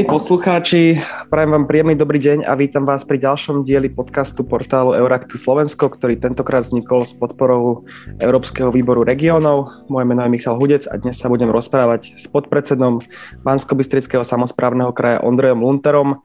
Milí 0.00 0.16
poslucháči, 0.16 0.96
prajem 1.28 1.52
vám 1.52 1.68
príjemný 1.68 1.92
dobrý 1.92 2.16
deň 2.16 2.48
a 2.48 2.56
vítam 2.56 2.88
vás 2.88 3.04
pri 3.04 3.20
ďalšom 3.20 3.68
dieli 3.68 3.92
podcastu 3.92 4.48
portálu 4.48 4.96
Euraktu 4.96 5.36
Slovensko, 5.36 5.92
ktorý 5.92 6.16
tentokrát 6.16 6.64
vznikol 6.64 7.04
s 7.04 7.12
podporou 7.12 7.84
Európskeho 8.16 8.72
výboru 8.72 9.04
regiónov. 9.04 9.68
Moje 9.92 10.08
meno 10.08 10.24
je 10.24 10.32
Michal 10.32 10.56
Hudec 10.56 10.88
a 10.88 10.96
dnes 10.96 11.20
sa 11.20 11.28
budem 11.28 11.52
rozprávať 11.52 12.16
s 12.16 12.24
podpredsedom 12.32 13.04
Bansko-Bystrického 13.44 14.24
samozprávneho 14.24 14.88
kraja 14.96 15.20
Ondrejom 15.20 15.60
Lunterom 15.60 16.24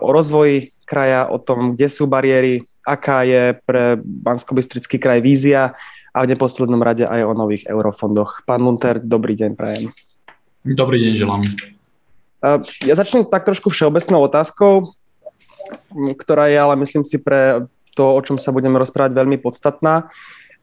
o 0.00 0.08
rozvoji 0.08 0.72
kraja, 0.88 1.28
o 1.28 1.36
tom, 1.36 1.76
kde 1.76 1.92
sú 1.92 2.08
bariéry, 2.08 2.64
aká 2.80 3.28
je 3.28 3.60
pre 3.68 4.00
Bansko-Bystrický 4.00 4.96
kraj 4.96 5.20
vízia 5.20 5.76
a 6.16 6.24
v 6.24 6.32
neposlednom 6.32 6.80
rade 6.80 7.04
aj 7.04 7.28
o 7.28 7.36
nových 7.36 7.68
eurofondoch. 7.68 8.40
Pán 8.48 8.64
Lunter, 8.64 9.04
dobrý 9.04 9.36
deň 9.36 9.52
prajem. 9.52 9.92
Dobrý 10.64 10.96
deň 11.04 11.12
želám. 11.20 11.75
Ja 12.84 12.94
začnem 12.94 13.24
tak 13.26 13.48
trošku 13.48 13.72
všeobecnou 13.72 14.24
otázkou, 14.28 14.92
ktorá 16.20 16.52
je 16.52 16.58
ale 16.60 16.74
myslím 16.78 17.02
si 17.02 17.18
pre 17.18 17.66
to, 17.96 18.12
o 18.12 18.20
čom 18.20 18.36
sa 18.36 18.52
budeme 18.52 18.76
rozprávať, 18.76 19.16
veľmi 19.16 19.40
podstatná. 19.40 20.12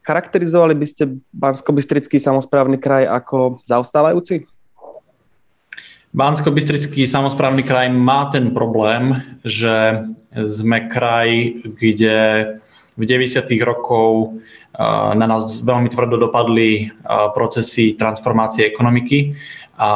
Charakterizovali 0.06 0.76
by 0.78 0.86
ste 0.86 1.18
Bansko-Bystrický 1.34 2.22
samozprávny 2.22 2.78
kraj 2.78 3.08
ako 3.10 3.64
zaostávajúci? 3.66 4.46
Bansko-Bystrický 6.14 7.10
samozprávny 7.10 7.66
kraj 7.66 7.90
má 7.90 8.30
ten 8.30 8.54
problém, 8.54 9.18
že 9.42 10.06
sme 10.30 10.86
kraj, 10.86 11.58
kde 11.66 12.16
v 12.94 13.02
90. 13.02 13.42
rokov 13.66 14.38
na 15.18 15.26
nás 15.26 15.58
veľmi 15.58 15.90
tvrdo 15.90 16.22
dopadli 16.22 16.94
procesy 17.34 17.98
transformácie 17.98 18.70
ekonomiky 18.70 19.34
a 19.74 19.90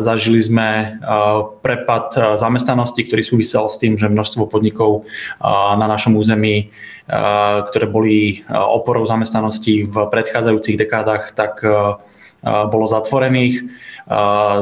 zažili 0.00 0.40
sme 0.40 0.96
prepad 1.60 2.16
zamestnanosti, 2.40 3.04
ktorý 3.04 3.22
súvisel 3.24 3.68
s 3.68 3.76
tým, 3.76 4.00
že 4.00 4.08
množstvo 4.08 4.48
podnikov 4.48 5.04
na 5.76 5.84
našom 5.84 6.16
území, 6.16 6.72
ktoré 7.68 7.86
boli 7.88 8.40
oporou 8.48 9.04
zamestnanosti 9.04 9.84
v 9.84 9.96
predchádzajúcich 10.08 10.80
dekádach, 10.80 11.36
tak 11.36 11.60
bolo 12.44 12.86
zatvorených 12.88 13.68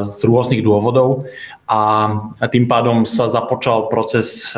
z 0.03 0.19
rôznych 0.27 0.67
dôvodov. 0.67 1.31
A 1.67 2.11
tým 2.51 2.71
pádom 2.71 3.03
sa 3.07 3.27
započal 3.27 3.91
proces 3.91 4.55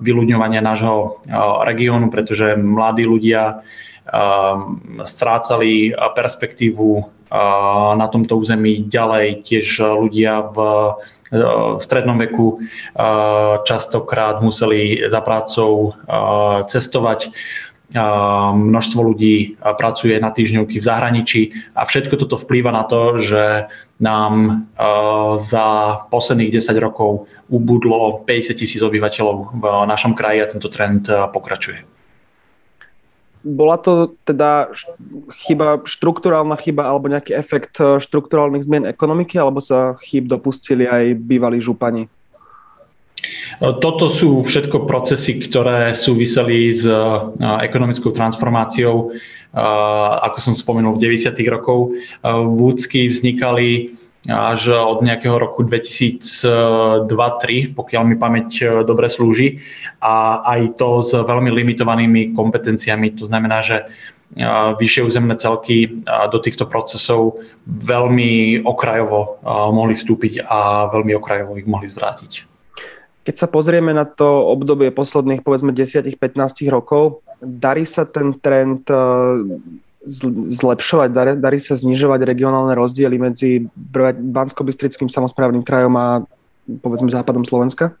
vyľudňovania 0.00 0.64
nášho 0.64 1.20
regiónu, 1.64 2.08
pretože 2.08 2.56
mladí 2.56 3.04
ľudia 3.04 3.60
strácali 5.02 5.90
perspektívu 6.14 6.88
na 7.96 8.06
tomto 8.06 8.38
území 8.38 8.86
ďalej 8.86 9.42
tiež 9.42 9.66
ľudia 9.82 10.46
v 10.54 10.58
strednom 11.82 12.14
veku 12.22 12.62
častokrát 13.66 14.38
museli 14.38 15.02
za 15.10 15.20
prácou 15.20 15.98
cestovať. 16.70 17.34
Množstvo 18.54 18.98
ľudí 18.98 19.58
pracuje 19.58 20.18
na 20.18 20.34
týždňovky 20.34 20.82
v 20.82 20.86
zahraničí 20.86 21.42
a 21.74 21.86
všetko 21.86 22.18
toto 22.18 22.34
vplýva 22.38 22.74
na 22.74 22.82
to, 22.86 23.18
že 23.18 23.70
nám 24.02 24.66
za 25.38 25.98
posledných 26.10 26.62
10 26.62 26.78
rokov 26.82 27.30
ubudlo 27.46 28.22
50 28.26 28.58
tisíc 28.58 28.82
obyvateľov 28.82 29.54
v 29.54 29.64
našom 29.86 30.14
kraji 30.18 30.38
a 30.42 30.50
tento 30.50 30.66
trend 30.70 31.06
pokračuje 31.10 31.96
bola 33.46 33.78
to 33.78 34.18
teda 34.26 34.74
chyba, 35.46 35.86
štruktúrálna 35.86 36.58
chyba 36.58 36.90
alebo 36.90 37.06
nejaký 37.06 37.38
efekt 37.38 37.78
eh, 37.78 38.02
štruktúrálnych 38.02 38.66
zmien 38.66 38.84
ekonomiky, 38.90 39.38
alebo 39.38 39.62
sa 39.62 39.94
chyb 40.02 40.26
dopustili 40.26 40.90
aj 40.90 41.14
bývalí 41.14 41.62
župani? 41.62 42.10
Eh, 43.62 43.74
toto 43.78 44.10
sú 44.10 44.42
všetko 44.42 44.90
procesy, 44.90 45.38
ktoré 45.38 45.94
súviseli 45.94 46.74
s 46.74 46.82
eh, 46.82 46.98
ekonomickou 47.62 48.10
transformáciou. 48.10 49.14
Ako 49.56 50.36
som 50.36 50.52
spomenul, 50.52 51.00
v 51.00 51.16
90. 51.16 51.32
rokov 51.48 51.96
vúcky 52.60 53.08
vznikali 53.08 53.96
až 54.26 54.74
od 54.74 54.98
nejakého 55.02 55.38
roku 55.38 55.62
2002-2003, 55.62 57.74
pokiaľ 57.78 58.02
mi 58.02 58.18
pamäť 58.18 58.48
e, 58.62 58.82
dobre 58.82 59.06
slúži. 59.06 59.62
A 60.02 60.42
aj 60.42 60.82
to 60.82 60.98
s 61.02 61.14
veľmi 61.14 61.50
limitovanými 61.54 62.34
kompetenciami. 62.34 63.10
To 63.22 63.26
znamená, 63.30 63.62
že 63.62 63.82
e, 63.82 63.84
vyššie 64.76 65.02
územné 65.06 65.38
celky 65.38 66.02
do 66.06 66.38
týchto 66.42 66.66
procesov 66.66 67.38
veľmi 67.66 68.62
okrajovo 68.66 69.38
mohli 69.70 69.94
vstúpiť 69.94 70.42
a 70.42 70.90
veľmi 70.90 71.14
okrajovo 71.14 71.58
ich 71.58 71.66
mohli 71.70 71.86
zvrátiť. 71.86 72.56
Keď 73.26 73.34
sa 73.34 73.50
pozrieme 73.50 73.90
na 73.90 74.06
to 74.06 74.46
obdobie 74.54 74.94
posledných 74.94 75.42
povedzme 75.42 75.74
10-15 75.74 76.14
rokov, 76.70 77.26
darí 77.42 77.82
sa 77.82 78.06
ten 78.06 78.38
trend 78.38 78.86
zlepšovať, 80.06 81.08
darí, 81.10 81.32
darí 81.34 81.58
sa 81.58 81.74
znižovať 81.74 82.22
regionálne 82.22 82.72
rozdiely 82.78 83.16
medzi 83.18 83.66
Bansko-Bystrickým 84.22 85.10
samozprávnym 85.10 85.66
krajom 85.66 85.94
a 85.98 86.06
povedzme 86.80 87.10
západom 87.10 87.42
Slovenska? 87.42 87.98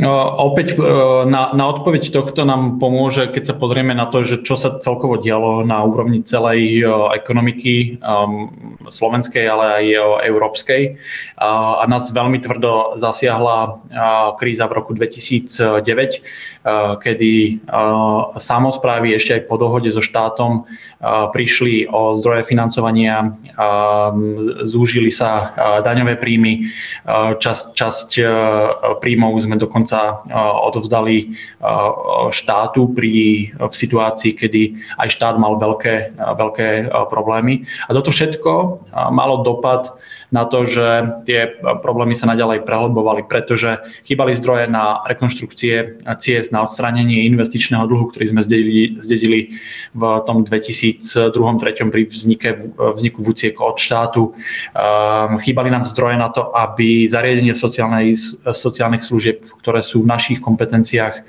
Opäť 0.00 0.80
na, 1.28 1.52
na 1.52 1.64
odpoveď 1.68 2.08
tohto 2.08 2.48
nám 2.48 2.80
pomôže, 2.80 3.28
keď 3.28 3.52
sa 3.52 3.54
pozrieme 3.56 3.92
na 3.92 4.08
to, 4.08 4.24
že 4.24 4.40
čo 4.40 4.56
sa 4.56 4.80
celkovo 4.80 5.20
dialo 5.20 5.60
na 5.60 5.84
úrovni 5.84 6.24
celej 6.24 6.84
ekonomiky 7.12 8.00
um, 8.00 8.48
slovenskej, 8.88 9.44
ale 9.44 9.64
aj 9.76 9.84
európskej. 10.24 10.96
A 11.36 11.84
nás 11.84 12.08
veľmi 12.08 12.40
tvrdo 12.40 12.96
zasiahla 12.96 13.80
kríza 14.40 14.64
v 14.68 14.76
roku 14.76 14.96
2009, 14.96 15.60
kedy 17.00 17.32
samozprávy 18.36 19.16
ešte 19.16 19.40
aj 19.40 19.42
po 19.48 19.56
dohode 19.60 19.92
so 19.92 20.00
štátom 20.00 20.64
prišli 21.32 21.88
o 21.88 22.16
zdroje 22.20 22.44
financovania, 22.44 23.32
zúžili 24.64 25.12
sa 25.12 25.52
daňové 25.80 26.16
príjmy, 26.20 26.68
časť, 27.40 27.64
časť 27.76 28.08
príjmov 29.00 29.40
sme 29.40 29.56
dokonca 29.56 29.89
dokonca 29.90 30.22
odovzdali 30.62 31.34
štátu 32.30 32.94
pri, 32.94 33.14
v 33.58 33.74
situácii, 33.74 34.38
kedy 34.38 34.62
aj 35.02 35.08
štát 35.10 35.34
mal 35.38 35.58
veľké, 35.58 36.14
veľké 36.14 36.68
problémy. 37.10 37.66
A 37.88 37.94
toto 37.94 38.14
všetko 38.14 38.52
malo 39.10 39.42
dopad 39.42 39.90
na 40.30 40.46
to, 40.46 40.62
že 40.62 41.20
tie 41.26 41.58
problémy 41.82 42.14
sa 42.14 42.30
naďalej 42.30 42.62
prehlbovali, 42.62 43.26
pretože 43.26 43.82
chýbali 44.06 44.38
zdroje 44.38 44.70
na 44.70 45.02
rekonštrukcie 45.10 46.02
ciest, 46.22 46.54
na 46.54 46.62
odstránenie 46.62 47.26
investičného 47.26 47.86
dlhu, 47.90 48.14
ktorý 48.14 48.30
sme 48.30 48.40
zdedili, 48.46 48.94
zdedili 49.02 49.40
v 49.94 50.02
tom 50.24 50.46
2002-2003 50.46 51.90
pri 51.90 52.02
vznike, 52.06 52.48
vzniku 52.78 53.18
VUCIEK 53.26 53.58
od 53.58 53.76
štátu. 53.76 54.22
Ehm, 54.30 55.42
chýbali 55.42 55.68
nám 55.74 55.90
zdroje 55.90 56.16
na 56.16 56.30
to, 56.30 56.54
aby 56.54 57.10
zariadenie 57.10 57.58
sociálnych 57.58 59.02
služieb, 59.02 59.42
ktoré 59.58 59.82
sú 59.82 60.06
v 60.06 60.10
našich 60.14 60.38
kompetenciách, 60.38 61.26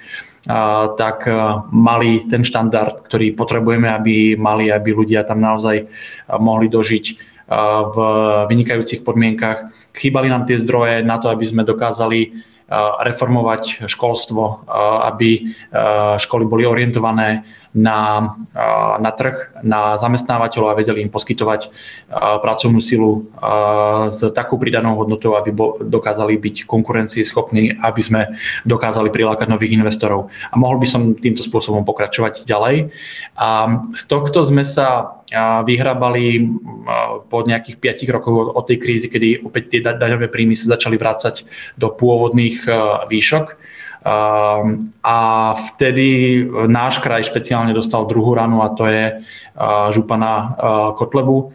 tak 0.97 1.29
e, 1.29 1.33
mali 1.69 2.25
ten 2.25 2.41
štandard, 2.41 3.05
ktorý 3.05 3.37
potrebujeme, 3.37 3.85
aby 3.85 4.33
mali, 4.33 4.73
aby 4.73 4.89
ľudia 4.89 5.21
tam 5.21 5.37
naozaj 5.37 5.85
mohli 6.41 6.65
dožiť 6.65 7.30
v 7.91 7.97
vynikajúcich 8.47 9.03
podmienkach. 9.03 9.67
Chýbali 9.91 10.31
nám 10.31 10.47
tie 10.47 10.55
zdroje 10.55 11.03
na 11.03 11.19
to, 11.19 11.27
aby 11.27 11.43
sme 11.43 11.67
dokázali 11.67 12.31
reformovať 13.03 13.83
školstvo, 13.91 14.63
aby 15.03 15.51
školy 16.15 16.47
boli 16.47 16.63
orientované 16.63 17.43
na, 17.71 18.31
na 18.99 19.11
trh, 19.15 19.63
na 19.63 19.95
zamestnávateľov 19.95 20.75
a 20.75 20.79
vedeli 20.79 21.07
im 21.07 21.11
poskytovať 21.11 21.71
pracovnú 22.43 22.83
silu 22.83 23.31
s 24.11 24.19
takou 24.35 24.59
pridanou 24.59 24.99
hodnotou, 24.99 25.39
aby 25.39 25.55
dokázali 25.79 26.35
byť 26.35 26.67
konkurencieschopní, 26.67 27.79
aby 27.79 28.01
sme 28.03 28.21
dokázali 28.67 29.07
prilákať 29.07 29.47
nových 29.47 29.79
investorov. 29.79 30.27
A 30.51 30.55
mohol 30.59 30.83
by 30.83 30.87
som 30.87 31.15
týmto 31.15 31.47
spôsobom 31.47 31.87
pokračovať 31.87 32.43
ďalej. 32.43 32.91
A 33.39 33.79
z 33.95 34.03
tohto 34.11 34.43
sme 34.43 34.67
sa 34.67 35.19
vyhrabali 35.63 36.51
po 37.31 37.39
nejakých 37.47 38.03
5 38.03 38.15
rokov 38.15 38.51
od 38.51 38.67
tej 38.67 38.77
krízy, 38.83 39.07
kedy 39.07 39.47
opäť 39.47 39.71
tie 39.71 39.79
daňové 39.79 40.27
príjmy 40.27 40.59
sa 40.59 40.75
začali 40.75 40.99
vrácať 40.99 41.47
do 41.79 41.87
pôvodných 41.87 42.67
výšok 43.07 43.79
a 44.01 45.17
vtedy 45.53 46.41
náš 46.65 46.97
kraj 47.05 47.21
špeciálne 47.29 47.69
dostal 47.73 48.09
druhú 48.09 48.33
ranu 48.33 48.65
a 48.65 48.73
to 48.73 48.89
je 48.89 49.21
župana 49.93 50.57
Kotlebu, 50.97 51.53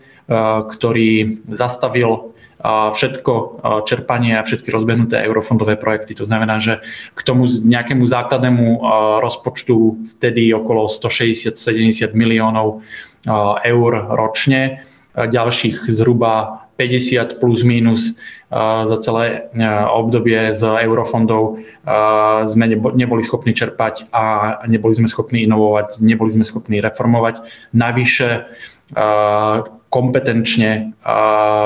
ktorý 0.70 1.43
zastavil 1.50 2.31
všetko 2.66 3.32
čerpanie 3.84 4.38
a 4.38 4.46
všetky 4.46 4.70
rozbehnuté 4.72 5.22
eurofondové 5.26 5.76
projekty. 5.76 6.14
To 6.19 6.25
znamená, 6.25 6.58
že 6.58 6.81
k 7.14 7.20
tomu 7.22 7.46
nejakému 7.46 8.06
základnému 8.06 8.81
rozpočtu 9.22 10.06
vtedy 10.16 10.54
okolo 10.54 10.88
160-70 10.88 12.14
miliónov 12.14 12.82
eur 13.62 13.92
ročne, 14.14 14.87
ďalších 15.16 15.88
zhruba 15.90 16.66
50 16.76 17.40
plus 17.40 17.64
minus 17.64 18.12
za 18.52 18.96
celé 19.02 19.50
obdobie 19.90 20.54
z 20.54 20.62
eurofondov 20.87 21.58
sme 22.46 22.64
neboli 22.94 23.22
schopní 23.26 23.50
čerpať 23.50 24.06
a 24.14 24.58
neboli 24.70 24.94
sme 24.94 25.10
schopní 25.10 25.43
inovovať, 25.43 25.98
neboli 26.06 26.31
sme 26.31 26.46
schopní 26.46 26.78
reformovať. 26.78 27.43
Navyše 27.75 28.46
kompetenčne 29.90 30.94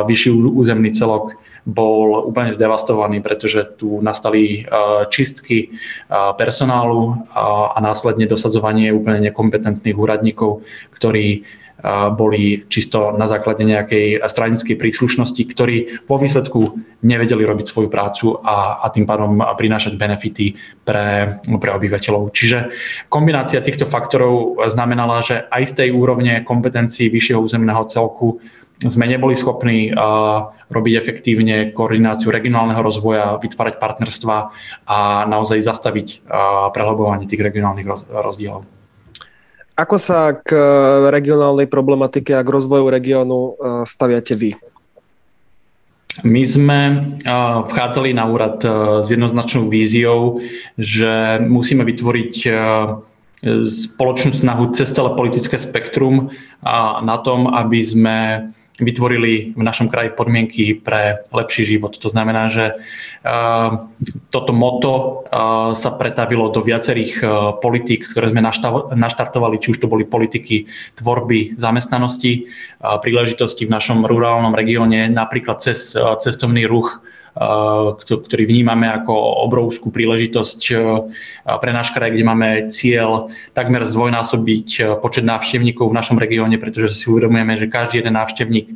vyšší 0.09 0.31
územný 0.33 0.89
celok 0.97 1.37
bol 1.69 2.25
úplne 2.33 2.57
zdevastovaný, 2.57 3.21
pretože 3.21 3.77
tu 3.77 4.01
nastali 4.01 4.65
čistky 5.13 5.77
personálu 6.41 7.21
a 7.37 7.77
následne 7.85 8.25
dosadzovanie 8.25 8.89
úplne 8.97 9.29
nekompetentných 9.29 10.01
úradníkov, 10.01 10.65
ktorí 10.97 11.45
boli 12.15 12.65
čisto 12.69 13.17
na 13.17 13.25
základe 13.25 13.65
nejakej 13.65 14.21
stranickej 14.25 14.77
príslušnosti, 14.77 15.43
ktorí 15.49 15.77
vo 16.05 16.17
výsledku 16.21 16.77
nevedeli 17.01 17.45
robiť 17.45 17.67
svoju 17.69 17.89
prácu 17.89 18.37
a, 18.45 18.85
a 18.85 18.87
tým 18.93 19.09
pádom 19.09 19.41
prinášať 19.41 19.97
benefity 19.97 20.57
pre, 20.85 21.39
pre 21.43 21.71
obyvateľov. 21.73 22.33
Čiže 22.37 22.59
kombinácia 23.09 23.65
týchto 23.65 23.89
faktorov 23.89 24.61
znamenala, 24.69 25.25
že 25.25 25.49
aj 25.49 25.63
z 25.71 25.73
tej 25.85 25.89
úrovne 25.97 26.45
kompetencií 26.45 27.09
vyššieho 27.09 27.41
územného 27.41 27.85
celku 27.89 28.41
sme 28.81 29.05
neboli 29.05 29.37
schopní 29.37 29.93
robiť 30.73 30.95
efektívne 30.97 31.77
koordináciu 31.77 32.33
regionálneho 32.33 32.81
rozvoja, 32.81 33.37
vytvárať 33.37 33.77
partnerstva 33.77 34.37
a 34.89 34.99
naozaj 35.29 35.61
zastaviť 35.61 36.25
prehlbovanie 36.73 37.29
tých 37.29 37.45
regionálnych 37.45 37.85
rozdielov. 38.09 38.80
Ako 39.79 39.97
sa 39.97 40.35
k 40.37 40.51
e, 40.53 40.63
regionálnej 41.09 41.71
problematike 41.71 42.35
a 42.37 42.45
k 42.45 42.53
rozvoju 42.53 42.91
regiónu 42.91 43.39
e, 43.39 43.53
staviate 43.87 44.35
vy? 44.37 44.51
My 46.27 46.43
sme 46.43 46.79
e, 46.81 46.95
vchádzali 47.71 48.11
na 48.13 48.29
úrad 48.29 48.61
s 49.05 49.09
jednoznačnou 49.09 49.71
víziou, 49.71 50.43
že 50.77 51.41
musíme 51.47 51.87
vytvoriť 51.87 52.35
spoločnú 53.65 54.37
snahu 54.37 54.77
cez 54.77 54.93
celé 54.93 55.17
politické 55.17 55.57
spektrum 55.57 56.29
na 57.01 57.17
tom, 57.25 57.49
aby 57.49 57.81
sme 57.81 58.17
vytvorili 58.81 59.53
v 59.55 59.63
našom 59.63 59.93
kraji 59.93 60.17
podmienky 60.17 60.75
pre 60.75 61.25
lepší 61.31 61.65
život. 61.65 61.97
To 62.01 62.09
znamená, 62.09 62.49
že 62.49 62.77
eh, 62.77 63.71
toto 64.33 64.53
moto 64.53 64.91
eh, 64.91 65.77
sa 65.77 65.91
pretavilo 65.95 66.49
do 66.51 66.65
viacerých 66.65 67.15
eh, 67.21 67.29
politík, 67.61 68.09
ktoré 68.11 68.33
sme 68.33 68.45
naštartovali, 68.97 69.61
či 69.61 69.77
už 69.77 69.79
to 69.85 69.93
boli 69.93 70.09
politiky 70.09 70.67
tvorby 70.99 71.61
zamestnanosti, 71.61 72.49
príležitosti 72.81 73.69
v 73.69 73.75
našom 73.77 74.09
rurálnom 74.09 74.57
regióne, 74.57 75.09
napríklad 75.13 75.61
cez 75.61 75.93
cestovný 75.95 76.65
ruch, 76.65 77.01
ktorý 77.37 78.45
vnímame 78.47 78.91
ako 78.91 79.15
obrovskú 79.47 79.95
príležitosť 79.95 80.61
pre 81.47 81.71
náš 81.71 81.95
kraj, 81.95 82.11
kde 82.11 82.25
máme 82.27 82.49
cieľ 82.75 83.31
takmer 83.55 83.87
zdvojnásobiť 83.87 84.99
počet 84.99 85.23
návštevníkov 85.23 85.91
v 85.91 85.99
našom 85.99 86.19
regióne, 86.19 86.59
pretože 86.59 86.99
si 86.99 87.07
uvedomujeme, 87.07 87.55
že 87.55 87.71
každý 87.71 88.03
jeden 88.03 88.19
návštevník 88.19 88.75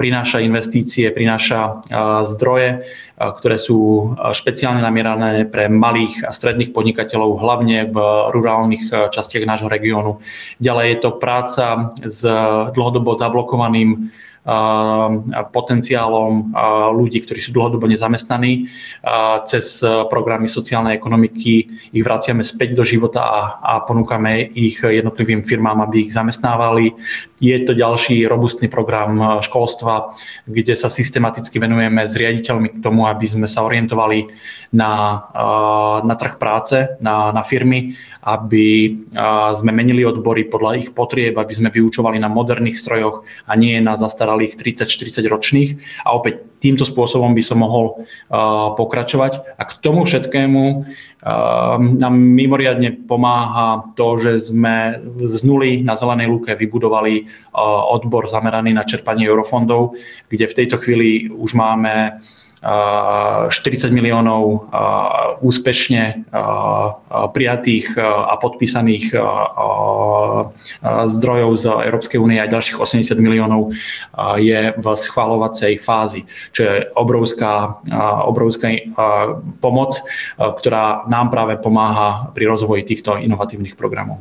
prináša 0.00 0.40
investície, 0.40 1.12
prináša 1.12 1.84
zdroje, 2.32 2.80
ktoré 3.20 3.60
sú 3.60 4.08
špeciálne 4.32 4.80
namierané 4.80 5.44
pre 5.44 5.68
malých 5.68 6.24
a 6.24 6.32
stredných 6.32 6.72
podnikateľov, 6.72 7.44
hlavne 7.44 7.92
v 7.92 7.96
rurálnych 8.32 9.12
častiach 9.12 9.44
nášho 9.44 9.68
regiónu. 9.68 10.24
Ďalej 10.64 10.86
je 10.88 10.98
to 11.04 11.10
práca 11.20 11.92
s 12.00 12.24
dlhodobo 12.72 13.20
zablokovaným 13.20 14.08
potenciálom 15.52 16.56
ľudí, 16.96 17.20
ktorí 17.20 17.40
sú 17.44 17.52
dlhodobo 17.52 17.84
nezamestnaní. 17.84 18.72
Cez 19.44 19.84
programy 20.08 20.48
sociálnej 20.48 20.96
ekonomiky 20.96 21.52
ich 21.92 22.04
vraciame 22.04 22.40
späť 22.40 22.72
do 22.72 22.84
života 22.84 23.20
a, 23.20 23.42
a 23.60 23.72
ponúkame 23.84 24.48
ich 24.56 24.80
jednotlivým 24.80 25.44
firmám, 25.44 25.84
aby 25.84 26.08
ich 26.08 26.16
zamestnávali. 26.16 26.96
Je 27.40 27.56
to 27.64 27.72
ďalší 27.72 28.28
robustný 28.28 28.68
program 28.68 29.40
školstva, 29.40 30.12
kde 30.44 30.76
sa 30.76 30.92
systematicky 30.92 31.56
venujeme 31.56 32.04
s 32.04 32.12
riaditeľmi 32.12 32.68
k 32.76 32.82
tomu, 32.84 33.08
aby 33.08 33.24
sme 33.24 33.48
sa 33.48 33.64
orientovali 33.64 34.28
na, 34.76 35.24
na 36.04 36.14
trh 36.20 36.36
práce, 36.36 37.00
na, 37.00 37.32
na 37.32 37.40
firmy, 37.40 37.96
aby 38.28 38.92
sme 39.56 39.72
menili 39.72 40.04
odbory 40.04 40.52
podľa 40.52 40.84
ich 40.84 40.88
potrieb, 40.92 41.40
aby 41.40 41.54
sme 41.56 41.72
vyučovali 41.72 42.20
na 42.20 42.28
moderných 42.28 42.76
strojoch 42.76 43.24
a 43.48 43.56
nie 43.56 43.80
na 43.80 43.96
zastaralých 43.96 44.60
30-40 44.60 45.24
ročných. 45.24 45.70
A 46.04 46.12
opäť 46.12 46.44
týmto 46.60 46.84
spôsobom 46.84 47.32
by 47.32 47.42
som 47.42 47.64
mohol 47.64 48.04
pokračovať. 48.76 49.56
A 49.56 49.62
k 49.64 49.72
tomu 49.80 50.04
všetkému 50.04 50.62
nám 52.00 52.14
mimoriadne 52.16 53.04
pomáha 53.04 53.92
to, 53.96 54.16
že 54.20 54.52
sme 54.52 55.00
z 55.24 55.40
nuly 55.44 55.80
na 55.84 55.96
Zelenej 55.96 56.28
lúke 56.28 56.52
vybudovali 56.56 57.28
odbor 57.92 58.28
zameraný 58.28 58.76
na 58.76 58.84
čerpanie 58.84 59.28
eurofondov, 59.28 59.96
kde 60.28 60.44
v 60.48 60.56
tejto 60.56 60.76
chvíli 60.80 61.28
už 61.32 61.56
máme 61.56 62.20
40 62.60 63.48
miliónov 63.88 64.68
úspešne 65.40 66.28
prijatých 67.32 67.96
a 67.96 68.36
podpísaných 68.36 69.16
zdrojov 70.84 71.50
z 71.56 71.64
Európskej 71.88 72.20
únie 72.20 72.36
a 72.36 72.44
ďalších 72.44 72.76
80 72.76 73.16
miliónov 73.16 73.72
je 74.36 74.76
v 74.76 74.86
schváľovacej 74.92 75.80
fázi, 75.80 76.28
čo 76.52 76.60
je 76.68 76.76
obrovská, 77.00 77.80
obrovská 78.28 78.92
pomoc, 79.64 79.96
ktorá 80.36 81.08
nám 81.08 81.32
práve 81.32 81.56
pomáha 81.56 82.28
pri 82.36 82.44
rozvoji 82.44 82.84
týchto 82.84 83.16
inovatívnych 83.16 83.72
programov. 83.72 84.20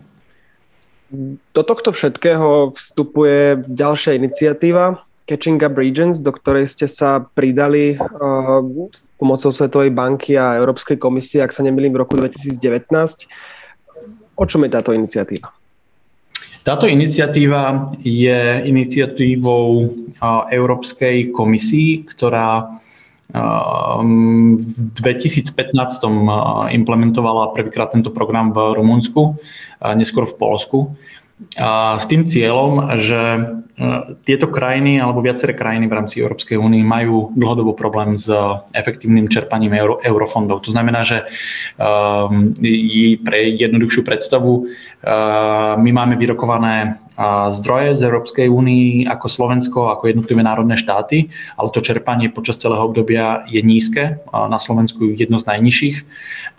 Do 1.51 1.65
tohto 1.65 1.91
všetkého 1.91 2.71
vstupuje 2.71 3.67
ďalšia 3.67 4.15
iniciatíva, 4.15 5.03
Catching 5.29 5.61
Up 5.61 5.77
Regions, 5.77 6.17
do 6.17 6.33
ktorej 6.33 6.73
ste 6.73 6.89
sa 6.89 7.21
pridali 7.21 7.93
uh, 7.93 8.65
pomocou 9.21 9.53
Svetovej 9.53 9.93
banky 9.93 10.33
a 10.33 10.57
Európskej 10.57 10.97
komisie, 10.97 11.45
ak 11.45 11.53
sa 11.53 11.61
nemýlim, 11.61 11.93
v 11.93 12.01
roku 12.01 12.17
2019. 12.17 12.57
O 14.33 14.43
čom 14.49 14.65
je 14.65 14.69
táto 14.73 14.89
iniciatíva? 14.89 15.53
Táto 16.65 16.89
iniciatíva 16.89 17.93
je 18.01 18.65
iniciatívou 18.65 19.65
uh, 19.85 20.49
Európskej 20.49 21.29
komisii, 21.29 22.09
ktorá 22.09 22.65
uh, 22.65 24.01
v 24.01 24.97
2015 24.97 25.45
uh, 25.45 26.73
implementovala 26.73 27.53
prvýkrát 27.53 27.93
tento 27.93 28.09
program 28.09 28.49
v 28.49 28.81
Rumunsku, 28.81 29.37
neskôr 29.93 30.25
v 30.25 30.35
Polsku 30.41 30.79
s 31.99 32.05
tým 32.11 32.27
cieľom, 32.27 32.99
že 32.99 33.19
e, 33.19 33.39
tieto 34.27 34.51
krajiny 34.51 34.99
alebo 34.99 35.23
viaceré 35.23 35.55
krajiny 35.55 35.87
v 35.87 35.95
rámci 35.95 36.19
Európskej 36.19 36.59
únie 36.59 36.83
majú 36.83 37.31
dlhodobo 37.31 37.79
problém 37.79 38.19
s 38.19 38.27
efektívnym 38.75 39.31
čerpaním 39.31 39.71
euro, 39.71 40.03
eurofondov. 40.03 40.67
To 40.67 40.75
znamená, 40.75 41.07
že 41.07 41.23
um, 41.79 42.51
pre 43.23 43.55
jednoduchšiu 43.55 44.03
predstavu 44.03 44.67
uh, 44.67 45.79
my 45.79 45.91
máme 45.95 46.19
vyrokované 46.19 46.99
zdroje 47.51 47.99
z 47.99 48.01
Európskej 48.07 48.47
únii 48.47 49.11
ako 49.11 49.27
Slovensko, 49.27 49.79
ako 49.91 50.07
jednotlivé 50.07 50.39
národné 50.39 50.79
štáty, 50.79 51.27
ale 51.59 51.67
to 51.75 51.83
čerpanie 51.83 52.31
počas 52.31 52.55
celého 52.55 52.79
obdobia 52.79 53.43
je 53.43 53.59
nízke, 53.59 54.23
na 54.31 54.55
Slovensku 54.55 55.03
jedno 55.19 55.35
z 55.35 55.51
najnižších 55.51 55.97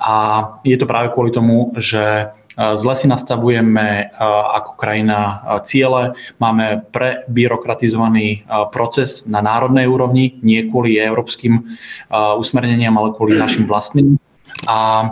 a 0.04 0.14
je 0.60 0.76
to 0.76 0.84
práve 0.84 1.16
kvôli 1.16 1.32
tomu, 1.32 1.72
že 1.80 2.28
Zle 2.60 2.92
si 2.92 3.08
nastavujeme 3.08 4.12
ako 4.52 4.76
krajina 4.76 5.40
ciele, 5.64 6.12
máme 6.36 6.84
prebyrokratizovaný 6.92 8.44
proces 8.68 9.24
na 9.24 9.40
národnej 9.40 9.88
úrovni, 9.88 10.36
nie 10.44 10.68
kvôli 10.68 11.00
európskym 11.00 11.64
usmerneniam, 12.12 13.00
ale 13.00 13.16
kvôli 13.16 13.40
našim 13.40 13.64
vlastným. 13.64 14.20
A 14.68 15.08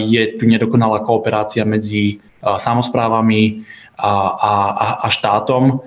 je 0.00 0.40
tu 0.40 0.48
nedokonalá 0.48 1.04
kooperácia 1.04 1.68
medzi 1.68 2.24
samozprávami 2.40 3.68
a, 4.00 4.12
a, 4.40 4.52
a 5.04 5.06
štátom 5.12 5.84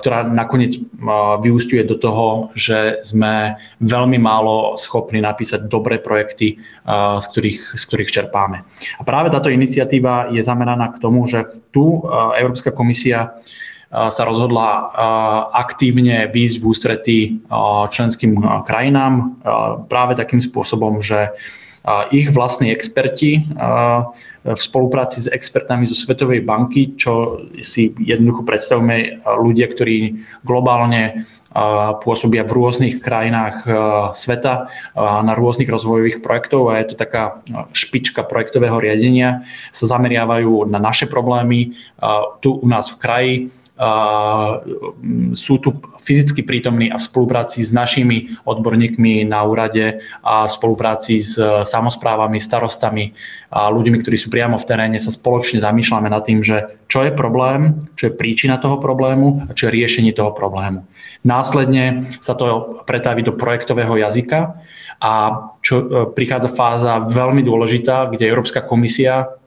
ktorá 0.00 0.24
nakoniec 0.24 0.80
vyústiuje 1.44 1.84
do 1.84 2.00
toho, 2.00 2.48
že 2.56 3.04
sme 3.04 3.60
veľmi 3.84 4.16
málo 4.16 4.80
schopní 4.80 5.20
napísať 5.20 5.68
dobré 5.68 6.00
projekty, 6.00 6.56
z 7.20 7.26
ktorých, 7.28 7.76
z 7.76 7.82
ktorých 7.84 8.10
čerpáme. 8.10 8.64
A 8.96 9.02
práve 9.04 9.28
táto 9.28 9.52
iniciatíva 9.52 10.32
je 10.32 10.40
zameraná 10.40 10.96
k 10.96 11.00
tomu, 11.04 11.28
že 11.28 11.44
tu 11.76 12.00
Európska 12.40 12.72
komisia 12.72 13.36
sa 13.90 14.22
rozhodla 14.24 14.96
aktívne 15.52 16.30
výjsť 16.32 16.56
v 16.56 16.64
ústretí 16.64 17.18
členským 17.92 18.40
krajinám 18.64 19.36
práve 19.92 20.16
takým 20.16 20.40
spôsobom, 20.40 21.04
že 21.04 21.36
ich 22.14 22.32
vlastní 22.32 22.72
experti 22.72 23.44
v 24.40 24.60
spolupráci 24.60 25.20
s 25.20 25.28
expertami 25.28 25.84
zo 25.84 25.92
Svetovej 25.92 26.40
banky, 26.40 26.96
čo 26.96 27.44
si 27.60 27.92
jednoducho 28.00 28.48
predstavíme 28.48 29.20
ľudia, 29.24 29.68
ktorí 29.68 30.16
globálne 30.48 31.28
pôsobia 32.00 32.46
v 32.46 32.54
rôznych 32.54 32.94
krajinách 33.02 33.66
sveta 34.14 34.70
na 34.96 35.32
rôznych 35.34 35.66
rozvojových 35.66 36.22
projektov 36.22 36.70
a 36.70 36.78
je 36.78 36.94
to 36.94 36.96
taká 36.96 37.42
špička 37.74 38.22
projektového 38.22 38.78
riadenia. 38.78 39.44
Sa 39.74 39.90
zameriavajú 39.90 40.70
na 40.70 40.78
naše 40.78 41.10
problémy 41.10 41.74
tu 42.38 42.54
u 42.54 42.66
nás 42.70 42.88
v 42.94 42.96
kraji 43.02 43.34
sú 45.32 45.54
tu 45.64 45.80
fyzicky 46.04 46.44
prítomní 46.44 46.92
a 46.92 47.00
v 47.00 47.06
spolupráci 47.08 47.64
s 47.64 47.72
našimi 47.72 48.36
odborníkmi 48.44 49.24
na 49.24 49.40
úrade 49.40 50.04
a 50.20 50.44
v 50.44 50.52
spolupráci 50.52 51.24
s 51.24 51.40
samozprávami, 51.64 52.36
starostami 52.36 53.16
a 53.48 53.72
ľuďmi, 53.72 54.04
ktorí 54.04 54.20
sú 54.20 54.28
priamo 54.28 54.60
v 54.60 54.68
teréne, 54.68 55.00
sa 55.00 55.08
spoločne 55.08 55.64
zamýšľame 55.64 56.12
nad 56.12 56.28
tým, 56.28 56.44
že 56.44 56.76
čo 56.92 57.08
je 57.08 57.12
problém, 57.16 57.88
čo 57.96 58.12
je 58.12 58.16
príčina 58.20 58.60
toho 58.60 58.76
problému 58.76 59.48
a 59.48 59.56
čo 59.56 59.72
je 59.72 59.76
riešenie 59.80 60.12
toho 60.12 60.36
problému. 60.36 60.84
Následne 61.24 62.16
sa 62.20 62.36
to 62.36 62.80
pretaví 62.84 63.24
do 63.24 63.32
projektového 63.32 63.96
jazyka 63.96 64.60
a 65.00 65.12
čo 65.64 65.74
e, 65.80 65.84
prichádza 66.12 66.52
fáza 66.52 67.00
veľmi 67.08 67.40
dôležitá, 67.44 68.12
kde 68.12 68.28
Európska 68.28 68.64
komisia 68.64 69.39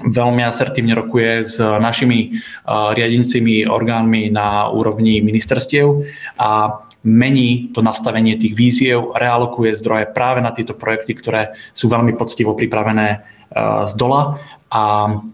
veľmi 0.00 0.40
asertívne 0.40 0.96
rokuje 0.96 1.44
s 1.44 1.60
našimi 1.60 2.40
riadincimi 2.68 3.68
orgánmi 3.68 4.32
na 4.32 4.72
úrovni 4.72 5.20
ministerstiev 5.20 6.08
a 6.40 6.80
mení 7.02 7.74
to 7.74 7.82
nastavenie 7.82 8.38
tých 8.38 8.54
víziev, 8.54 9.12
realokuje 9.18 9.76
zdroje 9.76 10.10
práve 10.14 10.40
na 10.40 10.54
tieto 10.54 10.72
projekty, 10.72 11.18
ktoré 11.18 11.52
sú 11.74 11.90
veľmi 11.90 12.14
poctivo 12.16 12.54
pripravené 12.54 13.22
z 13.90 13.92
dola 13.98 14.40
a, 14.72 14.84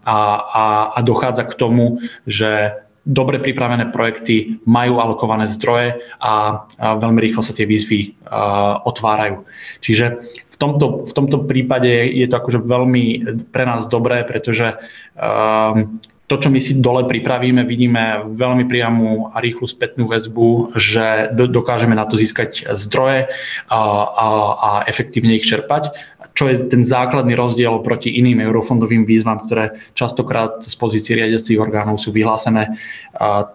a, 0.03 0.17
a, 0.43 0.65
a 0.97 0.99
dochádza 1.05 1.47
k 1.47 1.55
tomu, 1.55 2.03
že 2.27 2.75
dobre 3.07 3.39
pripravené 3.39 3.89
projekty 3.95 4.59
majú 4.67 4.99
alokované 4.99 5.47
zdroje 5.49 5.97
a, 6.19 6.67
a 6.77 6.87
veľmi 6.99 7.19
rýchlo 7.23 7.41
sa 7.41 7.55
tie 7.55 7.65
výzvy 7.65 8.13
uh, 8.27 8.83
otvárajú. 8.85 9.47
Čiže 9.81 10.19
tomto, 10.59 11.07
v 11.07 11.13
tomto 11.15 11.37
prípade 11.47 11.87
je 11.87 12.27
to 12.27 12.35
akože 12.35 12.59
veľmi 12.61 13.03
pre 13.49 13.63
nás 13.63 13.87
dobré, 13.87 14.27
pretože 14.27 14.75
um, 15.15 16.03
to, 16.29 16.37
čo 16.37 16.53
my 16.53 16.61
si 16.61 16.77
dole 16.77 17.09
pripravíme, 17.09 17.65
vidíme 17.65 18.29
veľmi 18.37 18.69
priamu 18.69 19.33
a 19.33 19.41
rýchlu 19.41 19.65
spätnú 19.65 20.05
väzbu, 20.05 20.77
že 20.77 21.33
dokážeme 21.33 21.97
na 21.97 22.05
to 22.05 22.21
získať 22.21 22.69
zdroje 22.77 23.33
a, 23.65 23.81
a, 24.13 24.27
a 24.59 24.69
efektívne 24.85 25.39
ich 25.39 25.49
čerpať 25.49 25.95
čo 26.39 26.47
je 26.47 26.71
ten 26.71 26.87
základný 26.87 27.35
rozdiel 27.35 27.83
proti 27.83 28.15
iným 28.15 28.39
eurofondovým 28.39 29.03
výzvam, 29.03 29.43
ktoré 29.43 29.75
častokrát 29.91 30.63
z 30.63 30.71
pozície 30.79 31.19
riadiacich 31.19 31.59
orgánov 31.59 31.99
sú 31.99 32.15
vyhlásené 32.15 32.79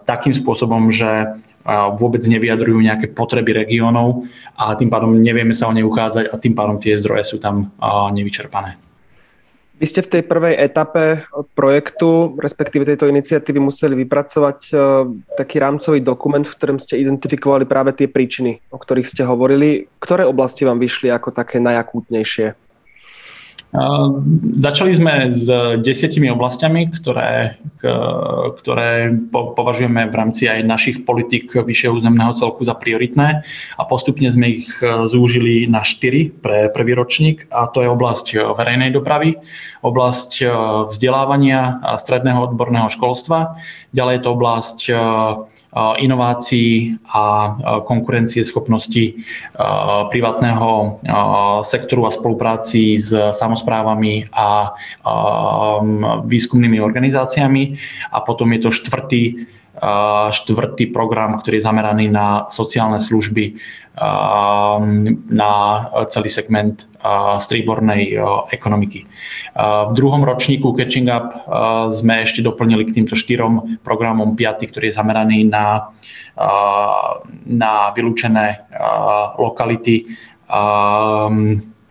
takým 0.04 0.36
spôsobom, 0.36 0.92
že 0.92 1.40
vôbec 1.96 2.20
nevyjadrujú 2.20 2.78
nejaké 2.84 3.12
potreby 3.16 3.64
regiónov 3.64 4.28
a 4.54 4.76
tým 4.76 4.92
pádom 4.92 5.16
nevieme 5.16 5.56
sa 5.56 5.68
o 5.68 5.72
ne 5.72 5.80
uchádzať 5.80 6.28
a 6.28 6.34
tým 6.36 6.52
pádom 6.52 6.76
tie 6.76 7.00
zdroje 7.00 7.24
sú 7.24 7.36
tam 7.40 7.72
nevyčerpané. 8.12 8.76
Vy 9.74 9.90
ste 9.90 10.06
v 10.06 10.12
tej 10.16 10.22
prvej 10.22 10.54
etape 10.54 11.26
projektu, 11.58 12.38
respektíve 12.38 12.86
tejto 12.86 13.10
iniciatívy, 13.10 13.58
museli 13.58 13.98
vypracovať 14.06 14.58
e, 14.70 14.74
taký 15.34 15.58
rámcový 15.58 15.98
dokument, 15.98 16.46
v 16.46 16.54
ktorom 16.54 16.78
ste 16.78 17.02
identifikovali 17.02 17.66
práve 17.66 17.90
tie 17.90 18.06
príčiny, 18.06 18.62
o 18.70 18.78
ktorých 18.78 19.10
ste 19.10 19.26
hovorili. 19.26 19.90
Ktoré 19.98 20.30
oblasti 20.30 20.62
vám 20.62 20.78
vyšli 20.78 21.10
ako 21.10 21.34
také 21.34 21.58
najakútnejšie? 21.58 22.54
Začali 24.54 24.94
sme 24.94 25.34
s 25.34 25.50
desiatimi 25.82 26.30
oblastiami, 26.30 26.94
ktoré, 26.94 27.58
ktoré 28.62 29.10
považujeme 29.34 30.06
v 30.06 30.14
rámci 30.14 30.46
aj 30.46 30.62
našich 30.62 30.96
politik 31.02 31.50
vyššieho 31.50 31.98
územného 31.98 32.38
celku 32.38 32.62
za 32.62 32.78
prioritné 32.78 33.42
a 33.74 33.82
postupne 33.82 34.30
sme 34.30 34.62
ich 34.62 34.70
e, 34.78 35.10
zúžili 35.10 35.66
na 35.66 35.82
štyri 35.82 36.30
pre 36.30 36.70
prvý 36.70 36.94
ročník 36.94 37.50
a 37.50 37.66
to 37.66 37.82
je 37.82 37.90
oblasť 37.90 38.26
e, 38.38 38.46
verejnej 38.54 38.94
dopravy, 38.94 39.42
oblasť 39.82 40.30
e, 40.38 40.46
vzdelávania 40.94 41.82
a 41.82 41.98
stredného 41.98 42.54
odborného 42.54 42.86
školstva, 42.94 43.58
ďalej 43.90 44.14
je 44.14 44.22
to 44.22 44.30
oblasť 44.30 44.78
inovácií 45.74 46.94
a 47.10 47.56
konkurencie 47.82 48.46
schopnosti 48.46 49.18
privátneho 50.10 51.02
sektoru 51.66 52.06
a 52.06 52.14
spolupráci 52.14 52.94
s 52.94 53.10
samozprávami 53.10 54.30
a 54.30 54.70
výskumnými 56.24 56.78
organizáciami. 56.78 57.74
A 58.14 58.22
potom 58.22 58.54
je 58.54 58.60
to 58.62 58.70
štvrtý, 58.70 59.50
štvrtý 60.30 60.94
program, 60.94 61.42
ktorý 61.42 61.58
je 61.58 61.66
zameraný 61.66 62.06
na 62.06 62.46
sociálne 62.54 63.02
služby 63.02 63.58
na 65.30 65.52
celý 66.06 66.30
segment 66.30 66.86
strýbornej 67.38 68.16
ekonomiky. 68.48 69.04
V 69.54 69.92
druhom 69.92 70.24
ročníku 70.24 70.72
Catching 70.72 71.12
Up 71.12 71.36
sme 71.92 72.24
ešte 72.24 72.40
doplnili 72.40 72.88
k 72.88 72.96
týmto 72.96 73.12
štyrom 73.12 73.76
programom 73.84 74.32
piaty, 74.32 74.72
ktorý 74.72 74.88
je 74.88 74.96
zameraný 74.96 75.44
na, 75.44 75.92
na 77.44 77.92
vylúčené 77.92 78.64
lokality 79.36 80.08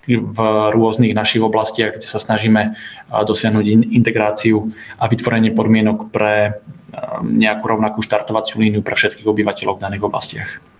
v 0.04 0.38
rôznych 0.74 1.14
našich 1.16 1.46
oblastiach, 1.46 1.96
kde 1.96 2.08
sa 2.10 2.20
snažíme 2.20 2.76
dosiahnuť 3.08 3.66
integráciu 3.94 4.74
a 5.00 5.08
vytvorenie 5.08 5.54
podmienok 5.54 6.10
pre 6.12 6.60
nejakú 7.24 7.66
rovnakú 7.70 8.02
štartovaciu 8.04 8.60
líniu 8.62 8.82
pre 8.82 8.98
všetkých 8.98 9.30
obyvateľov 9.30 9.78
v 9.78 9.84
daných 9.86 10.04
oblastiach. 10.04 10.73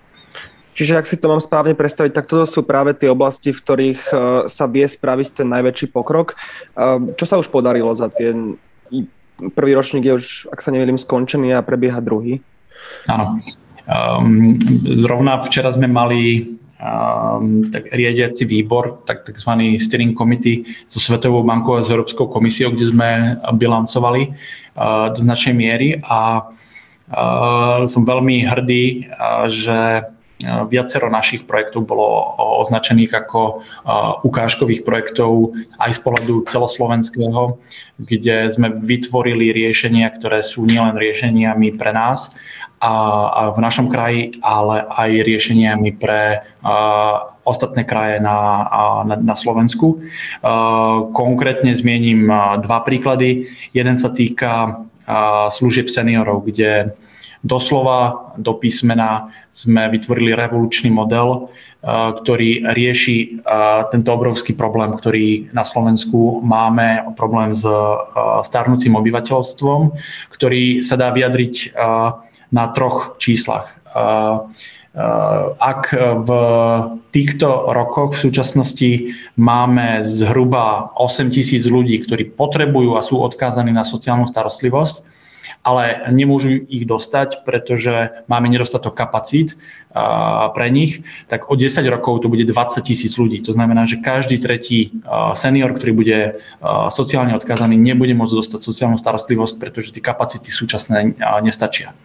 Čiže 0.74 0.98
ak 0.98 1.10
si 1.10 1.16
to 1.22 1.30
mám 1.30 1.42
správne 1.42 1.78
predstaviť, 1.78 2.12
tak 2.14 2.26
toto 2.26 2.50
sú 2.50 2.66
práve 2.66 2.98
tie 2.98 3.10
oblasti, 3.10 3.54
v 3.54 3.62
ktorých 3.62 4.02
e, 4.10 4.14
sa 4.50 4.66
vie 4.66 4.86
spraviť 4.86 5.42
ten 5.42 5.48
najväčší 5.50 5.94
pokrok. 5.94 6.34
E, 6.34 7.14
čo 7.14 7.26
sa 7.30 7.38
už 7.38 7.54
podarilo 7.54 7.94
za 7.94 8.10
ten 8.10 8.58
prvý 9.54 9.74
ročník 9.74 10.06
je 10.06 10.14
už, 10.14 10.26
ak 10.54 10.62
sa 10.62 10.70
nevedím, 10.70 11.02
skončený 11.02 11.58
a 11.58 11.66
prebieha 11.66 12.00
druhý? 12.00 12.40
Áno. 13.10 13.42
Um, 13.84 14.56
zrovna 14.96 15.44
včera 15.44 15.68
sme 15.76 15.92
mali 15.92 16.56
um, 16.80 17.68
tak 17.68 17.92
riadiaci 17.92 18.48
výbor, 18.48 19.04
tak 19.04 19.28
tzv. 19.28 19.76
steering 19.76 20.16
committee 20.16 20.64
so 20.88 21.04
Svetovou 21.04 21.44
bankou 21.44 21.76
a 21.76 21.84
s 21.84 21.92
Európskou 21.92 22.32
komisiou, 22.32 22.72
kde 22.72 22.96
sme 22.96 23.10
bilancovali 23.60 24.32
uh, 24.32 25.12
do 25.12 25.20
značnej 25.20 25.56
miery 25.56 26.00
a 26.00 26.48
uh, 26.48 27.84
som 27.92 28.08
veľmi 28.08 28.48
hrdý, 28.48 29.12
uh, 29.12 29.52
že 29.52 30.08
Viacero 30.44 31.08
našich 31.08 31.48
projektov 31.48 31.88
bolo 31.88 32.36
označených 32.66 33.16
ako 33.16 33.64
ukážkových 34.28 34.84
projektov 34.84 35.56
aj 35.80 35.96
z 35.96 36.00
pohľadu 36.04 36.44
celoslovenského, 36.50 37.62
kde 38.02 38.52
sme 38.52 38.76
vytvorili 38.76 39.56
riešenia, 39.56 40.12
ktoré 40.12 40.44
sú 40.44 40.68
nielen 40.68 41.00
riešeniami 41.00 41.80
pre 41.80 41.96
nás 41.96 42.34
a, 42.84 43.56
v 43.56 43.60
našom 43.62 43.88
kraji, 43.88 44.36
ale 44.44 44.84
aj 44.84 45.10
riešeniami 45.24 45.90
pre 45.96 46.44
ostatné 47.48 47.88
kraje 47.88 48.20
na, 48.20 48.68
na, 49.08 49.16
na 49.16 49.36
Slovensku. 49.40 50.04
Konkrétne 51.16 51.72
zmiením 51.72 52.28
dva 52.64 52.84
príklady. 52.84 53.48
Jeden 53.72 53.96
sa 53.96 54.12
týka 54.12 54.84
služieb 55.52 55.88
seniorov, 55.88 56.48
kde 56.48 56.96
doslova 57.44 58.32
do 58.40 58.56
písmena 58.56 59.30
sme 59.52 59.92
vytvorili 59.92 60.34
revolučný 60.34 60.90
model, 60.90 61.46
eh, 61.46 62.12
ktorý 62.18 62.72
rieši 62.72 63.18
eh, 63.20 63.30
tento 63.92 64.10
obrovský 64.16 64.56
problém, 64.56 64.96
ktorý 64.96 65.52
na 65.52 65.68
Slovensku 65.68 66.42
máme, 66.42 67.14
problém 67.20 67.52
s 67.52 67.68
eh, 67.68 67.76
starnúcim 68.48 68.96
obyvateľstvom, 68.96 69.92
ktorý 70.32 70.82
sa 70.82 70.96
dá 70.96 71.12
vyjadriť 71.12 71.76
na 72.54 72.70
troch 72.70 73.18
číslach. 73.18 73.82
Ak 75.58 75.90
v 75.90 76.30
týchto 77.10 77.50
rokoch 77.74 78.14
v 78.14 78.30
súčasnosti 78.30 78.92
máme 79.34 80.06
zhruba 80.06 80.94
8 81.02 81.34
tisíc 81.34 81.66
ľudí, 81.66 81.98
ktorí 82.06 82.38
potrebujú 82.38 82.94
a 82.94 83.02
sú 83.02 83.26
odkázaní 83.26 83.74
na 83.74 83.82
sociálnu 83.82 84.30
starostlivosť, 84.30 85.02
ale 85.64 86.12
nemôžu 86.12 86.60
ich 86.68 86.84
dostať, 86.84 87.48
pretože 87.48 88.12
máme 88.28 88.52
nedostatok 88.52 89.00
kapacít 89.00 89.56
pre 90.52 90.68
nich, 90.74 91.08
tak 91.32 91.48
o 91.48 91.56
10 91.56 91.80
rokov 91.88 92.26
to 92.26 92.28
bude 92.28 92.44
20 92.44 92.84
tisíc 92.84 93.16
ľudí. 93.16 93.40
To 93.48 93.56
znamená, 93.56 93.88
že 93.88 94.04
každý 94.04 94.44
tretí 94.44 94.92
senior, 95.40 95.72
ktorý 95.72 95.92
bude 95.96 96.20
sociálne 96.92 97.32
odkázaný, 97.38 97.80
nebude 97.80 98.12
môcť 98.12 98.36
dostať 98.44 98.60
sociálnu 98.60 99.00
starostlivosť, 99.00 99.56
pretože 99.56 99.96
tie 99.96 100.04
kapacity 100.04 100.52
súčasné 100.52 101.16
nestačia. 101.40 101.96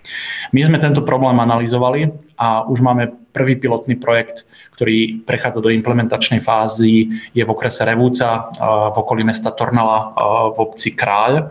My 0.55 0.63
sme 0.63 0.79
tento 0.79 1.03
problém 1.03 1.43
analyzovali 1.43 2.15
a 2.39 2.63
už 2.63 2.79
máme 2.79 3.11
prvý 3.35 3.59
pilotný 3.59 3.99
projekt, 3.99 4.47
ktorý 4.79 5.27
prechádza 5.27 5.59
do 5.65 5.75
implementačnej 5.75 6.39
fázy, 6.39 7.11
je 7.35 7.43
v 7.43 7.51
okrese 7.51 7.83
Revúca 7.83 8.55
v 8.95 8.97
okolí 9.03 9.27
mesta 9.27 9.51
Tornala 9.51 10.15
v 10.55 10.59
obci 10.63 10.95
Kráľ 10.95 11.51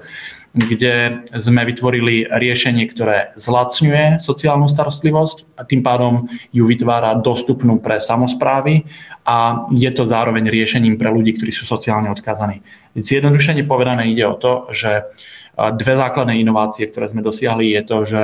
kde 0.58 1.24
sme 1.38 1.62
vytvorili 1.70 2.26
riešenie, 2.26 2.90
ktoré 2.90 3.30
zlacňuje 3.38 4.18
sociálnu 4.18 4.66
starostlivosť 4.66 5.62
a 5.62 5.62
tým 5.62 5.86
pádom 5.86 6.26
ju 6.50 6.66
vytvára 6.66 7.22
dostupnú 7.22 7.78
pre 7.78 8.02
samozprávy 8.02 8.82
a 9.30 9.70
je 9.70 9.92
to 9.94 10.10
zároveň 10.10 10.50
riešením 10.50 10.98
pre 10.98 11.14
ľudí, 11.14 11.38
ktorí 11.38 11.54
sú 11.54 11.70
sociálne 11.70 12.10
odkázaní. 12.10 12.66
Zjednodušene 12.98 13.62
povedané 13.70 14.10
ide 14.10 14.26
o 14.26 14.34
to, 14.34 14.66
že 14.74 15.06
dve 15.58 15.94
základné 15.98 16.42
inovácie, 16.42 16.90
ktoré 16.90 17.10
sme 17.10 17.22
dosiahli, 17.22 17.74
je 17.78 17.82
to, 17.86 17.98
že 18.06 18.22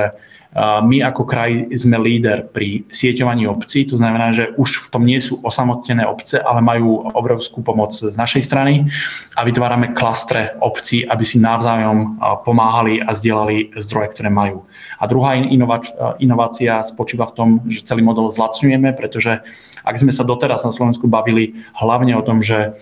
my 0.60 1.02
ako 1.02 1.26
kraj 1.26 1.66
sme 1.74 1.98
líder 1.98 2.46
pri 2.54 2.86
sieťovaní 2.94 3.50
obcí, 3.50 3.82
to 3.90 3.98
znamená, 3.98 4.30
že 4.30 4.54
už 4.54 4.86
v 4.86 4.90
tom 4.94 5.02
nie 5.02 5.18
sú 5.18 5.42
osamotnené 5.42 6.06
obce, 6.06 6.38
ale 6.38 6.62
majú 6.62 7.10
obrovskú 7.10 7.58
pomoc 7.66 7.90
z 7.90 8.14
našej 8.14 8.42
strany 8.46 8.86
a 9.34 9.42
vytvárame 9.42 9.98
klastre 9.98 10.54
obcí, 10.62 11.02
aby 11.02 11.26
si 11.26 11.42
navzájom 11.42 12.22
pomáhali 12.46 13.02
a 13.02 13.10
zdieľali 13.18 13.74
zdroje, 13.82 14.14
ktoré 14.14 14.30
majú. 14.30 14.62
A 15.02 15.10
druhá 15.10 15.34
inovač- 15.34 15.90
inovácia 16.22 16.86
spočíva 16.86 17.26
v 17.26 17.34
tom, 17.34 17.48
že 17.66 17.82
celý 17.82 18.06
model 18.06 18.30
zlacňujeme, 18.30 18.94
pretože 18.94 19.42
ak 19.82 19.94
sme 19.98 20.14
sa 20.14 20.22
doteraz 20.22 20.62
na 20.62 20.70
Slovensku 20.70 21.10
bavili 21.10 21.58
hlavne 21.74 22.14
o 22.14 22.22
tom, 22.22 22.38
že 22.38 22.78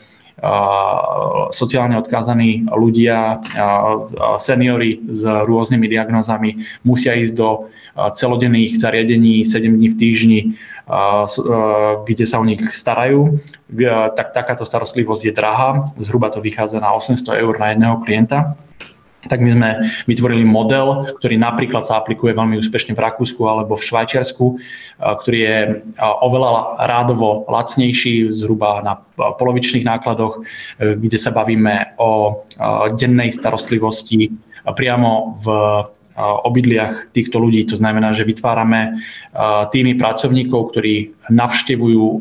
sociálne 1.54 1.94
odkázaní 1.94 2.66
ľudia, 2.66 3.38
seniory 4.42 4.98
s 5.06 5.22
rôznymi 5.22 5.86
diagnózami 5.86 6.66
musia 6.82 7.14
ísť 7.14 7.34
do 7.38 7.70
celodenných 7.94 8.74
zariadení 8.74 9.46
7 9.46 9.70
dní 9.70 9.88
v 9.94 9.96
týždni, 10.02 10.40
kde 12.02 12.24
sa 12.26 12.42
o 12.42 12.44
nich 12.44 12.58
starajú, 12.74 13.38
tak 14.18 14.34
takáto 14.34 14.66
starostlivosť 14.66 15.22
je 15.30 15.32
drahá, 15.32 15.94
zhruba 16.02 16.34
to 16.34 16.42
vychádza 16.42 16.82
na 16.82 16.90
800 16.90 17.22
eur 17.38 17.54
na 17.62 17.70
jedného 17.70 18.02
klienta 18.02 18.58
tak 19.30 19.38
my 19.38 19.54
sme 19.54 19.70
vytvorili 20.10 20.42
model, 20.42 21.06
ktorý 21.18 21.38
napríklad 21.38 21.86
sa 21.86 22.02
aplikuje 22.02 22.34
veľmi 22.34 22.58
úspešne 22.58 22.98
v 22.98 23.04
Rakúsku 23.06 23.38
alebo 23.46 23.78
v 23.78 23.86
Švajčiarsku, 23.86 24.58
ktorý 24.98 25.38
je 25.38 25.58
oveľa 26.00 26.82
rádovo 26.90 27.46
lacnejší, 27.46 28.34
zhruba 28.34 28.82
na 28.82 28.98
polovičných 29.14 29.86
nákladoch, 29.86 30.42
kde 30.78 31.18
sa 31.18 31.30
bavíme 31.30 31.94
o 32.02 32.42
dennej 32.98 33.30
starostlivosti 33.30 34.34
priamo 34.74 35.38
v 35.42 35.46
obydliach 36.18 37.08
týchto 37.16 37.40
ľudí. 37.40 37.64
To 37.72 37.80
znamená, 37.80 38.12
že 38.12 38.28
vytvárame 38.28 39.00
týmy 39.72 39.96
pracovníkov, 39.96 40.76
ktorí 40.76 41.08
navštevujú 41.32 42.20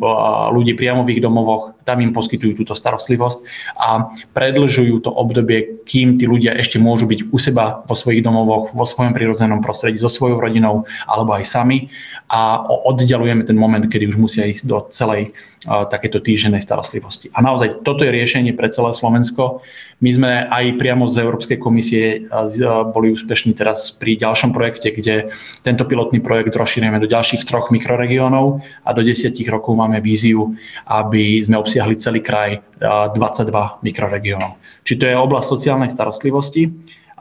ľudí 0.55 0.73
priamo 0.79 1.03
v 1.03 1.17
ich 1.17 1.21
domovoch, 1.21 1.75
tam 1.83 2.01
im 2.01 2.13
poskytujú 2.13 2.61
túto 2.61 2.73
starostlivosť 2.77 3.39
a 3.77 4.11
predlžujú 4.33 5.01
to 5.03 5.11
obdobie, 5.11 5.81
kým 5.85 6.21
tí 6.21 6.29
ľudia 6.29 6.55
ešte 6.57 6.77
môžu 6.77 7.09
byť 7.09 7.33
u 7.33 7.37
seba 7.41 7.81
vo 7.85 7.95
svojich 7.97 8.21
domovoch, 8.21 8.71
vo 8.71 8.85
svojom 8.85 9.13
prirodzenom 9.15 9.59
prostredí, 9.65 9.97
so 9.97 10.09
svojou 10.09 10.39
rodinou 10.39 10.85
alebo 11.09 11.35
aj 11.35 11.45
sami 11.45 11.89
a 12.31 12.63
oddialujeme 12.63 13.43
ten 13.43 13.59
moment, 13.59 13.83
kedy 13.91 14.07
už 14.07 14.15
musia 14.15 14.47
ísť 14.47 14.63
do 14.63 14.87
celej 14.87 15.35
uh, 15.67 15.83
takéto 15.91 16.23
týždennej 16.23 16.63
starostlivosti. 16.63 17.27
A 17.35 17.43
naozaj 17.43 17.83
toto 17.83 18.07
je 18.07 18.15
riešenie 18.15 18.55
pre 18.55 18.71
celé 18.71 18.95
Slovensko. 18.95 19.59
My 19.99 20.09
sme 20.15 20.31
aj 20.47 20.79
priamo 20.79 21.11
z 21.11 21.27
Európskej 21.27 21.59
komisie 21.59 22.23
uh, 22.31 22.47
boli 22.87 23.11
úspešní 23.11 23.51
teraz 23.51 23.91
pri 23.91 24.15
ďalšom 24.15 24.55
projekte, 24.55 24.95
kde 24.95 25.35
tento 25.67 25.83
pilotný 25.83 26.23
projekt 26.23 26.55
rozšírime 26.55 27.03
do 27.03 27.11
ďalších 27.11 27.43
troch 27.43 27.67
mikroregiónov 27.67 28.63
a 28.87 28.89
do 28.95 29.03
desiatich 29.03 29.51
rokov 29.51 29.75
máme 29.75 29.99
víziu, 29.99 30.55
aby 30.87 31.43
sme 31.43 31.59
obsiahli 31.71 31.95
celý 31.95 32.19
kraj 32.19 32.59
uh, 32.59 33.15
22 33.15 33.79
mikroregiónov. 33.79 34.59
Či 34.83 34.99
to 34.99 35.07
je 35.07 35.15
oblasť 35.15 35.47
sociálnej 35.47 35.87
starostlivosti, 35.87 36.67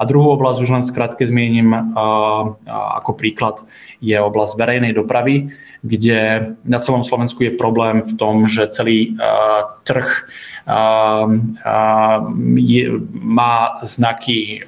a 0.01 0.09
druhú 0.09 0.33
oblasť 0.33 0.65
už 0.65 0.71
len 0.73 0.81
skrátke 0.81 1.29
zmiením 1.29 1.77
ako 2.73 3.13
príklad 3.21 3.61
je 4.01 4.17
oblasť 4.17 4.57
verejnej 4.57 4.97
dopravy, 4.97 5.53
kde 5.85 6.57
na 6.65 6.81
celom 6.81 7.05
Slovensku 7.05 7.45
je 7.45 7.53
problém 7.53 8.01
v 8.01 8.13
tom, 8.17 8.49
že 8.49 8.73
celý 8.73 9.13
trh 9.85 10.09
je, 12.57 12.83
má 13.13 13.55
znaky 13.83 14.63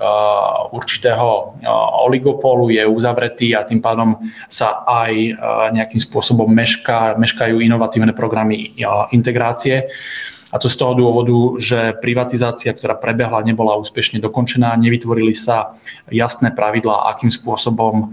určitého 0.75 1.55
oligopolu, 2.03 2.75
je 2.75 2.83
uzavretý 2.83 3.55
a 3.55 3.63
tým 3.63 3.79
pádom 3.79 4.19
sa 4.51 4.83
aj 4.89 5.13
nejakým 5.73 6.01
spôsobom 6.03 6.51
meška, 6.51 7.15
meškajú 7.17 7.63
inovatívne 7.63 8.11
programy 8.11 8.75
integrácie. 9.15 9.87
A 10.53 10.61
to 10.61 10.69
z 10.69 10.77
toho 10.77 10.93
dôvodu, 10.93 11.57
že 11.65 11.97
privatizácia, 12.05 12.77
ktorá 12.77 13.01
prebehla, 13.01 13.41
nebola 13.41 13.73
úspešne 13.81 14.21
dokončená, 14.21 14.77
nevytvorili 14.77 15.33
sa 15.33 15.81
jasné 16.13 16.53
pravidlá, 16.53 17.09
akým 17.09 17.33
spôsobom 17.33 18.13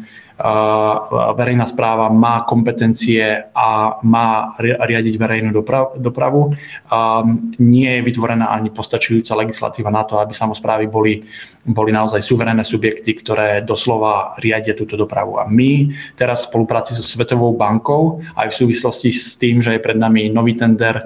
verejná 1.35 1.67
správa 1.67 2.07
má 2.07 2.47
kompetencie 2.47 3.51
a 3.51 3.99
má 4.07 4.55
riadiť 4.61 5.19
verejnú 5.19 5.51
dopravu. 5.99 6.55
Nie 7.59 7.99
je 7.99 8.05
vytvorená 8.07 8.47
ani 8.47 8.71
postačujúca 8.71 9.35
legislatíva 9.35 9.91
na 9.91 10.07
to, 10.07 10.15
aby 10.15 10.31
samozprávy 10.31 10.87
boli, 10.87 11.27
boli 11.67 11.91
naozaj 11.91 12.23
suverénne 12.23 12.63
subjekty, 12.63 13.19
ktoré 13.19 13.67
doslova 13.67 14.39
riadia 14.39 14.79
túto 14.79 14.95
dopravu. 14.95 15.43
A 15.43 15.43
my 15.43 15.91
teraz 16.15 16.47
v 16.47 16.55
spolupráci 16.55 16.95
so 16.95 17.03
Svetovou 17.03 17.51
bankou 17.59 18.23
aj 18.39 18.55
v 18.55 18.57
súvislosti 18.63 19.11
s 19.11 19.35
tým, 19.35 19.59
že 19.59 19.75
je 19.75 19.83
pred 19.83 19.99
nami 19.99 20.31
nový 20.31 20.55
tender 20.55 21.03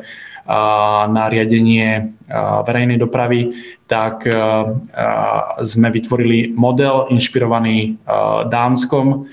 na 1.09 1.31
riadenie 1.31 2.13
verejnej 2.67 2.99
dopravy, 2.99 3.55
tak 3.93 4.25
sme 5.61 5.87
vytvorili 5.93 6.57
model 6.57 7.13
inšpirovaný 7.13 8.01
Dánskom, 8.49 9.29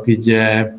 kde 0.00 0.72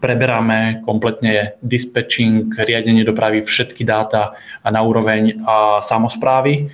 preberáme 0.00 0.82
kompletne 0.82 1.60
dispatching, 1.60 2.50
riadenie 2.56 3.04
dopravy, 3.04 3.44
všetky 3.44 3.84
dáta 3.84 4.32
na 4.64 4.80
úroveň 4.80 5.44
samozprávy 5.84 6.72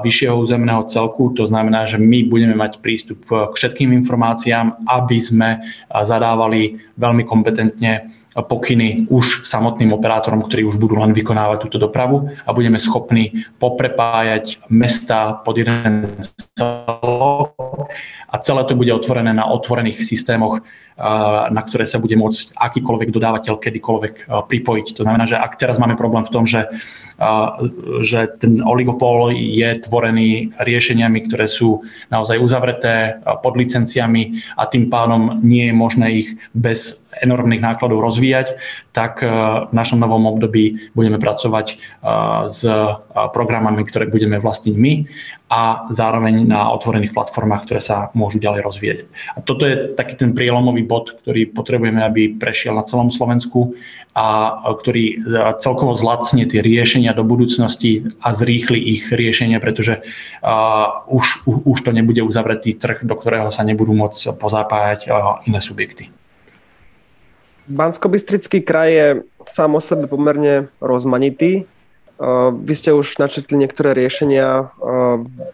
vyššieho 0.00 0.32
územného 0.46 0.86
celku. 0.88 1.34
To 1.36 1.44
znamená, 1.44 1.84
že 1.84 2.00
my 2.00 2.24
budeme 2.30 2.56
mať 2.56 2.80
prístup 2.80 3.20
k 3.28 3.52
všetkým 3.52 3.92
informáciám, 3.92 4.80
aby 4.88 5.18
sme 5.20 5.60
zadávali 5.90 6.80
veľmi 6.96 7.26
kompetentne 7.26 8.08
pokyny 8.44 9.10
už 9.10 9.42
samotným 9.48 9.90
operátorom, 9.90 10.44
ktorí 10.44 10.64
už 10.68 10.76
budú 10.78 11.00
len 11.00 11.10
vykonávať 11.16 11.66
túto 11.66 11.78
dopravu 11.78 12.30
a 12.46 12.50
budeme 12.54 12.78
schopní 12.78 13.46
poprepájať 13.58 14.62
mesta 14.70 15.40
pod 15.42 15.58
jeden 15.58 16.06
celok 16.54 17.56
a 18.28 18.36
celé 18.44 18.64
to 18.68 18.76
bude 18.76 18.92
otvorené 18.92 19.32
na 19.32 19.48
otvorených 19.48 20.04
systémoch, 20.04 20.60
na 21.48 21.62
ktoré 21.64 21.88
sa 21.88 21.96
bude 21.96 22.12
môcť 22.12 22.60
akýkoľvek 22.60 23.08
dodávateľ 23.08 23.54
kedykoľvek 23.56 24.14
pripojiť. 24.28 24.86
To 25.00 25.02
znamená, 25.08 25.24
že 25.24 25.40
ak 25.40 25.56
teraz 25.56 25.80
máme 25.80 25.96
problém 25.96 26.28
v 26.28 26.32
tom, 26.36 26.44
že, 26.44 26.68
že 28.04 28.28
ten 28.36 28.60
oligopol 28.60 29.32
je 29.32 29.80
tvorený 29.80 30.52
riešeniami, 30.60 31.24
ktoré 31.24 31.48
sú 31.48 31.80
naozaj 32.12 32.36
uzavreté 32.36 33.16
pod 33.40 33.56
licenciami 33.56 34.44
a 34.60 34.68
tým 34.68 34.92
pádom 34.92 35.40
nie 35.40 35.72
je 35.72 35.74
možné 35.74 36.06
ich 36.12 36.28
bez 36.52 37.00
enormných 37.08 37.64
nákladov 37.64 38.04
rozvíjať, 38.04 38.60
tak 38.92 39.24
v 39.24 39.72
našom 39.72 39.98
novom 39.98 40.28
období 40.28 40.92
budeme 40.92 41.16
pracovať 41.16 41.80
s 42.46 42.60
programami, 43.32 43.82
ktoré 43.88 44.06
budeme 44.12 44.36
vlastniť 44.36 44.74
my 44.76 44.92
a 45.48 45.88
zároveň 45.88 46.44
na 46.44 46.68
otvorených 46.76 47.16
platformách, 47.16 47.64
ktoré 47.64 47.80
sa 47.80 48.12
môžu 48.12 48.36
ďalej 48.36 48.60
rozvíjať. 48.60 48.98
A 49.34 49.40
toto 49.40 49.64
je 49.64 49.96
taký 49.96 50.20
ten 50.20 50.36
prielomový 50.36 50.84
bod, 50.84 51.16
ktorý 51.24 51.48
potrebujeme, 51.56 52.04
aby 52.04 52.36
prešiel 52.36 52.76
na 52.76 52.84
celom 52.84 53.08
Slovensku 53.08 53.72
a 54.12 54.60
ktorý 54.74 55.22
celkovo 55.62 55.94
zlacne 55.94 56.44
tie 56.44 56.60
riešenia 56.60 57.14
do 57.14 57.24
budúcnosti 57.24 58.04
a 58.20 58.34
zrýchli 58.34 58.76
ich 58.98 59.08
riešenia, 59.08 59.62
pretože 59.62 60.04
už, 61.08 61.26
už 61.46 61.78
to 61.80 61.90
nebude 61.96 62.20
uzavretý 62.20 62.76
trh, 62.76 63.06
do 63.06 63.14
ktorého 63.16 63.48
sa 63.48 63.64
nebudú 63.64 63.94
môcť 63.94 64.36
pozapájať 64.36 65.08
uh, 65.08 65.40
iné 65.46 65.62
subjekty. 65.62 66.10
Bansko-Bystrický 67.68 68.64
kraj 68.64 68.90
je 68.90 69.06
sám 69.44 69.76
o 69.76 69.80
sebe 69.80 70.08
pomerne 70.08 70.72
rozmanitý. 70.80 71.68
Vy 72.50 72.74
ste 72.74 72.90
už 72.90 73.22
načetli 73.22 73.54
niektoré 73.54 73.94
riešenia 73.94 74.74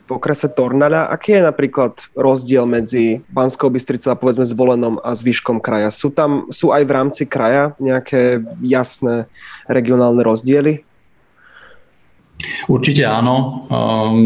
v 0.00 0.08
okrese 0.08 0.48
Tornada. 0.48 1.04
Aký 1.12 1.36
je 1.36 1.44
napríklad 1.44 1.92
rozdiel 2.16 2.64
medzi 2.64 3.20
Banskou 3.28 3.68
Bystricou 3.68 4.14
a 4.14 4.16
povedzme 4.16 4.48
zvolenom 4.48 4.96
a 5.04 5.12
zvyškom 5.12 5.60
kraja? 5.60 5.92
Sú 5.92 6.08
tam, 6.08 6.48
sú 6.48 6.72
aj 6.72 6.88
v 6.88 6.94
rámci 6.96 7.28
kraja 7.28 7.76
nejaké 7.76 8.40
jasné 8.64 9.28
regionálne 9.68 10.24
rozdiely? 10.24 10.80
Určite 12.66 13.04
áno. 13.04 13.68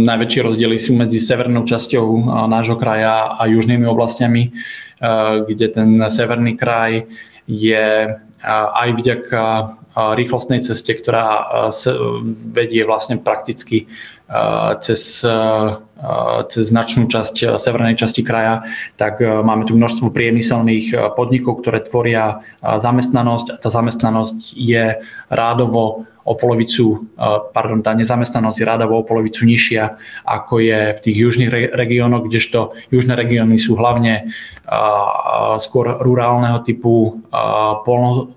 najväčšie 0.07 0.41
rozdiely 0.47 0.77
sú 0.79 0.95
medzi 0.95 1.19
severnou 1.19 1.67
časťou 1.67 2.07
nášho 2.49 2.79
kraja 2.79 3.35
a 3.35 3.51
južnými 3.51 3.85
oblastiami, 3.85 4.55
kde 5.45 5.67
ten 5.75 5.99
severný 6.07 6.55
kraj 6.55 7.05
je 7.49 8.13
aj 8.45 8.89
vďaka 8.95 9.43
rýchlostnej 10.15 10.63
ceste, 10.63 10.95
ktorá 10.95 11.49
vedie 12.55 12.87
vlastne 12.87 13.19
prakticky 13.19 13.91
cez, 14.85 15.25
cez 16.47 16.63
značnú 16.69 17.11
časť 17.11 17.59
severnej 17.59 17.99
časti 17.99 18.23
kraja, 18.23 18.63
tak 18.95 19.19
máme 19.25 19.67
tu 19.67 19.75
množstvo 19.75 20.15
priemyselných 20.15 21.17
podnikov, 21.19 21.65
ktoré 21.67 21.83
tvoria 21.83 22.45
zamestnanosť. 22.63 23.47
A 23.51 23.59
tá 23.59 23.69
zamestnanosť 23.73 24.55
je 24.55 25.03
rádovo 25.33 26.07
o 26.29 26.37
polovicu, 26.37 27.09
pardon, 27.57 27.81
tá 27.81 27.97
nezamestnanosť 27.97 28.61
je 28.61 28.69
rádovo 28.69 29.01
o 29.01 29.07
polovicu 29.09 29.49
nižšia, 29.49 29.97
ako 30.29 30.61
je 30.61 30.93
v 30.93 31.01
tých 31.01 31.17
južných 31.17 31.73
regiónoch, 31.73 32.29
kdežto 32.29 32.77
južné 32.93 33.17
regióny 33.17 33.57
sú 33.57 33.81
hlavne 33.81 34.29
skôr 35.57 35.97
rurálneho 36.05 36.61
typu, 36.69 37.25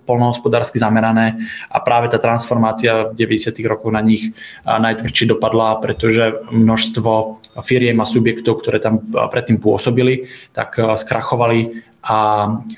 polnohospodársky 0.08 0.80
zamerané 0.80 1.36
a 1.68 1.84
práve 1.84 2.08
tá 2.08 2.16
transformácia 2.16 3.12
v 3.12 3.20
90. 3.20 3.60
rokoch 3.68 3.92
na 3.92 4.00
nich 4.00 4.32
najtvrdšie 4.64 5.36
dopadla, 5.36 5.84
pretože 5.84 6.48
množstvo 6.48 7.44
firiem 7.68 8.00
a 8.00 8.08
subjektov, 8.08 8.64
ktoré 8.64 8.80
tam 8.80 9.04
predtým 9.12 9.60
pôsobili, 9.60 10.32
tak 10.56 10.80
skrachovali 10.80 11.91
a, 12.02 12.18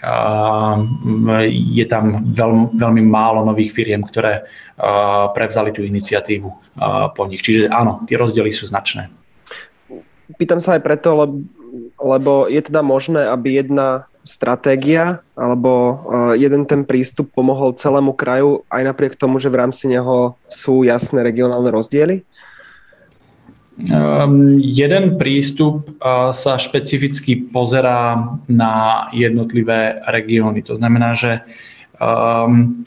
a 0.03 0.13
je 1.49 1.85
tam 1.87 2.35
veľmi, 2.35 2.75
veľmi 2.75 3.03
málo 3.07 3.47
nových 3.47 3.71
firiem, 3.71 4.03
ktoré 4.03 4.43
a, 4.75 5.31
prevzali 5.31 5.71
tú 5.71 5.83
iniciatívu 5.83 6.49
a, 6.49 6.55
po 7.11 7.27
nich. 7.27 7.39
Čiže 7.39 7.71
áno, 7.71 8.03
tie 8.07 8.19
rozdiely 8.19 8.51
sú 8.51 8.67
značné. 8.67 9.07
Pýtam 10.35 10.59
sa 10.59 10.75
aj 10.75 10.81
preto, 10.83 11.15
lebo, 11.15 11.35
lebo 11.99 12.31
je 12.51 12.61
teda 12.63 12.83
možné, 12.83 13.27
aby 13.27 13.63
jedna 13.63 14.07
stratégia 14.23 15.19
alebo 15.35 15.99
jeden 16.39 16.63
ten 16.63 16.87
prístup 16.87 17.35
pomohol 17.35 17.75
celému 17.75 18.15
kraju 18.15 18.63
aj 18.71 18.81
napriek 18.87 19.19
tomu, 19.19 19.35
že 19.37 19.51
v 19.51 19.59
rámci 19.59 19.91
neho 19.91 20.39
sú 20.47 20.87
jasné 20.87 21.21
regionálne 21.27 21.67
rozdiely? 21.67 22.23
Um, 23.73 24.61
jeden 24.61 25.17
prístup 25.17 25.89
uh, 25.97 26.29
sa 26.29 26.61
špecificky 26.61 27.49
pozerá 27.49 28.21
na 28.45 29.09
jednotlivé 29.09 29.97
regióny. 30.05 30.61
To 30.69 30.77
znamená, 30.77 31.17
že 31.17 31.41
um, 31.97 32.85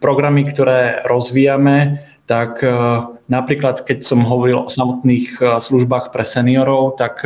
programy, 0.00 0.48
ktoré 0.48 1.04
rozvíjame, 1.04 2.00
tak 2.24 2.64
uh, 2.64 3.12
napríklad 3.28 3.84
keď 3.84 4.08
som 4.08 4.24
hovoril 4.24 4.64
o 4.64 4.72
samotných 4.72 5.36
uh, 5.44 5.60
službách 5.60 6.16
pre 6.16 6.24
seniorov, 6.24 6.96
tak 6.96 7.20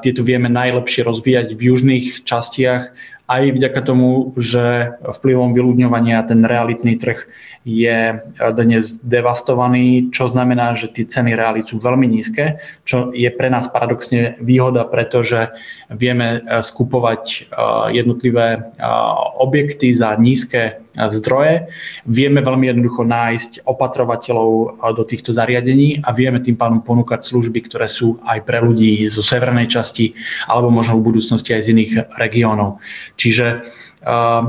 tieto 0.00 0.24
vieme 0.24 0.48
najlepšie 0.48 1.04
rozvíjať 1.04 1.52
v 1.52 1.60
južných 1.60 2.06
častiach 2.24 2.88
aj 3.28 3.42
vďaka 3.60 3.80
tomu, 3.84 4.32
že 4.40 4.96
vplyvom 5.04 5.52
vyľudňovania 5.52 6.24
ten 6.24 6.40
realitný 6.40 6.96
trh 6.96 7.28
je 7.68 8.16
dnes 8.56 8.84
devastovaný, 9.04 10.08
čo 10.08 10.32
znamená, 10.32 10.72
že 10.72 10.88
tie 10.88 11.04
ceny 11.04 11.36
realít 11.36 11.68
sú 11.68 11.76
veľmi 11.76 12.08
nízke, 12.08 12.56
čo 12.88 13.12
je 13.12 13.28
pre 13.28 13.52
nás 13.52 13.68
paradoxne 13.68 14.40
výhoda, 14.40 14.88
pretože 14.88 15.52
vieme 15.92 16.40
skupovať 16.48 17.52
jednotlivé 17.92 18.72
objekty 19.36 19.92
za 19.92 20.16
nízke 20.16 20.80
zdroje. 20.96 21.68
Vieme 22.08 22.40
veľmi 22.40 22.72
jednoducho 22.72 23.04
nájsť 23.04 23.68
opatrovateľov 23.68 24.80
do 24.96 25.04
týchto 25.04 25.36
zariadení 25.36 26.00
a 26.02 26.16
vieme 26.16 26.40
tým 26.40 26.56
pádom 26.56 26.80
ponúkať 26.80 27.22
služby, 27.28 27.68
ktoré 27.68 27.86
sú 27.86 28.16
aj 28.24 28.48
pre 28.48 28.64
ľudí 28.64 29.04
zo 29.12 29.20
severnej 29.20 29.68
časti 29.68 30.16
alebo 30.48 30.72
možno 30.72 30.98
v 30.98 31.12
budúcnosti 31.12 31.52
aj 31.52 31.68
z 31.68 31.70
iných 31.76 31.92
regiónov. 32.16 32.80
Čiže 33.20 33.62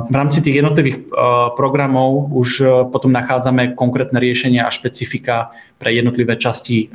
v 0.10 0.14
rámci 0.14 0.46
tých 0.46 0.62
jednotlivých 0.62 1.10
programov 1.58 2.30
už 2.38 2.62
potom 2.94 3.10
nachádzame 3.10 3.74
konkrétne 3.74 4.22
riešenia 4.22 4.70
a 4.70 4.74
špecifika 4.74 5.50
pre 5.82 5.90
jednotlivé 5.98 6.38
časti 6.38 6.94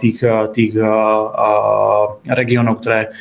tých, 0.00 0.18
tých 0.56 0.72
regiónov, 2.24 2.80
ktoré 2.80 3.12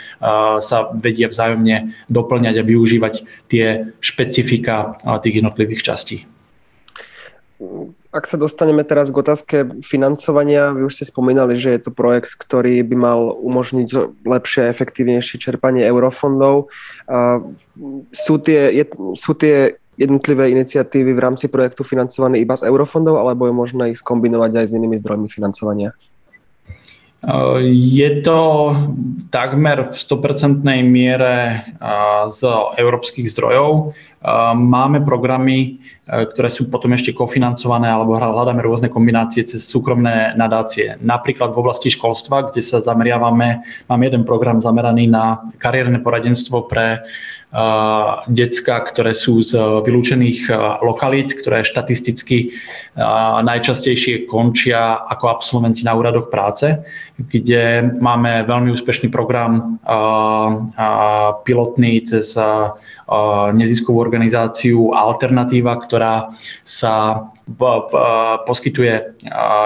sa 0.63 0.78
vedia 0.95 1.28
vzájomne 1.28 1.91
doplňať 2.08 2.56
a 2.63 2.67
využívať 2.67 3.13
tie 3.52 3.91
špecifika 3.99 4.95
tých 5.19 5.43
jednotlivých 5.43 5.84
častí. 5.84 6.23
Ak 8.15 8.24
sa 8.24 8.39
dostaneme 8.39 8.88
teraz 8.88 9.12
k 9.12 9.19
otázke 9.19 9.56
financovania, 9.84 10.72
vy 10.72 10.88
už 10.88 10.95
ste 10.95 11.06
spomínali, 11.12 11.60
že 11.60 11.76
je 11.76 11.82
to 11.84 11.91
projekt, 11.91 12.39
ktorý 12.39 12.80
by 12.88 12.95
mal 12.95 13.19
umožniť 13.36 14.24
lepšie 14.24 14.63
a 14.63 14.72
efektívnejšie 14.72 15.43
čerpanie 15.43 15.84
eurofondov. 15.84 16.72
Sú 18.15 18.36
tie, 18.39 18.72
sú 19.13 19.32
tie 19.36 19.76
jednotlivé 20.00 20.56
iniciatívy 20.56 21.12
v 21.12 21.19
rámci 21.19 21.52
projektu 21.52 21.84
financované 21.84 22.39
iba 22.39 22.56
z 22.56 22.72
eurofondov, 22.72 23.19
alebo 23.19 23.52
je 23.52 23.54
možné 23.54 23.84
ich 23.91 24.00
skombinovať 24.00 24.56
aj 24.56 24.65
s 24.72 24.76
inými 24.80 24.95
zdrojmi 24.95 25.28
financovania? 25.28 25.91
Je 27.67 28.10
to 28.23 28.39
takmer 29.27 29.91
v 29.91 29.95
100% 29.95 30.63
miere 30.88 31.67
z 32.32 32.39
európskych 32.79 33.27
zdrojov. 33.27 33.91
Máme 34.55 35.03
programy, 35.03 35.84
ktoré 36.08 36.47
sú 36.47 36.71
potom 36.71 36.95
ešte 36.95 37.12
kofinancované 37.12 37.91
alebo 37.91 38.15
hľadáme 38.15 38.63
rôzne 38.63 38.88
kombinácie 38.88 39.43
cez 39.43 39.67
súkromné 39.67 40.32
nadácie. 40.39 40.95
Napríklad 41.03 41.51
v 41.51 41.60
oblasti 41.67 41.91
školstva, 41.91 42.55
kde 42.55 42.63
sa 42.63 42.79
zameriavame, 42.79 43.67
máme 43.91 44.03
jeden 44.08 44.23
program 44.23 44.63
zameraný 44.63 45.12
na 45.12 45.43
kariérne 45.60 45.99
poradenstvo 45.99 46.71
pre 46.71 47.03
decka, 48.29 48.86
ktoré 48.93 49.12
sú 49.17 49.41
z 49.41 49.58
vylúčených 49.58 50.53
lokalít, 50.86 51.34
ktoré 51.34 51.65
štatisticky 51.65 52.53
najčastejšie 53.44 54.28
končia 54.28 55.00
ako 55.08 55.32
absolventi 55.32 55.88
na 55.88 55.96
úradoch 55.96 56.28
práce, 56.28 56.76
kde 57.16 57.96
máme 58.00 58.44
veľmi 58.44 58.76
úspešný 58.76 59.08
program 59.08 59.80
pilotný 61.48 62.04
cez 62.04 62.36
neziskovú 63.56 64.04
organizáciu 64.04 64.92
Alternatíva, 64.92 65.80
ktorá 65.80 66.28
sa 66.68 67.24
poskytuje 68.46 69.24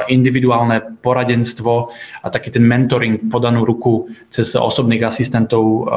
individuálne 0.08 1.02
poradenstvo 1.02 1.90
a 2.24 2.28
taký 2.30 2.54
ten 2.54 2.64
mentoring, 2.64 3.28
podanú 3.34 3.66
ruku 3.66 4.08
cez 4.30 4.54
osobných 4.56 5.04
asistentov 5.04 5.90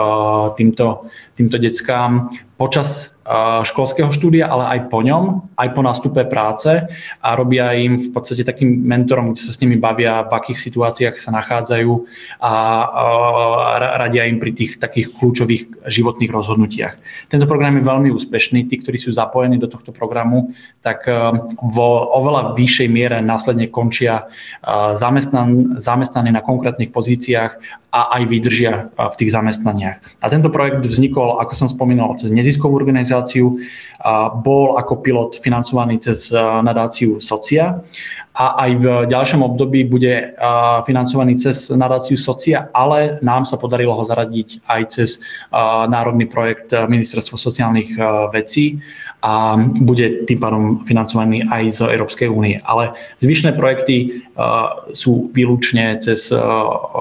týmto, 0.56 1.06
týmto 1.36 1.56
deckám. 1.60 2.32
Počas 2.56 3.12
školského 3.66 4.14
štúdia, 4.14 4.46
ale 4.46 4.78
aj 4.78 4.80
po 4.86 5.02
ňom, 5.02 5.50
aj 5.58 5.68
po 5.74 5.82
nástupe 5.82 6.22
práce 6.30 6.70
a 7.18 7.28
robia 7.34 7.74
im 7.74 7.98
v 7.98 8.14
podstate 8.14 8.46
takým 8.46 8.86
mentorom, 8.86 9.34
kde 9.34 9.42
sa 9.42 9.50
s 9.50 9.58
nimi 9.58 9.74
bavia, 9.74 10.22
v 10.22 10.30
akých 10.30 10.62
situáciách 10.62 11.18
sa 11.18 11.34
nachádzajú 11.34 11.90
a 12.38 12.52
radia 13.98 14.30
im 14.30 14.38
pri 14.38 14.54
tých 14.54 14.78
takých 14.78 15.10
kľúčových 15.10 15.90
životných 15.90 16.30
rozhodnutiach. 16.30 16.94
Tento 17.26 17.50
program 17.50 17.82
je 17.82 17.88
veľmi 17.88 18.08
úspešný. 18.14 18.70
Tí, 18.70 18.78
ktorí 18.78 18.94
sú 18.94 19.10
zapojení 19.10 19.58
do 19.58 19.66
tohto 19.66 19.90
programu, 19.90 20.54
tak 20.86 21.10
vo 21.58 21.90
oveľa 22.14 22.54
vyššej 22.54 22.88
miere 22.88 23.18
následne 23.18 23.66
končia 23.66 24.30
zamestnan, 24.94 25.82
zamestnaní 25.82 26.30
na 26.30 26.46
konkrétnych 26.46 26.94
pozíciách 26.94 27.82
a 27.96 28.12
aj 28.20 28.28
vydržia 28.28 28.92
v 28.92 29.14
tých 29.16 29.32
zamestnaniach. 29.32 29.96
A 30.20 30.26
tento 30.28 30.52
projekt 30.52 30.84
vznikol, 30.84 31.40
ako 31.40 31.52
som 31.56 31.68
spomínal, 31.72 32.12
cez 32.20 32.28
neziskovú 32.28 32.76
organizáciu, 32.76 33.56
bol 34.44 34.76
ako 34.76 35.00
pilot 35.00 35.40
financovaný 35.40 35.96
cez 36.04 36.28
nadáciu 36.36 37.16
Socia 37.24 37.80
a 38.36 38.68
aj 38.68 38.70
v 38.76 38.86
ďalšom 39.08 39.40
období 39.40 39.88
bude 39.88 40.36
financovaný 40.84 41.40
cez 41.40 41.72
nadáciu 41.72 42.20
Socia, 42.20 42.68
ale 42.76 43.16
nám 43.24 43.48
sa 43.48 43.56
podarilo 43.56 43.96
ho 43.96 44.04
zaradiť 44.04 44.60
aj 44.68 44.80
cez 44.92 45.16
národný 45.88 46.28
projekt 46.28 46.76
Ministerstvo 46.76 47.40
sociálnych 47.40 47.96
vecí 48.36 48.76
a 49.26 49.58
bude 49.82 50.22
tým 50.30 50.38
pádom 50.38 50.86
financovaný 50.86 51.42
aj 51.50 51.62
z 51.74 51.78
Európskej 51.98 52.30
únie. 52.30 52.62
Ale 52.62 52.94
zvyšné 53.18 53.58
projekty 53.58 54.22
sú 54.94 55.34
výlučne 55.34 55.98
cez 55.98 56.30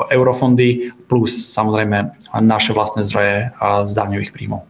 eurofondy 0.09 0.89
plus 1.05 1.53
samozrejme 1.53 2.09
naše 2.41 2.73
vlastné 2.73 3.05
zdroje 3.05 3.53
z 3.61 3.91
daňových 3.93 4.33
príjmov. 4.33 4.65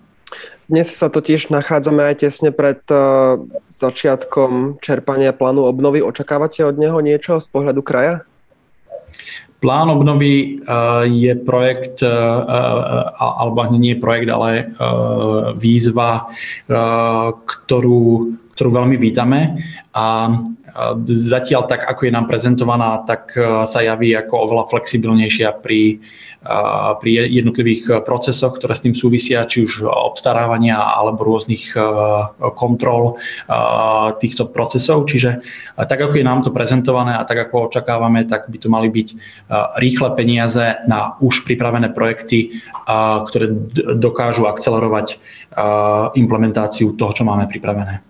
Dnes 0.65 0.91
sa 0.91 1.07
totiž 1.13 1.53
nachádzame 1.53 2.09
aj 2.09 2.25
tesne 2.25 2.49
pred 2.49 2.81
uh, 2.89 3.37
začiatkom 3.77 4.81
čerpania 4.81 5.29
plánu 5.29 5.61
obnovy. 5.61 6.01
Očakávate 6.01 6.65
od 6.65 6.81
neho 6.81 6.97
niečo 7.05 7.37
z 7.37 7.45
pohľadu 7.53 7.85
kraja? 7.85 8.25
Plán 9.63 9.87
obnovy 9.89 10.61
uh, 10.61 11.07
je 11.07 11.33
projekt, 11.41 12.03
uh, 12.03 12.11
alebo 13.17 13.65
nie 13.73 13.95
je 13.95 14.03
projekt, 14.03 14.29
ale 14.29 14.75
výzva, 15.57 16.27
ktorú, 17.45 18.03
ktorú 18.53 18.69
veľmi 18.69 18.97
vítame. 18.99 19.59
A 19.95 20.35
zatiaľ 21.07 21.71
tak, 21.71 21.87
ako 21.87 22.01
je 22.03 22.11
nám 22.11 22.27
prezentovaná, 22.27 23.07
tak 23.07 23.31
sa 23.63 23.79
javí 23.79 24.11
ako 24.11 24.51
oveľa 24.51 24.75
flexibilnejšia 24.75 25.63
pri 25.63 26.03
pri 27.01 27.25
jednotlivých 27.25 28.05
procesoch, 28.05 28.61
ktoré 28.61 28.77
s 28.77 28.85
tým 28.85 28.93
súvisia, 28.93 29.49
či 29.49 29.65
už 29.65 29.81
obstarávania 29.89 30.77
alebo 30.77 31.25
rôznych 31.25 31.73
kontrol 32.53 33.17
týchto 34.21 34.53
procesov. 34.53 35.09
Čiže 35.09 35.41
tak, 35.73 35.97
ako 35.97 36.21
je 36.21 36.25
nám 36.25 36.45
to 36.45 36.53
prezentované 36.53 37.17
a 37.17 37.25
tak, 37.25 37.49
ako 37.49 37.73
očakávame, 37.73 38.29
tak 38.29 38.45
by 38.53 38.57
to 38.61 38.69
mali 38.69 38.93
byť 38.93 39.07
rýchle 39.81 40.13
peniaze 40.13 40.85
na 40.85 41.17
už 41.17 41.49
pripravené 41.49 41.89
projekty, 41.89 42.61
ktoré 43.25 43.49
dokážu 43.97 44.45
akcelerovať 44.45 45.17
implementáciu 46.13 46.93
toho, 46.93 47.09
čo 47.09 47.25
máme 47.25 47.49
pripravené. 47.49 48.05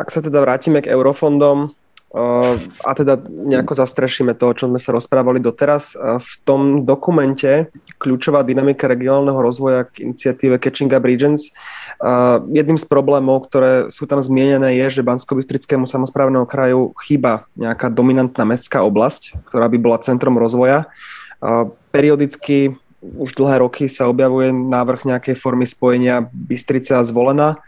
Ak 0.00 0.08
sa 0.08 0.24
teda 0.24 0.40
vrátime 0.40 0.80
k 0.80 0.88
eurofondom, 0.88 1.76
a 2.12 2.90
teda 2.92 3.16
nejako 3.24 3.72
zastrešíme 3.72 4.36
to, 4.36 4.52
o 4.52 4.56
čom 4.56 4.68
sme 4.76 4.80
sa 4.80 4.92
rozprávali 4.92 5.40
doteraz. 5.40 5.96
V 5.96 6.32
tom 6.44 6.84
dokumente 6.84 7.72
kľúčová 7.96 8.44
dynamika 8.44 8.84
regionálneho 8.84 9.40
rozvoja 9.40 9.88
k 9.88 10.04
iniciatíve 10.12 10.60
Catching 10.60 10.92
Up 10.92 11.08
Regions. 11.08 11.48
Jedným 12.52 12.76
z 12.76 12.84
problémov, 12.84 13.48
ktoré 13.48 13.88
sú 13.88 14.04
tam 14.04 14.20
zmienené, 14.20 14.76
je, 14.84 15.00
že 15.00 15.06
Bansko-Bystrickému 15.08 15.88
samozprávneho 15.88 16.44
kraju 16.44 16.92
chýba 17.00 17.48
nejaká 17.56 17.88
dominantná 17.88 18.44
mestská 18.44 18.84
oblasť, 18.84 19.48
ktorá 19.48 19.72
by 19.72 19.78
bola 19.80 19.96
centrom 20.04 20.36
rozvoja. 20.36 20.92
Periodicky 21.88 22.76
už 23.02 23.34
dlhé 23.34 23.64
roky 23.64 23.88
sa 23.88 24.06
objavuje 24.06 24.52
návrh 24.52 25.08
nejakej 25.08 25.34
formy 25.34 25.64
spojenia 25.64 26.28
Bystrica 26.30 27.00
a 27.00 27.06
Zvolená 27.08 27.58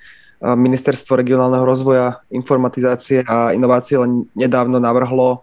Ministerstvo 0.44 1.16
regionálneho 1.16 1.64
rozvoja, 1.64 2.20
informatizácie 2.28 3.24
a 3.24 3.56
inovácie 3.56 3.96
len 3.96 4.28
nedávno 4.36 4.76
navrhlo 4.76 5.40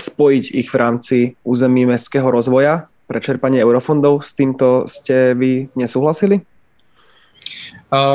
spojiť 0.00 0.44
ich 0.56 0.72
v 0.72 0.76
rámci 0.80 1.18
území 1.44 1.84
mestského 1.84 2.24
rozvoja 2.32 2.88
pre 3.04 3.20
čerpanie 3.20 3.60
eurofondov. 3.60 4.24
S 4.24 4.32
týmto 4.32 4.88
ste 4.88 5.36
vy 5.36 5.68
nesúhlasili? 5.76 6.40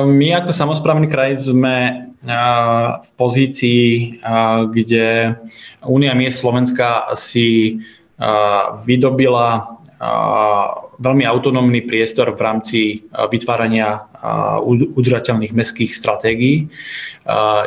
My 0.09 0.27
ako 0.41 0.49
samozprávny 0.49 1.05
kraj 1.05 1.37
sme 1.37 2.09
v 2.97 3.09
pozícii, 3.13 4.17
kde 4.73 5.37
Únia 5.85 6.17
miest 6.17 6.41
Slovenska 6.41 7.13
si 7.13 7.77
vydobila 8.89 9.69
veľmi 10.97 11.23
autonómny 11.29 11.85
priestor 11.85 12.33
v 12.33 12.41
rámci 12.41 12.79
vytvárania 13.13 14.01
udržateľných 14.97 15.53
mestských 15.53 15.93
stratégií. 15.93 16.65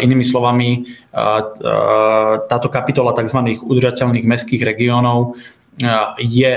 Inými 0.03 0.27
slovami, 0.27 0.85
táto 2.51 2.69
kapitola 2.69 3.15
tzv. 3.15 3.39
udržateľných 3.63 4.27
mestských 4.27 4.63
regiónov 4.67 5.39
je 6.19 6.53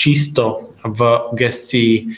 čisto 0.00 0.74
v 0.82 1.00
gestii, 1.38 2.10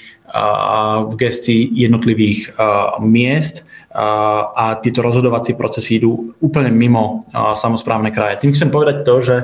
v 1.05 1.13
gestii 1.21 1.63
jednotlivých 1.75 2.55
miest 3.03 3.67
a 3.95 4.79
tieto 4.83 5.03
rozhodovací 5.05 5.55
procesy 5.55 6.03
idú 6.03 6.35
úplne 6.41 6.71
mimo 6.71 7.29
samozprávne 7.35 8.11
kraje. 8.11 8.41
Tým 8.43 8.55
chcem 8.57 8.71
povedať 8.71 9.03
to, 9.05 9.15
že 9.21 9.37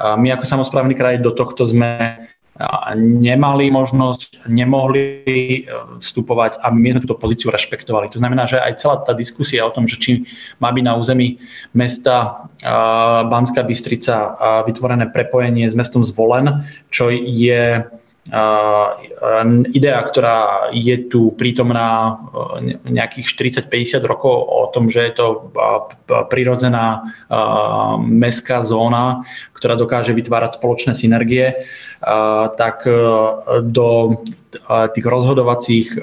my 0.00 0.32
ako 0.32 0.44
samozprávny 0.44 0.94
kraj 0.94 1.22
do 1.22 1.32
tohto 1.32 1.64
sme 1.64 2.28
nemali 2.98 3.72
možnosť, 3.72 4.44
nemohli 4.50 5.00
e, 5.24 5.60
vstupovať 6.02 6.60
a 6.60 6.68
my 6.68 6.92
sme 6.92 7.04
túto 7.06 7.16
pozíciu 7.16 7.48
rešpektovali. 7.48 8.12
To 8.12 8.20
znamená, 8.20 8.44
že 8.44 8.60
aj 8.60 8.82
celá 8.82 8.96
tá 9.00 9.16
diskusia 9.16 9.64
o 9.64 9.72
tom, 9.72 9.88
že 9.88 9.96
či 9.96 10.12
má 10.60 10.68
byť 10.68 10.84
na 10.84 10.94
území 10.98 11.40
mesta 11.72 12.46
Banská 13.30 13.64
Bystrica 13.64 14.36
vytvorené 14.68 15.08
prepojenie 15.08 15.64
s 15.64 15.78
mestom 15.78 16.04
Zvolen, 16.04 16.66
čo 16.92 17.08
je 17.08 17.86
idea, 19.74 19.98
ktorá 20.06 20.70
je 20.70 21.10
tu 21.10 21.34
prítomná 21.34 22.14
nejakých 22.86 23.26
40-50 23.66 24.06
rokov 24.06 24.34
o 24.46 24.70
tom, 24.70 24.86
že 24.86 25.10
je 25.10 25.12
to 25.18 25.26
prirodzená 26.30 27.10
mestská 27.98 28.62
zóna, 28.62 29.26
ktorá 29.58 29.74
dokáže 29.74 30.14
vytvárať 30.14 30.62
spoločné 30.62 30.94
synergie, 30.94 31.66
tak 32.54 32.86
do 33.66 33.88
tých 34.94 35.06
rozhodovacích 35.06 35.98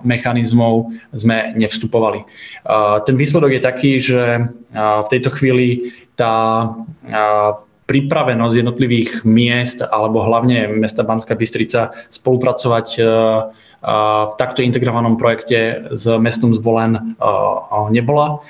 mechanizmov 0.00 0.96
sme 1.12 1.52
nevstupovali. 1.60 2.24
Ten 3.04 3.14
výsledok 3.20 3.52
je 3.52 3.60
taký, 3.60 3.92
že 4.00 4.48
v 4.72 5.08
tejto 5.12 5.28
chvíli 5.36 5.92
tá 6.16 6.72
pripravenosť 7.86 8.54
jednotlivých 8.58 9.10
miest 9.22 9.78
alebo 9.78 10.26
hlavne 10.26 10.74
mesta 10.74 11.06
Banská 11.06 11.38
Bystrica 11.38 11.94
spolupracovať 12.10 12.86
e, 12.98 13.00
e, 13.00 13.06
v 14.26 14.34
takto 14.42 14.66
integrovanom 14.66 15.14
projekte 15.14 15.86
s 15.94 16.02
mestom 16.18 16.50
Zvolen 16.50 16.98
e, 16.98 17.00
nebola. 17.94 18.42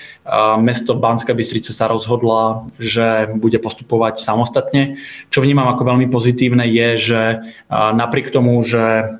Mesto 0.57 0.97
Banská 0.97 1.37
Bystrica 1.37 1.71
sa 1.77 1.87
rozhodla, 1.93 2.65
že 2.81 3.29
bude 3.37 3.61
postupovať 3.61 4.25
samostatne. 4.25 4.97
Čo 5.29 5.45
vnímam 5.45 5.69
ako 5.69 5.85
veľmi 5.85 6.09
pozitívne 6.09 6.65
je, 6.67 6.89
že 6.99 7.23
napriek 7.71 8.35
tomu, 8.35 8.59
že 8.67 9.15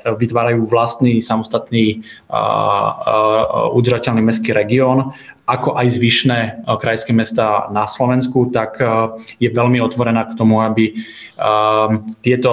vytvárajú 0.00 0.64
vlastný 0.64 1.20
samostatný 1.20 2.00
udržateľný 3.76 4.22
mestský 4.24 4.56
región, 4.56 5.12
ako 5.50 5.74
aj 5.74 5.98
zvyšné 5.98 6.38
eh, 6.40 6.54
krajské 6.62 7.10
mesta 7.10 7.66
na 7.74 7.90
Slovensku, 7.90 8.54
tak 8.54 8.78
eh, 8.78 8.86
je 9.42 9.50
veľmi 9.50 9.82
otvorená 9.82 10.30
k 10.30 10.38
tomu, 10.38 10.62
aby 10.62 10.94
eh, 10.94 10.98
tieto 12.22 12.52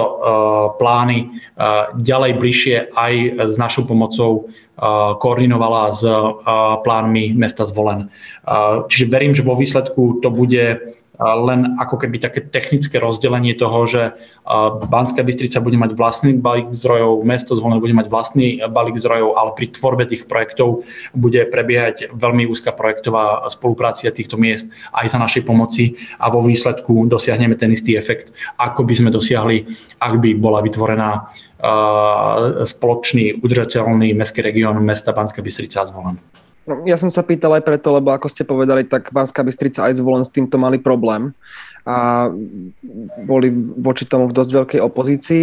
plány 0.78 1.30
ďalej 1.98 2.32
bližšie 2.38 2.76
aj 2.94 3.12
s 3.50 3.54
našou 3.58 3.86
pomocou 3.86 4.46
koordinovala 5.18 5.90
s 5.90 6.06
plánmi 6.86 7.34
mesta 7.34 7.66
Zvolen. 7.66 8.06
Čiže 8.86 9.10
verím, 9.10 9.34
že 9.34 9.42
vo 9.42 9.58
výsledku 9.58 10.22
to 10.22 10.30
bude 10.30 10.78
len 11.18 11.74
ako 11.82 12.06
keby 12.06 12.22
také 12.22 12.40
technické 12.46 13.02
rozdelenie 13.02 13.58
toho, 13.58 13.90
že 13.90 14.02
Banská 14.88 15.26
Bystrica 15.26 15.60
bude 15.60 15.76
mať 15.76 15.92
vlastný 15.98 16.38
balík 16.38 16.72
zdrojov, 16.72 17.26
mesto 17.26 17.58
zvolené 17.58 17.82
bude 17.82 17.92
mať 17.92 18.06
vlastný 18.08 18.62
balík 18.70 18.96
zdrojov, 18.96 19.34
ale 19.34 19.50
pri 19.58 19.66
tvorbe 19.74 20.06
tých 20.06 20.30
projektov 20.30 20.86
bude 21.12 21.42
prebiehať 21.50 22.14
veľmi 22.14 22.46
úzka 22.46 22.70
projektová 22.72 23.44
spoluprácia 23.50 24.14
týchto 24.14 24.38
miest 24.38 24.70
aj 24.94 25.10
za 25.10 25.18
našej 25.18 25.42
pomoci 25.42 25.98
a 26.22 26.30
vo 26.30 26.40
výsledku 26.40 27.10
dosiahneme 27.10 27.58
ten 27.58 27.74
istý 27.74 27.98
efekt, 27.98 28.32
ako 28.56 28.86
by 28.86 28.94
sme 28.94 29.10
dosiahli, 29.10 29.66
ak 29.98 30.22
by 30.22 30.38
bola 30.38 30.62
vytvorená 30.62 31.28
spoločný 32.62 33.42
udržateľný 33.42 34.14
mestský 34.14 34.46
región 34.46 34.78
mesta 34.86 35.10
Banská 35.10 35.42
Bystrica 35.42 35.82
a 35.82 35.88
Zvolen. 35.90 36.16
No, 36.68 36.84
ja 36.84 37.00
som 37.00 37.08
sa 37.08 37.24
pýtal 37.24 37.56
aj 37.56 37.64
preto, 37.64 37.96
lebo 37.96 38.12
ako 38.12 38.28
ste 38.28 38.44
povedali, 38.44 38.84
tak 38.84 39.08
Banská 39.08 39.40
Bystrica 39.40 39.88
aj 39.88 39.96
zvolen 39.96 40.20
s 40.20 40.28
týmto 40.28 40.60
mali 40.60 40.76
problém 40.76 41.32
a 41.88 42.28
boli 43.24 43.48
voči 43.80 44.04
tomu 44.04 44.28
v 44.28 44.36
dosť 44.36 44.50
veľkej 44.52 44.80
opozícii. 44.84 45.42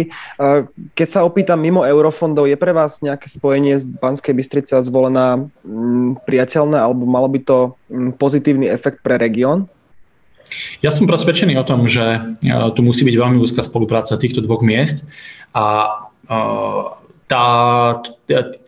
Keď 0.94 1.08
sa 1.10 1.26
opýtam 1.26 1.58
mimo 1.58 1.82
eurofondov, 1.82 2.46
je 2.46 2.54
pre 2.54 2.70
vás 2.70 3.02
nejaké 3.02 3.26
spojenie 3.26 3.74
z 3.74 3.90
Banskej 3.90 4.30
Bystrice 4.30 4.78
zvolená 4.86 5.42
mm, 5.66 6.22
priateľné 6.22 6.78
alebo 6.78 7.02
malo 7.02 7.26
by 7.26 7.40
to 7.42 7.58
mm, 7.90 8.14
pozitívny 8.14 8.70
efekt 8.70 9.02
pre 9.02 9.18
región? 9.18 9.66
Ja 10.86 10.94
som 10.94 11.10
presvedčený 11.10 11.58
o 11.58 11.66
tom, 11.66 11.90
že 11.90 12.22
e, 12.38 12.46
tu 12.78 12.80
musí 12.86 13.02
byť 13.02 13.16
veľmi 13.18 13.42
úzka 13.42 13.66
spolupráca 13.66 14.14
týchto 14.14 14.38
dvoch 14.46 14.62
miest 14.62 15.02
a 15.50 15.90
e, 16.30 16.38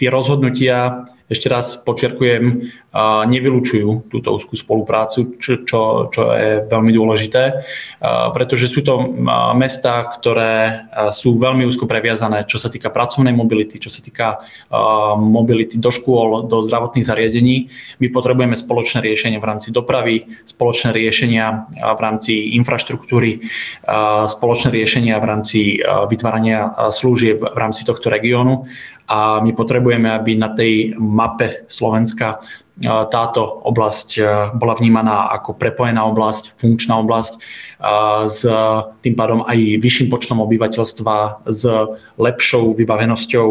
tie 0.02 0.08
rozhodnutia 0.10 1.06
ešte 1.28 1.46
raz 1.52 1.76
počerkujem, 1.76 2.72
nevylučujú 3.28 4.08
túto 4.08 4.28
úzkú 4.32 4.56
spoluprácu, 4.56 5.36
čo, 5.36 5.60
čo, 5.68 6.08
čo 6.08 6.22
je 6.32 6.64
veľmi 6.66 6.88
dôležité, 6.90 7.62
pretože 8.32 8.72
sú 8.72 8.80
to 8.80 9.12
mesta, 9.52 10.08
ktoré 10.16 10.88
sú 11.12 11.36
veľmi 11.36 11.68
úzko 11.68 11.84
previazané, 11.84 12.48
čo 12.48 12.56
sa 12.56 12.72
týka 12.72 12.88
pracovnej 12.88 13.36
mobility, 13.36 13.76
čo 13.76 13.92
sa 13.92 14.00
týka 14.00 14.40
mobility 15.20 15.76
do 15.76 15.92
škôl, 15.92 16.48
do 16.48 16.64
zdravotných 16.64 17.04
zariadení. 17.04 17.68
My 18.00 18.08
potrebujeme 18.08 18.56
spoločné 18.56 19.04
riešenia 19.04 19.36
v 19.38 19.48
rámci 19.52 19.68
dopravy, 19.68 20.24
spoločné 20.48 20.96
riešenia 20.96 21.68
v 21.76 22.00
rámci 22.00 22.56
infraštruktúry, 22.56 23.44
spoločné 24.26 24.72
riešenia 24.72 25.20
v 25.20 25.26
rámci 25.28 25.60
vytvárania 25.84 26.72
služieb 26.88 27.44
v 27.44 27.58
rámci 27.58 27.84
tohto 27.84 28.08
regiónu 28.08 28.64
a 29.08 29.40
my 29.40 29.56
potrebujeme, 29.56 30.06
aby 30.12 30.36
na 30.36 30.52
tej 30.52 30.92
mape 31.00 31.64
Slovenska 31.72 32.44
táto 32.86 33.42
oblasť 33.66 34.22
bola 34.54 34.78
vnímaná 34.78 35.34
ako 35.34 35.58
prepojená 35.58 35.98
oblasť, 36.06 36.54
funkčná 36.62 37.02
oblasť 37.02 37.42
s 38.30 38.46
tým 39.02 39.14
pádom 39.18 39.42
aj 39.50 39.82
vyšším 39.82 40.06
počtom 40.14 40.38
obyvateľstva, 40.46 41.42
s 41.50 41.66
lepšou 42.22 42.78
vybavenosťou 42.78 43.48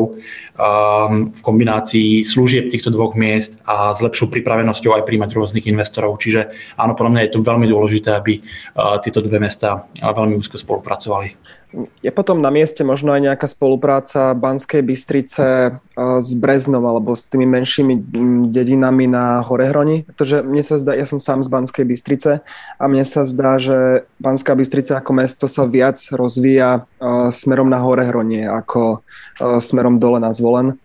v 1.28 1.39
kombinácii 1.43 2.24
služieb 2.24 2.72
týchto 2.72 2.88
dvoch 2.88 3.20
miest 3.20 3.60
a 3.67 3.91
s 3.91 4.00
lepšou 4.00 4.32
pripravenosťou 4.32 4.96
aj 4.96 5.04
príjmať 5.04 5.36
rôznych 5.36 5.67
investorov. 5.67 6.24
Čiže 6.24 6.48
áno, 6.80 6.96
podľa 6.96 7.12
mňa 7.12 7.22
je 7.28 7.32
to 7.36 7.43
veľmi 7.43 7.67
dôležité, 7.67 8.15
aby 8.15 8.39
tieto 9.04 9.20
dve 9.20 9.43
mesta 9.43 9.84
veľmi 10.00 10.39
úzko 10.39 10.56
spolupracovali. 10.56 11.36
Je 11.99 12.12
potom 12.15 12.39
na 12.39 12.47
mieste 12.47 12.80
možno 12.88 13.12
aj 13.12 13.27
nejaká 13.27 13.43
spolupráca 13.43 14.32
Banskej 14.32 14.88
Bystrice 14.88 15.75
s 15.99 16.30
Breznom 16.39 16.80
alebo 16.88 17.12
s 17.12 17.27
tými 17.27 17.43
menšími 17.43 18.08
dedinami 18.56 19.03
na 19.12 19.43
Horehroni? 19.43 20.08
Pretože 20.08 20.47
mne 20.47 20.63
sa 20.63 20.80
zdá, 20.80 20.95
ja 20.95 21.03
som 21.03 21.19
sám 21.19 21.43
z 21.43 21.51
Banskej 21.51 21.84
Bystrice 21.84 22.39
a 22.80 22.84
mne 22.88 23.03
sa 23.03 23.27
zdá, 23.27 23.60
že 23.60 24.08
Banská 24.15 24.56
Bystrica 24.56 25.03
ako 25.03 25.12
mesto 25.12 25.45
sa 25.51 25.67
viac 25.67 25.99
rozvíja 26.15 26.88
smerom 27.36 27.67
na 27.67 27.84
Horehronie 27.84 28.47
ako 28.47 29.03
smerom 29.60 29.99
dole 29.99 30.23
na 30.23 30.32
Zvolen. 30.32 30.80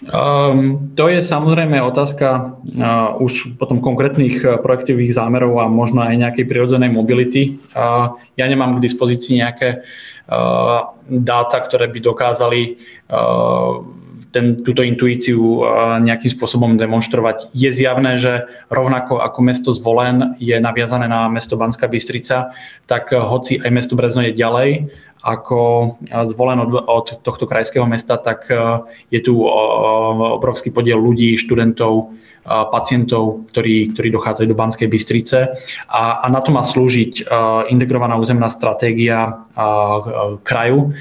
Um, 0.00 0.88
to 0.96 1.12
je 1.12 1.20
samozrejme 1.20 1.76
otázka 1.84 2.56
uh, 2.56 3.20
už 3.20 3.60
potom 3.60 3.84
konkrétnych 3.84 4.40
uh, 4.40 4.56
projektových 4.56 5.12
zámerov 5.12 5.60
a 5.60 5.68
možno 5.68 6.00
aj 6.00 6.16
nejakej 6.16 6.48
prirodzenej 6.48 6.88
mobility. 6.88 7.60
Uh, 7.76 8.16
ja 8.40 8.48
nemám 8.48 8.80
k 8.80 8.84
dispozícii 8.88 9.44
nejaké 9.44 9.84
uh, 9.84 10.96
dáta, 11.04 11.60
ktoré 11.60 11.92
by 11.92 12.00
dokázali 12.00 12.80
uh, 13.12 13.84
ten, 14.32 14.64
túto 14.64 14.80
intuíciu 14.80 15.60
uh, 15.60 16.00
nejakým 16.00 16.32
spôsobom 16.32 16.80
demonstrovať. 16.80 17.52
Je 17.52 17.68
zjavné, 17.68 18.16
že 18.16 18.48
rovnako 18.72 19.20
ako 19.20 19.38
mesto 19.44 19.68
Zvolen 19.76 20.32
je 20.40 20.56
naviazané 20.56 21.12
na 21.12 21.28
mesto 21.28 21.60
Banská 21.60 21.92
Bystrica, 21.92 22.56
tak 22.88 23.12
uh, 23.12 23.20
hoci 23.20 23.60
aj 23.60 23.68
mesto 23.68 24.00
Brezno 24.00 24.24
je 24.24 24.32
ďalej, 24.32 24.88
ako 25.20 25.94
zvolen 26.24 26.58
od, 26.64 26.70
od 26.86 27.06
tohto 27.20 27.44
krajského 27.44 27.84
mesta, 27.84 28.16
tak 28.16 28.48
e, 28.48 28.56
je 29.12 29.20
tu 29.20 29.36
e, 29.36 29.46
obrovský 30.40 30.72
podiel 30.72 30.96
ľudí, 30.96 31.36
študentov, 31.36 32.12
pacientov, 32.72 33.44
ktorí, 33.52 33.92
ktorí 33.92 34.08
dochádzajú 34.16 34.48
do 34.48 34.56
Banskej 34.56 34.88
Bystrice 34.88 35.52
a, 35.92 36.24
a 36.24 36.26
na 36.32 36.40
to 36.40 36.48
má 36.48 36.64
slúžiť 36.64 37.28
integrovaná 37.68 38.16
územná 38.16 38.48
stratégia 38.48 39.44
kraju, 40.40 40.96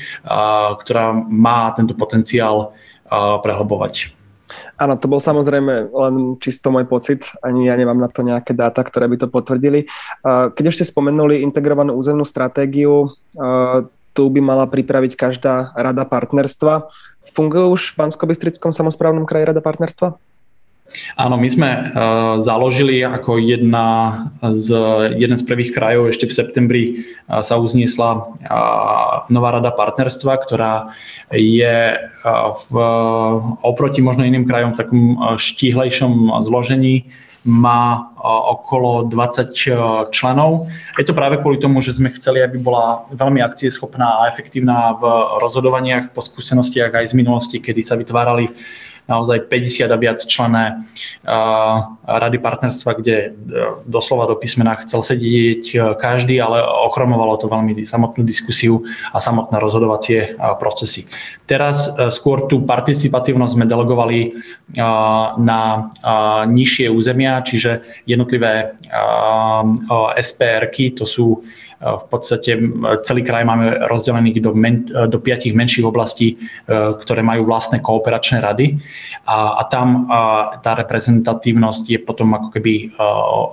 ktorá 0.84 1.06
má 1.16 1.72
tento 1.80 1.96
potenciál 1.96 2.76
prehlbovať. 3.08 4.20
Áno, 4.82 4.98
to 4.98 5.06
bol 5.08 5.22
samozrejme 5.22 5.94
len 5.94 6.16
čisto 6.42 6.74
môj 6.74 6.90
pocit, 6.90 7.24
ani 7.40 7.70
ja 7.70 7.78
nemám 7.78 8.00
na 8.00 8.10
to 8.10 8.26
nejaké 8.26 8.58
dáta, 8.58 8.82
ktoré 8.82 9.06
by 9.08 9.18
to 9.24 9.28
potvrdili. 9.32 9.86
Keď 10.26 10.66
ešte 10.66 10.88
spomenuli 10.90 11.46
integrovanú 11.46 11.94
územnú 11.96 12.26
stratégiu, 12.26 13.14
tu 14.20 14.28
by 14.28 14.44
mala 14.44 14.68
pripraviť 14.68 15.16
každá 15.16 15.72
rada 15.80 16.04
partnerstva. 16.04 16.92
Funguje 17.32 17.72
už 17.72 17.96
v 17.96 18.04
Bansko-Bystrickom 18.04 18.76
samozprávnom 18.76 19.24
kraji 19.24 19.56
rada 19.56 19.64
partnerstva? 19.64 20.20
Áno, 21.16 21.38
my 21.38 21.48
sme 21.48 21.70
uh, 21.70 21.86
založili 22.44 23.00
ako 23.06 23.40
jedna 23.40 23.88
z, 24.42 24.74
jeden 25.16 25.38
z 25.40 25.44
prvých 25.48 25.72
krajov, 25.72 26.12
ešte 26.12 26.28
v 26.28 26.36
septembri 26.36 26.84
uh, 27.30 27.46
sa 27.46 27.62
uzniesla 27.62 28.10
uh, 28.20 29.30
nová 29.32 29.56
rada 29.56 29.72
partnerstva, 29.72 30.34
ktorá 30.44 30.92
je 31.32 31.96
v, 32.50 32.72
oproti 33.64 34.04
možno 34.04 34.28
iným 34.28 34.44
krajom 34.44 34.76
v 34.76 34.80
takom 34.82 35.02
štíhlejšom 35.40 36.44
zložení 36.44 37.08
má 37.48 38.12
okolo 38.52 39.08
20 39.08 40.12
členov. 40.12 40.68
Je 41.00 41.08
to 41.08 41.16
práve 41.16 41.40
kvôli 41.40 41.56
tomu, 41.56 41.80
že 41.80 41.96
sme 41.96 42.12
chceli, 42.12 42.44
aby 42.44 42.60
bola 42.60 43.08
veľmi 43.16 43.40
akcieschopná 43.40 44.20
a 44.20 44.28
efektívna 44.28 45.00
v 45.00 45.04
rozhodovaniach 45.40 46.12
po 46.12 46.20
skúsenostiach 46.20 46.92
aj 46.92 47.16
z 47.16 47.18
minulosti, 47.18 47.58
kedy 47.64 47.80
sa 47.80 47.96
vytvárali 47.96 48.52
naozaj 49.10 49.50
50 49.50 49.90
a 49.90 49.98
viac 49.98 50.22
člené 50.24 50.86
rady 52.06 52.38
partnerstva, 52.38 53.02
kde 53.02 53.16
e, 53.18 53.28
doslova 53.90 54.30
do 54.30 54.38
písmena 54.38 54.78
chcel 54.86 55.02
sedieť 55.02 55.64
e, 55.74 55.78
každý, 55.98 56.38
ale 56.38 56.62
ochromovalo 56.62 57.42
to 57.42 57.50
veľmi 57.50 57.74
samotnú 57.84 58.22
diskusiu 58.24 58.86
a 59.12 59.18
samotné 59.18 59.58
rozhodovacie 59.58 60.38
procesy. 60.62 61.10
Teraz 61.50 61.90
skôr 62.14 62.46
tú 62.46 62.62
participatívnosť 62.62 63.54
sme 63.58 63.66
delegovali 63.66 64.38
na 65.42 65.62
nižšie 66.46 66.94
územia, 66.94 67.42
čiže 67.42 67.82
jednotlivé 68.06 68.78
SPR-ky, 70.20 70.94
to 70.94 71.10
sú 71.10 71.42
v 71.80 72.06
podstate 72.12 72.60
celý 73.08 73.22
kraj 73.24 73.48
máme 73.48 73.88
rozdelených 73.88 74.44
do, 74.44 74.52
men, 74.52 74.84
do 74.88 75.16
piatich 75.16 75.56
menších 75.56 75.88
oblastí, 75.88 76.36
e, 76.36 76.38
ktoré 77.00 77.24
majú 77.24 77.48
vlastné 77.48 77.80
kooperačné 77.80 78.44
rady. 78.44 78.76
A, 79.24 79.60
a 79.60 79.64
tam 79.72 80.12
tá 80.66 80.74
reprezentatívnosť 80.76 81.84
je 81.88 82.00
potom 82.02 82.34
ako 82.34 82.50
keby 82.50 82.92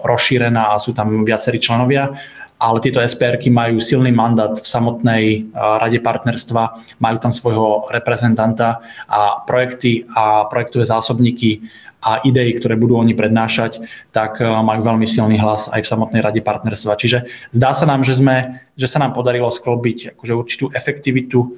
rozšírená 0.08 0.72
a 0.72 0.80
sú 0.80 0.96
tam 0.96 1.22
viacerí 1.22 1.60
členovia 1.60 2.16
ale 2.56 2.80
tieto 2.80 3.04
SPR 3.04 3.36
majú 3.52 3.76
silný 3.84 4.08
mandát 4.08 4.56
v 4.56 4.64
samotnej 4.64 5.24
rade 5.52 6.00
partnerstva, 6.00 6.96
majú 7.04 7.16
tam 7.20 7.32
svojho 7.32 7.92
reprezentanta 7.92 8.80
a 9.12 9.44
projekty 9.44 10.08
a 10.16 10.48
projektové 10.48 10.88
zásobníky 10.88 11.60
a 12.06 12.22
idei, 12.22 12.54
ktoré 12.54 12.78
budú 12.78 12.94
oni 13.02 13.18
prednášať, 13.18 13.82
tak 14.14 14.38
eh, 14.38 14.46
majú 14.46 14.86
veľmi 14.86 15.04
silný 15.10 15.42
hlas 15.42 15.66
aj 15.74 15.82
v 15.82 15.90
samotnej 15.90 16.22
rade 16.22 16.38
partnerstva. 16.38 16.94
Čiže 16.94 17.26
zdá 17.50 17.74
sa 17.74 17.90
nám, 17.90 18.06
že, 18.06 18.14
sme, 18.14 18.62
že 18.78 18.86
sa 18.86 19.02
nám 19.02 19.18
podarilo 19.18 19.50
sklobiť 19.50 20.14
akože 20.14 20.32
určitú 20.38 20.64
efektivitu 20.70 21.42
eh, 21.42 21.54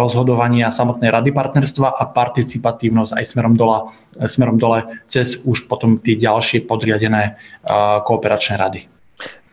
rozhodovania 0.00 0.72
samotnej 0.72 1.12
rady 1.12 1.36
partnerstva 1.36 1.92
a 1.92 2.02
participatívnosť 2.08 3.20
aj 3.20 3.24
smerom 3.28 3.54
dole, 3.54 3.92
smerom 4.24 4.56
dole 4.56 5.04
cez 5.04 5.36
už 5.44 5.68
potom 5.68 6.00
tie 6.00 6.16
ďalšie 6.16 6.64
podriadené 6.64 7.36
eh, 7.36 7.98
kooperačné 8.00 8.56
rady. 8.56 8.88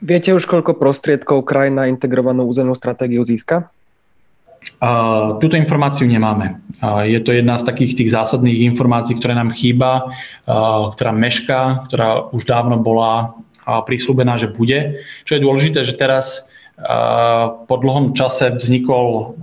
Viete 0.03 0.35
už, 0.35 0.43
koľko 0.47 0.75
prostriedkov 0.75 1.47
kraj 1.47 1.71
na 1.71 1.87
integrovanú 1.87 2.43
územnú 2.43 2.75
stratégiu 2.75 3.23
získa? 3.23 3.71
Túto 5.39 5.55
informáciu 5.55 6.03
nemáme. 6.07 6.59
Je 7.07 7.19
to 7.23 7.31
jedna 7.31 7.55
z 7.55 7.63
takých 7.63 7.95
tých 7.95 8.11
zásadných 8.11 8.67
informácií, 8.67 9.15
ktoré 9.15 9.39
nám 9.39 9.55
chýba, 9.55 10.11
ktorá 10.91 11.11
meška, 11.15 11.87
ktorá 11.87 12.27
už 12.35 12.43
dávno 12.43 12.83
bola 12.83 13.31
prislúbená, 13.63 14.35
že 14.35 14.51
bude. 14.51 14.99
Čo 15.23 15.39
je 15.39 15.45
dôležité, 15.47 15.87
že 15.87 15.95
teraz 15.95 16.43
po 17.69 17.75
dlhom 17.77 18.17
čase 18.17 18.49
vznikol 18.57 19.37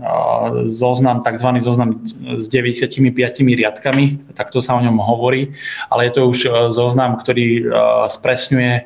zoznam, 0.66 1.22
tzv. 1.22 1.62
zoznam 1.62 2.02
s 2.36 2.50
95 2.50 3.00
riadkami, 3.40 4.34
takto 4.34 4.58
sa 4.58 4.76
o 4.76 4.82
ňom 4.82 4.98
hovorí, 4.98 5.54
ale 5.88 6.10
je 6.10 6.12
to 6.18 6.26
už 6.26 6.38
zoznam, 6.74 7.16
ktorý 7.22 7.70
spresňuje 8.10 8.84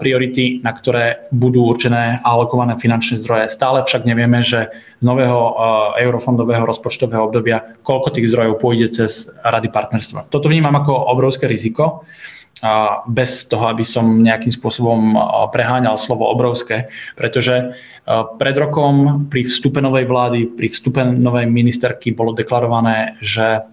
priority, 0.00 0.64
na 0.64 0.72
ktoré 0.72 1.28
budú 1.28 1.68
určené 1.68 2.24
a 2.24 2.28
alokované 2.32 2.80
finančné 2.80 3.20
zdroje. 3.20 3.52
Stále 3.52 3.84
však 3.84 4.08
nevieme, 4.08 4.40
že 4.40 4.72
z 4.72 5.04
nového 5.04 5.36
eh, 5.36 5.54
eurofondového 6.08 6.64
rozpočtového 6.64 7.28
obdobia, 7.28 7.76
koľko 7.84 8.16
tých 8.16 8.32
zdrojov 8.32 8.56
pôjde 8.64 8.88
cez 8.96 9.28
rady 9.44 9.68
partnerstva. 9.68 10.32
Toto 10.32 10.48
vnímam 10.48 10.72
ako 10.72 11.12
obrovské 11.12 11.44
riziko, 11.44 12.08
bez 13.10 13.44
toho, 13.50 13.64
aby 13.68 13.82
som 13.82 14.22
nejakým 14.22 14.54
spôsobom 14.54 15.14
eh, 15.14 15.20
preháňal 15.50 15.98
slovo 15.98 16.30
obrovské, 16.30 16.88
pretože 17.18 17.74
pred 18.36 18.52
rokom 18.60 19.24
pri 19.32 19.48
vstupe 19.48 19.80
novej 19.80 20.04
vlády, 20.04 20.52
pri 20.60 20.68
vstupe 20.68 21.00
novej 21.00 21.48
ministerky 21.48 22.12
bolo 22.12 22.36
deklarované, 22.36 23.16
že 23.24 23.64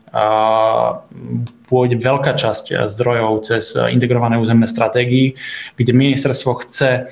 pôjde 1.68 2.00
veľká 2.00 2.40
časť 2.40 2.96
zdrojov 2.96 3.44
cez 3.44 3.76
integrované 3.76 4.40
územné 4.40 4.72
stratégie, 4.72 5.36
kde 5.76 5.92
ministerstvo 5.92 6.64
chce 6.64 7.12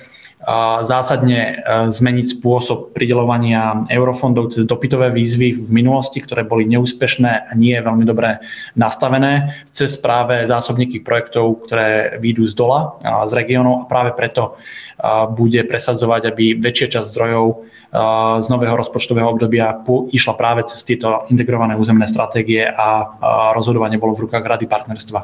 zásadne 0.87 1.59
zmeniť 1.91 2.39
spôsob 2.39 2.95
pridelovania 2.95 3.83
eurofondov 3.91 4.55
cez 4.55 4.63
dopytové 4.63 5.11
výzvy 5.11 5.51
v 5.51 5.69
minulosti, 5.69 6.23
ktoré 6.23 6.47
boli 6.47 6.63
neúspešné 6.63 7.51
a 7.51 7.51
nie 7.59 7.75
veľmi 7.75 8.07
dobre 8.07 8.39
nastavené, 8.79 9.51
cez 9.75 9.99
práve 9.99 10.47
zásobníky 10.47 11.03
projektov, 11.03 11.67
ktoré 11.67 12.15
výjdu 12.23 12.47
z 12.47 12.55
dola, 12.55 12.95
z 13.27 13.31
regiónov 13.35 13.83
a 13.83 13.89
práve 13.91 14.15
preto 14.15 14.55
bude 15.35 15.59
presadzovať, 15.67 16.31
aby 16.31 16.55
väčšia 16.55 16.99
časť 16.99 17.07
zdrojov 17.11 17.47
z 18.39 18.47
nového 18.53 18.77
rozpočtového 18.77 19.33
obdobia 19.33 19.73
išla 20.13 20.37
práve 20.37 20.61
cez 20.69 20.85
tieto 20.85 21.25
integrované 21.33 21.73
územné 21.73 22.05
stratégie 22.05 22.61
a 22.61 23.11
rozhodovanie 23.57 23.97
bolo 23.97 24.13
v 24.13 24.29
rukách 24.29 24.45
Rady 24.45 24.69
partnerstva. 24.69 25.19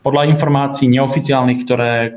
Podľa 0.00 0.22
informácií 0.30 0.86
neoficiálnych, 0.86 1.60
ktoré 1.66 2.14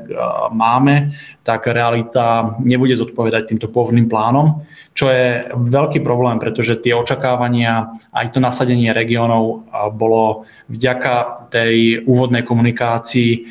máme, 0.54 1.12
tak 1.44 1.68
realita 1.68 2.56
nebude 2.64 2.96
zodpovedať 2.96 3.52
týmto 3.52 3.68
pôvodným 3.68 4.08
plánom, 4.08 4.64
čo 4.96 5.12
je 5.12 5.52
veľký 5.52 6.00
problém, 6.00 6.40
pretože 6.40 6.80
tie 6.80 6.96
očakávania, 6.96 8.00
aj 8.16 8.32
to 8.32 8.40
nasadenie 8.40 8.96
regiónov 8.96 9.68
bolo 9.92 10.48
vďaka 10.72 11.46
tej 11.52 12.00
úvodnej 12.08 12.48
komunikácii 12.48 13.44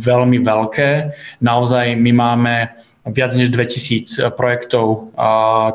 veľmi 0.00 0.38
veľké. 0.40 0.88
Naozaj 1.44 2.00
my 2.00 2.12
máme 2.16 2.54
viac 3.10 3.32
než 3.36 3.52
2000 3.52 4.32
projektov 4.38 5.12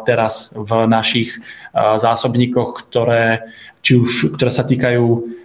teraz 0.10 0.50
v 0.58 0.72
našich 0.90 1.38
zásobníkoch, 1.76 2.88
ktoré, 2.88 3.46
či 3.86 4.02
už, 4.02 4.34
ktoré 4.40 4.50
sa 4.50 4.66
týkajú 4.66 5.36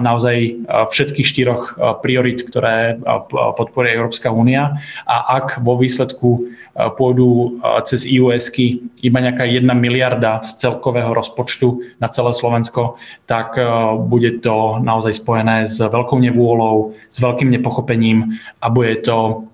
naozaj 0.00 0.56
všetkých 0.88 1.26
štyroch 1.28 1.62
priorit, 2.00 2.40
ktoré 2.48 2.96
podporuje 3.28 3.92
Európska 3.92 4.32
únia. 4.32 4.80
A 5.04 5.36
ak 5.36 5.60
vo 5.60 5.76
výsledku 5.76 6.48
pôjdu 6.96 7.60
cez 7.84 8.08
IUSky 8.08 8.80
iba 9.04 9.20
nejaká 9.20 9.44
jedna 9.44 9.76
miliarda 9.76 10.40
z 10.48 10.64
celkového 10.64 11.12
rozpočtu 11.12 12.00
na 12.00 12.08
celé 12.08 12.32
Slovensko, 12.32 12.96
tak 13.28 13.60
bude 14.08 14.40
to 14.40 14.80
naozaj 14.80 15.20
spojené 15.20 15.68
s 15.68 15.76
veľkou 15.76 16.16
nevôľou, 16.16 16.96
s 17.12 17.20
veľkým 17.20 17.52
nepochopením 17.52 18.40
a 18.64 18.66
bude 18.72 19.04
to 19.04 19.44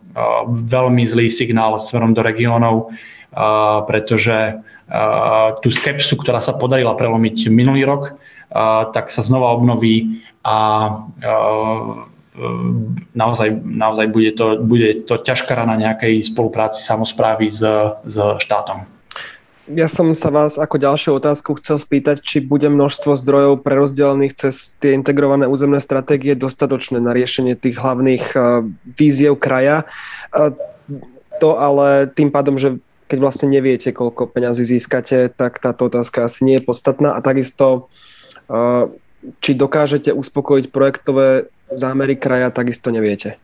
veľmi 0.48 1.02
zlý 1.02 1.26
signál 1.28 1.82
smerom 1.82 2.14
do 2.14 2.22
regiónov, 2.22 2.94
pretože 3.90 4.62
tú 5.60 5.68
skepsu, 5.74 6.14
ktorá 6.14 6.38
sa 6.38 6.54
podarila 6.54 6.94
prelomiť 6.94 7.50
minulý 7.50 7.82
rok, 7.82 8.14
tak 8.92 9.10
sa 9.10 9.22
znova 9.22 9.54
obnoví 9.54 10.22
a 10.46 10.56
naozaj, 13.16 13.48
naozaj 13.64 14.06
bude, 14.12 14.30
to, 14.36 14.60
bude 14.60 15.08
to 15.08 15.16
ťažká 15.16 15.56
rana 15.56 15.80
nejakej 15.80 16.20
spolupráci 16.28 16.84
samozprávy 16.84 17.48
s, 17.48 17.64
s 18.04 18.16
štátom. 18.44 18.84
Ja 19.66 19.90
som 19.90 20.14
sa 20.14 20.30
vás 20.30 20.62
ako 20.62 20.78
ďalšiu 20.78 21.18
otázku 21.18 21.58
chcel 21.58 21.74
spýtať, 21.74 22.22
či 22.22 22.38
bude 22.38 22.70
množstvo 22.70 23.18
zdrojov 23.18 23.66
prerozdelených 23.66 24.38
cez 24.38 24.78
tie 24.78 24.94
integrované 24.94 25.50
územné 25.50 25.82
stratégie 25.82 26.38
dostatočné 26.38 27.02
na 27.02 27.10
riešenie 27.10 27.58
tých 27.58 27.74
hlavných 27.74 28.30
víziev 28.94 29.34
kraja. 29.42 29.82
To 31.42 31.58
ale 31.58 32.06
tým 32.14 32.30
pádom, 32.30 32.62
že 32.62 32.78
keď 33.10 33.18
vlastne 33.18 33.50
neviete, 33.50 33.90
koľko 33.90 34.30
peňazí 34.30 34.62
získate, 34.62 35.34
tak 35.34 35.58
táto 35.58 35.90
otázka 35.90 36.30
asi 36.30 36.46
nie 36.46 36.62
je 36.62 36.66
podstatná. 36.66 37.18
A 37.18 37.22
takisto 37.22 37.90
či 39.42 39.50
dokážete 39.58 40.14
uspokojiť 40.14 40.70
projektové 40.70 41.50
zámery 41.72 42.14
kraja, 42.14 42.54
takisto 42.54 42.94
neviete. 42.94 43.38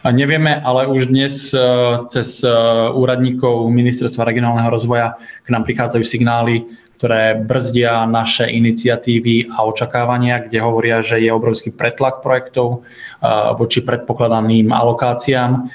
A 0.00 0.08
nevieme, 0.14 0.56
ale 0.64 0.88
už 0.88 1.12
dnes 1.12 1.52
e, 1.52 1.60
cez 2.08 2.40
e, 2.40 2.48
úradníkov 2.94 3.68
Ministerstva 3.68 4.24
regionálneho 4.24 4.70
rozvoja 4.72 5.20
k 5.44 5.48
nám 5.52 5.68
prichádzajú 5.68 6.04
signály, 6.08 6.64
ktoré 6.96 7.36
brzdia 7.36 8.08
naše 8.08 8.48
iniciatívy 8.48 9.52
a 9.52 9.68
očakávania, 9.68 10.48
kde 10.48 10.58
hovoria, 10.64 11.04
že 11.04 11.20
je 11.20 11.28
obrovský 11.28 11.70
pretlak 11.74 12.24
projektov 12.24 12.80
e, 12.80 13.28
voči 13.60 13.84
predpokladaným 13.84 14.72
alokáciám. 14.72 15.68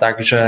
Takže 0.00 0.40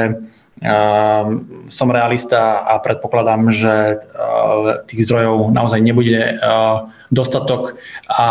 som 1.69 1.89
realista 1.91 2.63
a 2.63 2.79
predpokladám, 2.79 3.51
že 3.51 3.75
ehm, 3.75 4.87
tých 4.87 5.05
zdrojov 5.11 5.51
naozaj 5.51 5.81
nebude 5.83 6.39
ehm, 6.39 6.93
dostatok 7.11 7.79
a 8.11 8.29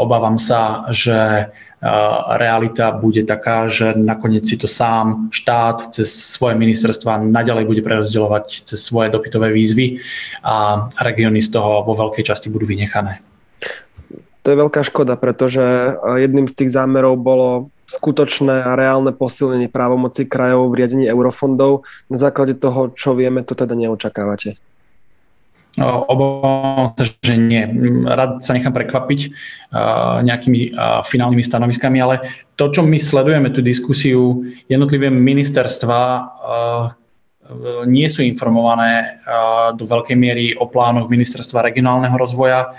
obávam 0.00 0.36
sa, 0.36 0.88
že 0.92 1.48
realita 2.38 2.94
bude 2.94 3.26
taká, 3.26 3.66
že 3.66 3.90
nakoniec 3.98 4.46
si 4.46 4.54
to 4.54 4.70
sám 4.70 5.34
štát 5.34 5.90
cez 5.90 6.14
svoje 6.14 6.54
ministerstva 6.54 7.18
naďalej 7.26 7.66
bude 7.66 7.82
prerozdeľovať 7.82 8.70
cez 8.70 8.78
svoje 8.78 9.10
dopytové 9.10 9.50
výzvy 9.50 9.98
a 10.46 10.86
regióny 11.02 11.42
z 11.42 11.58
toho 11.58 11.82
vo 11.82 11.94
veľkej 11.98 12.30
časti 12.30 12.54
budú 12.54 12.70
vynechané. 12.70 13.18
To 14.42 14.50
je 14.50 14.58
veľká 14.58 14.82
škoda, 14.82 15.14
pretože 15.14 15.62
jedným 16.02 16.50
z 16.50 16.54
tých 16.58 16.74
zámerov 16.74 17.14
bolo 17.14 17.70
skutočné 17.86 18.66
a 18.66 18.74
reálne 18.74 19.14
posilnenie 19.14 19.70
právomoci 19.70 20.26
krajov 20.26 20.72
v 20.72 20.82
riadení 20.82 21.06
eurofondov. 21.06 21.86
Na 22.10 22.18
základe 22.18 22.58
toho, 22.58 22.90
čo 22.90 23.14
vieme, 23.14 23.46
to 23.46 23.54
teda 23.54 23.78
neočakávate. 23.78 24.58
No, 25.72 26.04
obávam 26.04 26.92
sa, 26.98 27.08
že 27.08 27.34
nie. 27.38 27.64
Rád 28.04 28.44
sa 28.44 28.52
nechám 28.52 28.76
prekvapiť 28.76 29.20
nejakými 30.20 30.76
finálnymi 31.06 31.44
stanoviskami, 31.44 31.96
ale 32.02 32.20
to, 32.60 32.68
čo 32.68 32.84
my 32.84 33.00
sledujeme, 33.00 33.48
tú 33.54 33.64
diskusiu, 33.64 34.44
jednotlivé 34.68 35.08
ministerstva 35.08 36.00
nie 37.88 38.08
sú 38.08 38.20
informované 38.24 39.20
do 39.76 39.84
veľkej 39.84 40.16
miery 40.16 40.44
o 40.56 40.68
plánoch 40.68 41.10
ministerstva 41.10 41.66
regionálneho 41.68 42.16
rozvoja. 42.16 42.72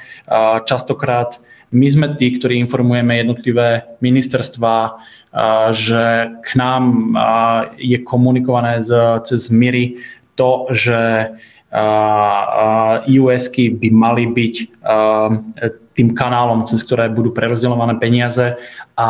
Častokrát 0.65 1.42
my 1.73 1.87
sme 1.89 2.07
tí, 2.15 2.37
ktorí 2.37 2.61
informujeme 2.61 3.17
jednotlivé 3.17 3.97
ministerstva, 4.05 4.93
že 5.73 6.29
k 6.45 6.49
nám 6.53 7.17
je 7.81 7.97
komunikované 8.05 8.85
cez 9.25 9.49
Miri 9.49 9.97
to, 10.37 10.69
že 10.69 11.33
IUSky 13.09 13.73
by 13.73 13.89
mali 13.89 14.29
byť 14.29 14.55
tým 15.93 16.17
kanálom, 16.17 16.65
cez 16.65 16.81
ktoré 16.81 17.09
budú 17.09 17.33
prerozdeľované 17.33 18.01
peniaze 18.01 18.57
a 18.97 19.09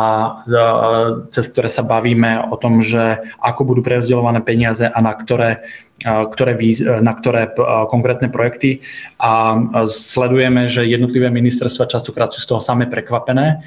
cez 1.32 1.44
ktoré 1.48 1.68
sa 1.72 1.84
bavíme 1.84 2.48
o 2.52 2.56
tom, 2.60 2.84
že 2.84 3.20
ako 3.40 3.64
budú 3.64 3.80
prerozdeľované 3.80 4.44
peniaze 4.44 4.84
a 4.84 4.98
na 5.00 5.12
ktoré 5.16 5.64
ktoré, 6.04 6.58
na 7.00 7.14
ktoré 7.14 7.54
konkrétne 7.88 8.26
projekty 8.28 8.82
a 9.22 9.56
sledujeme, 9.86 10.66
že 10.66 10.84
jednotlivé 10.84 11.30
ministerstva 11.30 11.86
častokrát 11.86 12.34
sú 12.34 12.42
z 12.42 12.48
toho 12.50 12.60
same 12.60 12.90
prekvapené. 12.90 13.62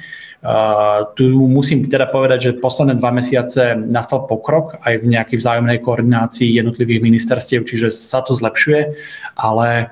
Tu 1.18 1.24
musím 1.34 1.88
teda 1.88 2.06
povedať, 2.12 2.38
že 2.52 2.60
posledné 2.62 3.00
dva 3.00 3.10
mesiace 3.10 3.74
nastal 3.74 4.28
pokrok 4.28 4.78
aj 4.86 5.02
v 5.02 5.18
nejakej 5.18 5.40
vzájomnej 5.40 5.82
koordinácii 5.82 6.52
jednotlivých 6.52 7.00
ministerstiev, 7.02 7.66
čiže 7.66 7.90
sa 7.90 8.22
to 8.22 8.36
zlepšuje, 8.36 8.92
ale 9.40 9.90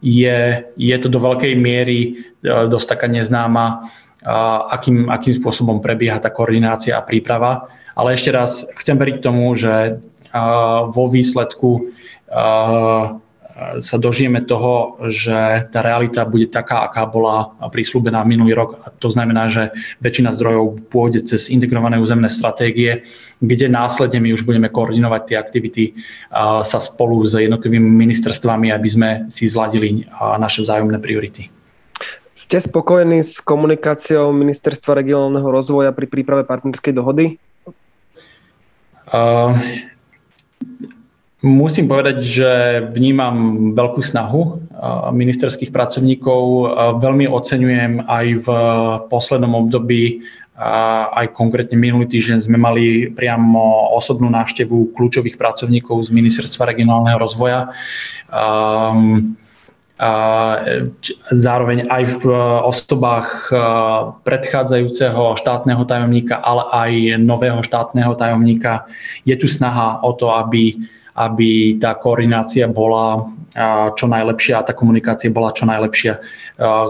je, 0.00 0.38
je 0.76 0.96
to 0.96 1.08
do 1.12 1.20
veľkej 1.20 1.54
miery 1.60 2.24
dosť 2.44 2.96
taká 2.96 3.06
neznáma, 3.08 3.88
akým, 4.72 5.12
akým 5.12 5.36
spôsobom 5.36 5.84
prebieha 5.84 6.16
tá 6.16 6.32
koordinácia 6.32 6.96
a 6.96 7.04
príprava. 7.04 7.68
Ale 7.92 8.16
ešte 8.16 8.32
raz 8.32 8.64
chcem 8.80 8.96
veriť 8.96 9.16
tomu, 9.20 9.52
že 9.54 10.00
vo 10.90 11.04
výsledku 11.12 11.92
sa 13.78 13.96
dožijeme 14.02 14.42
toho, 14.42 14.98
že 15.06 15.70
tá 15.70 15.78
realita 15.78 16.26
bude 16.26 16.50
taká, 16.50 16.90
aká 16.90 17.06
bola 17.06 17.54
prislúbená 17.70 18.26
minulý 18.26 18.50
rok. 18.58 18.82
A 18.82 18.90
to 18.90 19.14
znamená, 19.14 19.46
že 19.46 19.70
väčšina 20.02 20.34
zdrojov 20.34 20.90
pôjde 20.90 21.22
cez 21.22 21.46
integrované 21.54 22.02
územné 22.02 22.26
stratégie, 22.26 23.06
kde 23.46 23.68
následne 23.68 24.20
my 24.20 24.32
už 24.32 24.42
budeme 24.48 24.72
koordinovať 24.72 25.22
tie 25.28 25.36
aktivity 25.36 25.84
sa 26.64 26.78
spolu 26.80 27.22
s 27.24 27.36
jednotlivými 27.36 27.86
ministerstvami, 27.86 28.72
aby 28.72 28.88
sme 28.88 29.10
si 29.28 29.46
zladili 29.46 30.08
naše 30.40 30.64
vzájomné 30.64 30.98
priority. 30.98 31.52
Ste 32.34 32.58
spokojení 32.58 33.22
s 33.22 33.38
komunikáciou 33.38 34.34
Ministerstva 34.34 34.98
regionálneho 34.98 35.46
rozvoja 35.46 35.94
pri 35.94 36.10
príprave 36.10 36.42
partnerskej 36.42 36.90
dohody? 36.90 37.38
Uh, 39.06 39.54
Musím 41.44 41.92
povedať, 41.92 42.24
že 42.24 42.50
vnímam 42.96 43.68
veľkú 43.76 44.00
snahu 44.00 44.64
ministerských 45.12 45.76
pracovníkov. 45.76 46.40
Veľmi 47.04 47.28
oceňujem 47.28 48.08
aj 48.08 48.26
v 48.40 48.46
poslednom 49.12 49.52
období, 49.52 50.24
aj 50.54 51.34
konkrétne 51.34 51.74
minulý 51.74 52.06
týždeň 52.06 52.46
sme 52.46 52.54
mali 52.54 53.10
priamo 53.10 53.90
osobnú 53.98 54.30
návštevu 54.30 54.94
kľúčových 54.94 55.34
pracovníkov 55.34 56.06
z 56.06 56.14
Ministerstva 56.14 56.70
regionálneho 56.70 57.18
rozvoja. 57.18 57.74
Zároveň 61.34 61.78
aj 61.90 62.02
v 62.22 62.24
osobách 62.70 63.50
predchádzajúceho 64.22 65.34
štátneho 65.42 65.82
tajomníka, 65.90 66.38
ale 66.38 66.62
aj 66.70 66.90
nového 67.18 67.58
štátneho 67.66 68.14
tajomníka 68.14 68.86
je 69.26 69.34
tu 69.34 69.50
snaha 69.50 69.98
o 70.06 70.14
to, 70.14 70.30
aby 70.30 70.78
aby 71.14 71.78
tá 71.78 71.94
koordinácia 71.94 72.66
bola 72.66 73.30
čo 73.94 74.10
najlepšia 74.10 74.58
a 74.58 74.66
tá 74.66 74.74
komunikácia 74.74 75.30
bola 75.30 75.54
čo 75.54 75.62
najlepšia. 75.62 76.18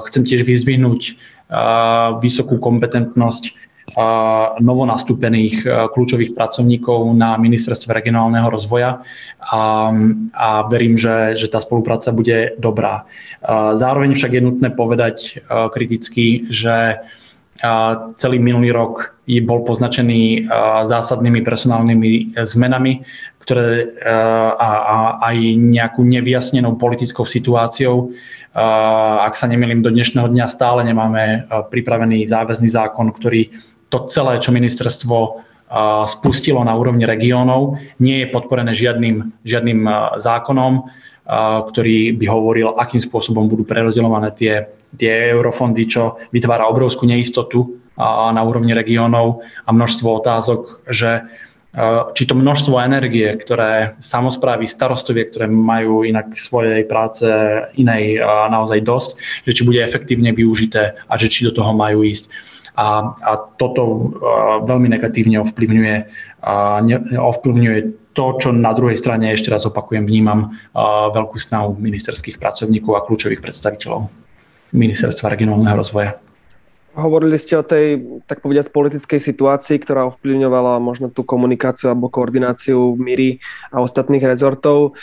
Chcem 0.09 0.23
tiež 0.25 0.49
vyzdvihnúť 0.49 1.21
vysokú 2.21 2.57
kompetentnosť 2.59 3.73
novonastúpených 4.59 5.63
kľúčových 5.93 6.35
pracovníkov 6.35 7.15
na 7.15 7.37
ministerstve 7.39 7.95
regionálneho 7.95 8.49
rozvoja 8.49 9.05
a, 9.39 9.93
a 10.35 10.49
verím, 10.67 10.97
že, 10.99 11.39
že 11.39 11.47
tá 11.53 11.61
spolupráca 11.61 12.11
bude 12.11 12.57
dobrá. 12.59 13.07
Zároveň 13.77 14.17
však 14.17 14.33
je 14.35 14.43
nutné 14.43 14.69
povedať 14.73 15.47
kriticky, 15.71 16.49
že 16.49 16.99
celý 18.19 18.39
minulý 18.41 18.75
rok 18.75 19.14
bol 19.25 19.65
poznačený 19.65 20.49
zásadnými 20.85 21.41
personálnymi 21.41 22.37
zmenami, 22.37 23.01
ktoré 23.41 23.93
a, 24.57 24.71
a 24.85 24.97
aj 25.33 25.37
nejakú 25.57 26.05
nevyjasnenou 26.05 26.77
politickou 26.81 27.29
situáciou. 27.29 28.13
Ak 29.25 29.37
sa 29.37 29.49
nemýlim, 29.49 29.85
do 29.85 29.93
dnešného 29.93 30.29
dňa 30.29 30.47
stále 30.49 30.85
nemáme 30.85 31.49
pripravený 31.73 32.29
záväzný 32.29 32.69
zákon, 32.69 33.13
ktorý 33.13 33.53
to 33.93 34.09
celé, 34.09 34.41
čo 34.41 34.53
ministerstvo 34.53 35.45
spustilo 36.09 36.61
na 36.63 36.77
úrovni 36.77 37.09
regiónov, 37.09 37.81
nie 37.99 38.23
je 38.23 38.33
podporené 38.33 38.77
žiadnym, 38.77 39.33
žiadnym 39.43 39.89
zákonom, 40.21 40.87
ktorý 41.73 42.13
by 42.21 42.27
hovoril, 42.29 42.77
akým 42.77 43.01
spôsobom 43.01 43.49
budú 43.49 43.65
prerozdeľované 43.65 44.37
tie, 44.37 44.69
tie 44.95 45.33
eurofondy, 45.33 45.89
čo 45.89 46.21
vytvára 46.31 46.69
obrovskú 46.69 47.09
neistotu 47.09 47.81
na 47.99 48.41
úrovni 48.43 48.75
regiónov 48.75 49.47
a 49.67 49.71
množstvo 49.71 50.09
otázok, 50.23 50.83
že 50.91 51.23
či 52.15 52.23
to 52.31 52.39
množstvo 52.39 52.79
energie, 52.79 53.35
ktoré 53.35 53.99
samozprávy, 53.99 54.71
starostovie, 54.71 55.27
ktoré 55.27 55.51
majú 55.51 56.07
inak 56.07 56.31
svojej 56.39 56.87
práce 56.87 57.27
inej 57.75 58.23
naozaj 58.51 58.79
dosť, 58.87 59.11
že 59.43 59.55
či 59.59 59.63
bude 59.67 59.83
efektívne 59.83 60.31
využité 60.31 60.95
a 61.11 61.15
že 61.19 61.27
či 61.27 61.43
do 61.43 61.51
toho 61.51 61.75
majú 61.75 62.07
ísť. 62.07 62.31
A, 62.75 63.15
a 63.23 63.33
toto 63.59 64.11
veľmi 64.67 64.91
negatívne 64.91 65.43
ovplyvňuje, 65.43 65.97
ovplyvňuje 67.19 67.79
to, 68.15 68.25
čo 68.39 68.49
na 68.55 68.71
druhej 68.71 68.99
strane, 68.99 69.35
ešte 69.35 69.51
raz 69.51 69.67
opakujem, 69.67 70.07
vnímam 70.07 70.55
veľkú 71.11 71.39
snahu 71.43 71.75
ministerských 71.79 72.39
pracovníkov 72.39 72.95
a 72.95 73.05
kľúčových 73.07 73.43
predstaviteľov 73.43 74.11
ministerstva 74.75 75.27
regionálneho 75.35 75.75
rozvoja. 75.75 76.19
Hovorili 76.95 77.35
ste 77.43 77.59
o 77.59 77.67
tej, 77.67 77.99
tak 78.31 78.39
povediať, 78.39 78.71
politickej 78.71 79.19
situácii, 79.19 79.83
ktorá 79.83 80.07
ovplyvňovala 80.15 80.79
možno 80.79 81.11
tú 81.11 81.27
komunikáciu 81.27 81.91
alebo 81.91 82.07
koordináciu 82.07 82.95
Miry 82.95 83.43
a 83.75 83.83
ostatných 83.83 84.23
rezortov. 84.23 84.95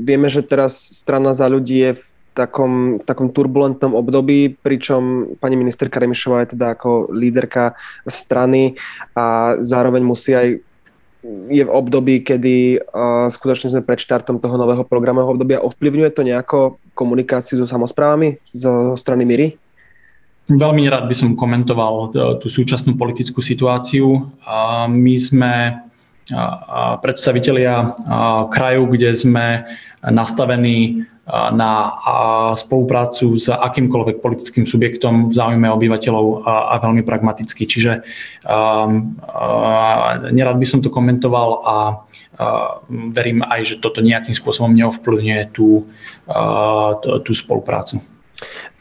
vieme, 0.00 0.32
že 0.32 0.40
teraz 0.40 0.72
strana 0.72 1.36
za 1.36 1.52
ľudí 1.52 1.76
je 1.84 1.90
v 2.00 2.02
takom, 2.32 2.96
takom 3.04 3.28
turbulentnom 3.28 3.92
období, 3.92 4.56
pričom 4.56 5.36
pani 5.36 5.60
ministerka 5.60 6.00
Remišová 6.00 6.48
je 6.48 6.56
teda 6.56 6.80
ako 6.80 7.12
líderka 7.12 7.76
strany 8.08 8.80
a 9.12 9.56
zároveň 9.60 10.00
musí 10.00 10.32
aj 10.32 10.48
je 11.52 11.62
v 11.62 11.70
období, 11.70 12.26
kedy 12.26 12.82
uh, 12.82 13.30
skutočne 13.30 13.70
sme 13.70 13.86
pred 13.86 14.02
štartom 14.02 14.42
toho 14.42 14.58
nového 14.58 14.82
programového 14.82 15.38
obdobia. 15.38 15.62
Ovplyvňuje 15.62 16.10
to 16.10 16.26
nejako 16.26 16.58
komunikáciu 16.98 17.62
so 17.62 17.66
samozprávami 17.68 18.42
zo 18.50 18.98
strany 18.98 19.22
Miry? 19.22 19.54
Veľmi 20.50 20.90
rád 20.90 21.06
by 21.06 21.14
som 21.14 21.38
komentoval 21.38 22.10
tú 22.42 22.46
súčasnú 22.50 22.98
politickú 22.98 23.38
situáciu. 23.38 24.26
My 24.90 25.14
sme 25.14 25.78
predstavitelia 26.98 27.94
kraju, 28.50 28.82
kde 28.90 29.14
sme 29.14 29.62
nastavení 30.02 31.06
na 31.30 31.94
spoluprácu 32.58 33.38
s 33.38 33.46
akýmkoľvek 33.46 34.18
politickým 34.18 34.66
subjektom 34.66 35.30
v 35.30 35.32
záujme 35.32 35.70
obyvateľov 35.70 36.42
a 36.42 36.74
veľmi 36.82 37.06
pragmaticky. 37.06 37.62
Čiže 37.62 38.02
nerad 40.34 40.56
by 40.58 40.66
som 40.66 40.82
to 40.82 40.90
komentoval 40.90 41.62
a 41.62 41.76
verím 42.90 43.46
aj, 43.46 43.60
že 43.62 43.76
toto 43.78 44.02
nejakým 44.02 44.34
spôsobom 44.34 44.74
neovplyvňuje 44.74 45.54
tú, 45.54 45.86
tú 47.22 47.32
spoluprácu. 47.32 48.02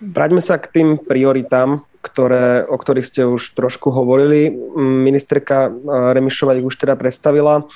Vráťme 0.01 0.41
sa 0.41 0.57
k 0.57 0.70
tým 0.70 0.88
prioritám, 0.97 1.86
ktoré, 2.01 2.66
o 2.66 2.76
ktorých 2.78 3.05
ste 3.05 3.22
už 3.30 3.53
trošku 3.53 3.93
hovorili. 3.93 4.49
Ministerka 4.78 5.70
Remišová 5.86 6.57
ich 6.57 6.66
už 6.66 6.76
teda 6.82 6.97
predstavila. 6.97 7.70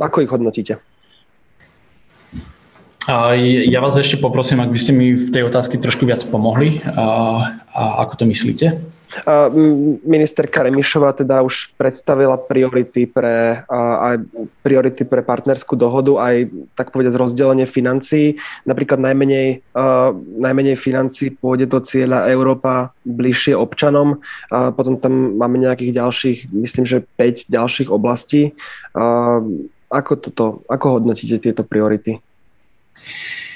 Ako 0.00 0.20
ich 0.20 0.32
hodnotíte? 0.32 0.80
Ja 3.04 3.84
vás 3.84 4.00
ešte 4.00 4.16
poprosím, 4.16 4.64
ak 4.64 4.72
by 4.72 4.78
ste 4.80 4.92
mi 4.96 5.12
v 5.12 5.28
tej 5.28 5.44
otázke 5.44 5.76
trošku 5.76 6.08
viac 6.08 6.24
pomohli. 6.24 6.80
A, 6.88 7.04
a 7.68 7.82
ako 8.00 8.22
to 8.22 8.24
myslíte? 8.24 8.80
Ministerka 10.02 10.66
Remišová 10.66 11.14
teda 11.14 11.44
už 11.46 11.70
predstavila 11.78 12.34
priority 12.34 13.06
pre, 13.06 13.62
aj 13.70 14.26
priority 14.64 15.06
pre 15.06 15.22
partnerskú 15.22 15.78
dohodu, 15.78 16.18
aj 16.18 16.50
tak 16.74 16.90
povedať 16.90 17.14
rozdelenie 17.14 17.68
financií. 17.68 18.40
Napríklad 18.66 18.98
najmenej, 18.98 19.62
najmenej 20.40 20.74
financií 20.74 21.30
pôjde 21.30 21.70
do 21.70 21.78
cieľa 21.84 22.26
Európa 22.26 22.90
bližšie 23.06 23.54
občanom. 23.54 24.18
Potom 24.50 24.98
tam 24.98 25.38
máme 25.38 25.62
nejakých 25.62 25.94
ďalších, 25.94 26.38
myslím, 26.50 26.84
že 26.88 27.06
5 27.20 27.52
ďalších 27.52 27.88
oblastí. 27.92 28.56
Ako, 29.94 30.12
toto, 30.18 30.66
ako 30.66 30.98
hodnotíte 30.98 31.38
tieto 31.38 31.62
priority? 31.62 32.18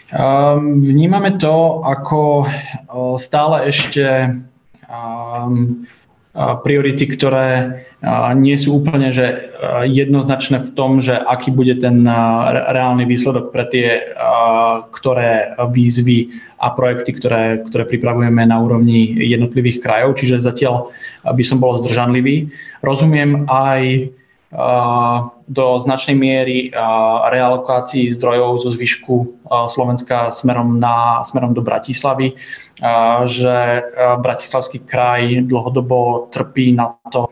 Um, 0.09 0.81
vnímame 0.81 1.37
to 1.37 1.85
ako 1.85 2.49
stále 3.21 3.69
ešte 3.69 4.33
um, 4.89 5.85
priority, 6.39 7.11
ktoré 7.11 7.83
nie 8.39 8.55
sú 8.55 8.79
úplne 8.79 9.11
že 9.11 9.51
jednoznačné 9.91 10.63
v 10.63 10.71
tom, 10.79 11.03
že 11.03 11.19
aký 11.19 11.51
bude 11.51 11.75
ten 11.83 12.07
reálny 12.73 13.11
výsledok 13.11 13.51
pre 13.51 13.67
tie, 13.69 13.89
ktoré 14.95 15.59
výzvy 15.59 16.31
a 16.63 16.71
projekty, 16.75 17.11
ktoré, 17.19 17.67
ktoré 17.67 17.85
pripravujeme 17.91 18.47
na 18.47 18.57
úrovni 18.63 19.19
jednotlivých 19.19 19.83
krajov. 19.83 20.15
Čiže 20.23 20.47
zatiaľ 20.47 20.95
by 21.27 21.43
som 21.43 21.59
bol 21.59 21.75
zdržanlivý. 21.83 22.47
Rozumiem 22.87 23.51
aj 23.51 24.13
do 25.49 25.67
značnej 25.85 26.17
miery 26.17 26.73
realokácií 27.29 28.09
zdrojov 28.17 28.65
zo 28.65 28.73
zvyšku 28.73 29.15
Slovenska 29.69 30.33
smerom, 30.33 30.81
na, 30.81 31.21
smerom 31.21 31.53
do 31.53 31.61
Bratislavy, 31.61 32.33
že 33.29 33.57
Bratislavský 34.25 34.89
kraj 34.89 35.45
dlhodobo 35.45 36.33
trpí 36.33 36.73
na 36.73 36.97
to, 37.13 37.29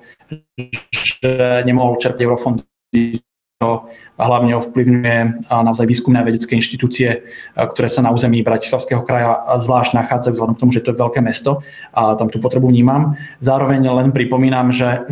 že 0.93 1.65
nemohol 1.65 1.97
čerpať 1.97 2.21
eurofondy 2.21 3.25
čo 3.57 3.89
hlavne 4.21 4.53
ovplyvňuje 4.61 5.49
naozaj 5.49 5.89
výskumné 5.89 6.21
vedecké 6.21 6.61
inštitúcie, 6.61 7.25
ktoré 7.57 7.89
sa 7.89 8.05
na 8.05 8.13
území 8.13 8.45
Bratislavského 8.45 9.01
kraja 9.01 9.41
zvlášť 9.57 9.97
nachádzajú, 9.97 10.37
vzhľadom 10.37 10.57
k 10.57 10.61
tomu, 10.61 10.73
že 10.77 10.85
to 10.85 10.93
je 10.93 11.01
veľké 11.01 11.25
mesto 11.25 11.65
a 11.97 12.13
tam 12.21 12.29
tú 12.29 12.37
potrebu 12.37 12.69
vnímam. 12.69 13.17
Zároveň 13.41 13.81
len 13.81 14.13
pripomínam, 14.13 14.69
že 14.77 15.09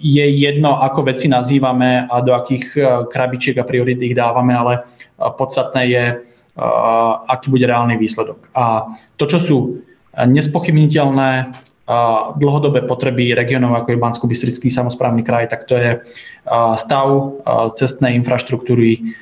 je 0.00 0.24
jedno, 0.32 0.80
ako 0.82 1.12
veci 1.12 1.28
nazývame 1.28 2.08
a 2.08 2.20
do 2.24 2.32
akých 2.32 2.64
e, 2.76 2.80
krabičiek 3.12 3.56
a 3.60 3.68
priorit 3.68 4.00
ich 4.00 4.16
dávame, 4.16 4.56
ale 4.56 4.72
e, 4.76 4.80
podstatné 5.28 5.82
je, 5.92 6.04
e, 6.08 6.14
aký 7.28 7.52
bude 7.52 7.68
reálny 7.68 8.00
výsledok. 8.00 8.48
A 8.56 8.88
to, 9.20 9.28
čo 9.28 9.38
sú 9.38 9.58
nespochybniteľné 10.16 11.52
dlhodobé 12.42 12.82
potreby 12.82 13.30
regionov 13.30 13.78
ako 13.78 13.94
je 13.94 14.02
bansko 14.02 14.26
bystrický 14.26 14.74
samozprávny 14.74 15.22
kraj, 15.22 15.54
tak 15.54 15.70
to 15.70 15.78
je 15.78 16.02
stav 16.74 17.38
cestnej 17.78 18.18
infraštruktúry, 18.18 19.14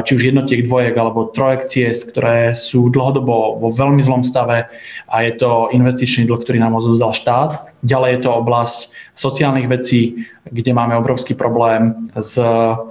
či 0.00 0.10
už 0.16 0.32
jednotiek, 0.32 0.64
dvojek 0.64 0.96
alebo 0.96 1.28
trojek 1.36 1.68
ciest, 1.68 2.08
ktoré 2.08 2.56
sú 2.56 2.88
dlhodobo 2.88 3.60
vo 3.60 3.68
veľmi 3.68 4.00
zlom 4.00 4.24
stave 4.24 4.64
a 5.12 5.16
je 5.28 5.32
to 5.36 5.68
investičný 5.76 6.24
dlh, 6.24 6.40
ktorý 6.40 6.56
nám 6.56 6.80
odozdal 6.80 7.12
štát. 7.12 7.65
Ďalej 7.86 8.10
je 8.18 8.20
to 8.26 8.30
oblasť 8.42 8.90
sociálnych 9.14 9.70
vecí, 9.70 10.26
kde 10.50 10.74
máme 10.74 10.98
obrovský 10.98 11.38
problém 11.38 12.10
s 12.18 12.34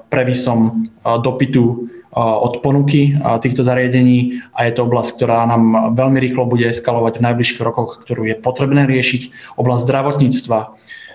previsom 0.08 0.88
dopytu 1.04 1.92
od 2.16 2.64
ponuky 2.64 3.12
týchto 3.44 3.68
zariadení 3.68 4.40
a 4.56 4.64
je 4.64 4.80
to 4.80 4.88
oblasť, 4.88 5.20
ktorá 5.20 5.44
nám 5.52 5.92
veľmi 6.00 6.24
rýchlo 6.24 6.48
bude 6.48 6.64
eskalovať 6.72 7.20
v 7.20 7.26
najbližších 7.28 7.60
rokoch, 7.60 8.08
ktorú 8.08 8.24
je 8.32 8.40
potrebné 8.40 8.88
riešiť. 8.88 9.52
Oblasť 9.60 9.84
zdravotníctva, 9.84 10.60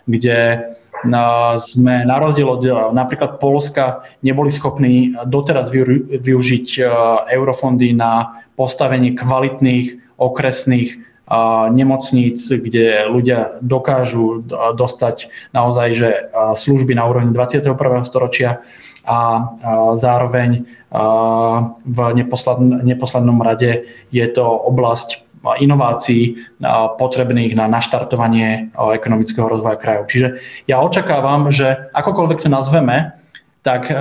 kde 0.05 0.39
sme 1.57 1.95
na 2.05 2.16
rozdiel 2.20 2.45
od 2.45 2.93
napríklad 2.93 3.41
Polska 3.41 4.05
neboli 4.20 4.53
schopní 4.53 5.16
doteraz 5.24 5.72
využiť 5.72 6.85
eurofondy 7.33 7.97
na 7.97 8.45
postavenie 8.61 9.16
kvalitných 9.16 10.20
okresných 10.20 11.10
nemocníc, 11.70 12.43
kde 12.51 13.07
ľudia 13.07 13.62
dokážu 13.62 14.43
dostať 14.74 15.31
naozaj 15.55 15.89
že 15.95 16.11
služby 16.35 16.99
na 16.99 17.07
úrovni 17.07 17.31
21. 17.31 17.70
storočia 18.03 18.66
a 19.07 19.47
zároveň 19.95 20.66
v 21.87 21.99
neposlednom 22.83 23.41
rade 23.47 23.87
je 24.11 24.26
to 24.35 24.43
oblasť 24.43 25.22
inovácií 25.41 26.37
potrebných 26.99 27.57
na 27.57 27.70
naštartovanie 27.70 28.74
ekonomického 28.76 29.49
rozvoja 29.49 29.78
krajov. 29.78 30.11
Čiže 30.11 30.28
ja 30.68 30.83
očakávam, 30.83 31.49
že 31.49 31.89
akokoľvek 31.95 32.45
to 32.45 32.51
nazveme, 32.53 33.16
tak 33.61 33.93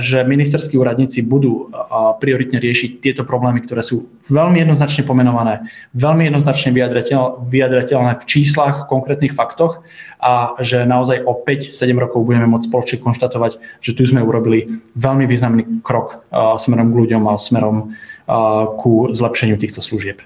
že 0.00 0.24
ministerskí 0.24 0.80
úradníci 0.80 1.20
budú 1.20 1.68
prioritne 2.16 2.56
riešiť 2.56 3.04
tieto 3.04 3.28
problémy, 3.28 3.60
ktoré 3.60 3.84
sú 3.84 4.08
veľmi 4.32 4.64
jednoznačne 4.64 5.04
pomenované, 5.04 5.68
veľmi 5.92 6.32
jednoznačne 6.32 6.72
vyjadrateľné 6.72 8.12
v 8.16 8.24
číslach, 8.24 8.88
konkrétnych 8.88 9.36
faktoch 9.36 9.84
a 10.24 10.56
že 10.64 10.88
naozaj 10.88 11.28
o 11.28 11.36
5-7 11.44 11.76
rokov 12.00 12.24
budeme 12.24 12.48
môcť 12.48 12.72
spoločne 12.72 12.98
konštatovať, 13.04 13.60
že 13.84 13.92
tu 13.92 14.08
sme 14.08 14.24
urobili 14.24 14.80
veľmi 14.96 15.28
významný 15.28 15.84
krok 15.84 16.24
smerom 16.56 16.88
k 16.88 16.98
ľuďom 17.04 17.22
a 17.28 17.36
smerom 17.36 17.92
ku 18.80 19.12
zlepšeniu 19.12 19.60
týchto 19.60 19.84
služieb. 19.84 20.24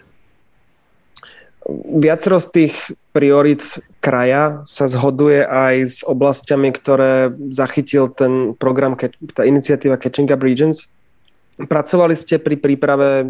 Viacero 1.69 2.41
z 2.41 2.49
tých 2.51 2.75
priorit 3.13 3.61
kraja 4.01 4.65
sa 4.65 4.89
zhoduje 4.89 5.45
aj 5.45 5.75
s 5.87 5.99
oblastiami, 6.03 6.73
ktoré 6.73 7.37
zachytil 7.53 8.09
ten 8.09 8.57
program, 8.57 8.97
tá 9.37 9.45
iniciatíva 9.45 10.01
Catching 10.01 10.33
Up 10.33 10.41
Regions. 10.41 10.89
Pracovali 11.61 12.17
ste 12.17 12.41
pri 12.41 12.57
príprave 12.57 13.29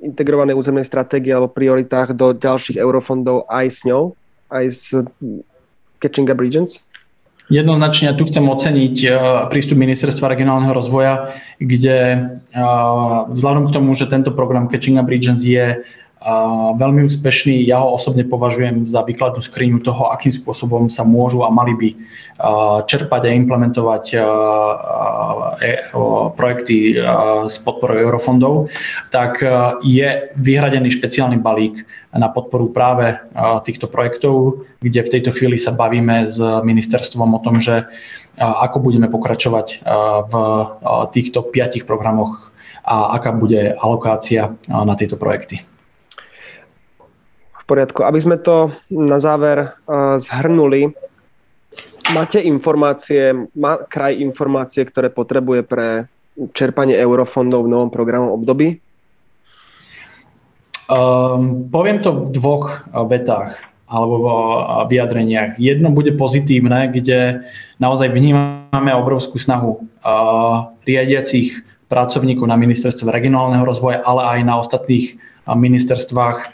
integrovanej 0.00 0.56
územnej 0.56 0.88
stratégie 0.88 1.36
alebo 1.36 1.52
prioritách 1.52 2.16
do 2.16 2.32
ďalších 2.32 2.80
eurofondov 2.80 3.44
aj 3.48 3.66
s 3.68 3.80
ňou, 3.84 4.16
aj 4.48 4.64
s 4.72 4.84
Catching 6.00 6.28
Up 6.32 6.40
Regions? 6.40 6.80
Jednoznačne 7.46 8.10
tu 8.18 8.26
chcem 8.26 8.42
oceniť 8.42 8.96
eh, 9.06 9.12
prístup 9.54 9.78
Ministerstva 9.78 10.34
regionálneho 10.34 10.74
rozvoja, 10.74 11.38
kde 11.62 11.98
eh, 12.10 13.18
vzhľadom 13.30 13.70
k 13.70 13.74
tomu, 13.74 13.94
že 13.94 14.10
tento 14.10 14.34
program 14.34 14.66
Catching 14.66 14.98
Up 14.98 15.06
Regions 15.06 15.46
je 15.46 15.86
veľmi 16.74 17.06
úspešný. 17.06 17.62
Ja 17.70 17.86
ho 17.86 17.94
osobne 17.94 18.26
považujem 18.26 18.90
za 18.90 19.06
výkladnú 19.06 19.38
skriňu 19.38 19.78
toho, 19.86 20.10
akým 20.10 20.34
spôsobom 20.34 20.90
sa 20.90 21.06
môžu 21.06 21.46
a 21.46 21.54
mali 21.54 21.74
by 21.78 21.88
čerpať 22.90 23.30
a 23.30 23.36
implementovať 23.38 24.04
e, 24.10 24.16
projekty 26.34 26.98
s 27.46 27.56
podporou 27.62 28.10
eurofondov, 28.10 28.54
tak 29.14 29.38
je 29.86 30.08
vyhradený 30.34 30.90
špeciálny 30.98 31.38
balík 31.38 31.86
na 32.10 32.28
podporu 32.28 32.74
práve 32.74 33.16
týchto 33.64 33.86
projektov, 33.86 34.66
kde 34.82 35.06
v 35.06 35.12
tejto 35.18 35.30
chvíli 35.30 35.56
sa 35.56 35.72
bavíme 35.72 36.26
s 36.26 36.36
ministerstvom 36.40 37.38
o 37.38 37.40
tom, 37.40 37.62
že 37.62 37.86
ako 38.36 38.82
budeme 38.84 39.08
pokračovať 39.08 39.80
v 40.28 40.34
týchto 41.14 41.46
piatich 41.48 41.88
programoch 41.88 42.52
a 42.84 43.16
aká 43.16 43.32
bude 43.32 43.72
alokácia 43.80 44.52
na 44.68 44.94
tieto 44.94 45.16
projekty 45.16 45.64
poriadku. 47.66 48.06
Aby 48.06 48.18
sme 48.22 48.36
to 48.38 48.72
na 48.88 49.18
záver 49.18 49.74
uh, 49.86 50.16
zhrnuli, 50.16 50.94
máte 52.14 52.38
informácie, 52.38 53.34
má 53.58 53.82
kraj 53.82 54.16
informácie, 54.16 54.86
ktoré 54.86 55.10
potrebuje 55.10 55.66
pre 55.66 55.86
čerpanie 56.54 56.94
eurofondov 56.94 57.66
v 57.66 57.72
novom 57.72 57.90
programom 57.90 58.30
období? 58.32 58.78
Um, 60.86 61.66
poviem 61.66 61.98
to 61.98 62.14
v 62.14 62.30
dvoch 62.30 62.86
vetách 63.10 63.58
alebo 63.86 64.14
v 64.22 64.26
vyjadreniach. 64.90 65.58
Jedno 65.62 65.94
bude 65.94 66.14
pozitívne, 66.14 66.90
kde 66.90 67.46
naozaj 67.78 68.10
vnímame 68.10 68.90
obrovskú 68.94 69.38
snahu 69.38 69.78
uh, 69.78 70.70
riadiacich 70.86 71.62
pracovníkov 71.86 72.50
na 72.50 72.58
ministerstve 72.58 73.10
regionálneho 73.14 73.62
rozvoja, 73.62 74.02
ale 74.02 74.22
aj 74.26 74.38
na 74.42 74.54
ostatných 74.58 75.18
ministerstvách 75.46 76.50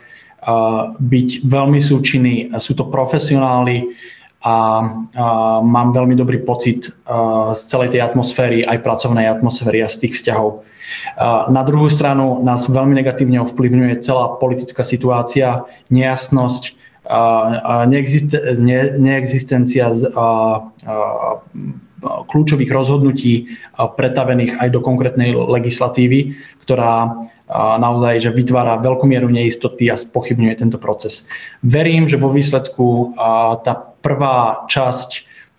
byť 0.98 1.28
veľmi 1.46 1.78
súčinní. 1.78 2.50
Sú 2.58 2.74
to 2.74 2.90
profesionáli 2.90 3.94
a, 4.42 4.82
mám 5.62 5.94
veľmi 5.94 6.18
dobrý 6.18 6.42
pocit 6.42 6.90
z 7.54 7.60
celej 7.70 7.94
tej 7.94 8.02
atmosféry, 8.02 8.66
aj 8.66 8.82
pracovnej 8.82 9.30
atmosféry 9.30 9.86
a 9.86 9.88
z 9.88 10.02
tých 10.02 10.18
vzťahov. 10.18 10.66
Na 11.46 11.62
druhú 11.62 11.86
stranu 11.86 12.42
nás 12.42 12.66
veľmi 12.66 12.98
negatívne 12.98 13.38
ovplyvňuje 13.46 14.02
celá 14.02 14.34
politická 14.42 14.82
situácia, 14.82 15.62
nejasnosť, 15.94 16.74
neexistencia 18.98 19.94
kľúčových 22.02 22.70
rozhodnutí 22.74 23.46
pretavených 23.78 24.58
aj 24.58 24.68
do 24.74 24.82
konkrétnej 24.82 25.38
legislatívy, 25.38 26.34
ktorá 26.66 27.14
naozaj 27.52 28.24
že 28.24 28.30
vytvára 28.32 28.80
veľkú 28.80 29.04
mieru 29.04 29.28
neistoty 29.28 29.92
a 29.92 30.00
spochybňuje 30.00 30.54
tento 30.56 30.80
proces. 30.80 31.28
Verím, 31.60 32.08
že 32.08 32.16
vo 32.16 32.32
výsledku 32.32 33.12
tá 33.60 33.74
prvá 34.00 34.64
časť, 34.72 35.10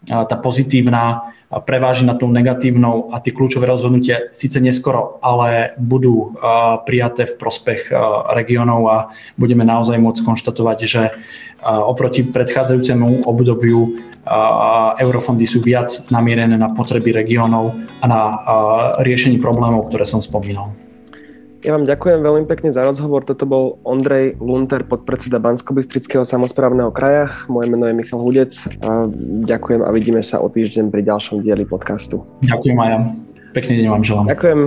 tá 0.09 0.35
pozitívna, 0.41 1.31
preváži 1.53 2.01
nad 2.01 2.17
tou 2.17 2.33
negatívnou 2.33 3.13
a 3.13 3.21
tie 3.21 3.29
kľúčové 3.29 3.69
rozhodnutia 3.69 4.33
síce 4.33 4.57
neskoro, 4.57 5.21
ale 5.21 5.77
budú 5.77 6.33
prijaté 6.89 7.29
v 7.29 7.37
prospech 7.37 7.93
regiónov 8.33 8.81
a 8.89 8.97
budeme 9.37 9.61
naozaj 9.61 10.01
môcť 10.01 10.25
konštatovať, 10.25 10.77
že 10.89 11.13
oproti 11.61 12.25
predchádzajúcemu 12.25 13.29
obdobiu 13.29 14.01
eurofondy 14.97 15.45
sú 15.45 15.61
viac 15.61 15.93
namierené 16.09 16.57
na 16.57 16.73
potreby 16.73 17.13
regiónov 17.13 17.77
a 18.01 18.05
na 18.09 18.21
riešení 19.05 19.37
problémov, 19.37 19.93
ktoré 19.93 20.09
som 20.09 20.25
spomínal. 20.25 20.73
Ja 21.63 21.71
vám 21.79 21.87
ďakujem 21.87 22.19
veľmi 22.19 22.43
pekne 22.43 22.75
za 22.75 22.83
rozhovor. 22.83 23.23
Toto 23.23 23.47
bol 23.47 23.79
Ondrej 23.87 24.35
Lunter, 24.43 24.83
podpredseda 24.83 25.39
Banskobystrického 25.39 26.27
samozprávneho 26.27 26.91
kraja. 26.91 27.31
Moje 27.47 27.71
meno 27.71 27.87
je 27.87 27.95
Michal 27.95 28.19
Hudec. 28.19 28.51
A 28.83 29.07
ďakujem 29.47 29.79
a 29.79 29.87
vidíme 29.95 30.19
sa 30.19 30.43
o 30.43 30.51
týždeň 30.51 30.91
pri 30.91 31.07
ďalšom 31.07 31.39
dieli 31.39 31.63
podcastu. 31.63 32.27
Ďakujem 32.43 32.75
aj 32.83 32.89
ja. 32.91 32.99
Pekný 33.55 33.73
deň 33.79 33.87
vám 33.95 34.03
želám. 34.03 34.27
Ďakujem. 34.27 34.59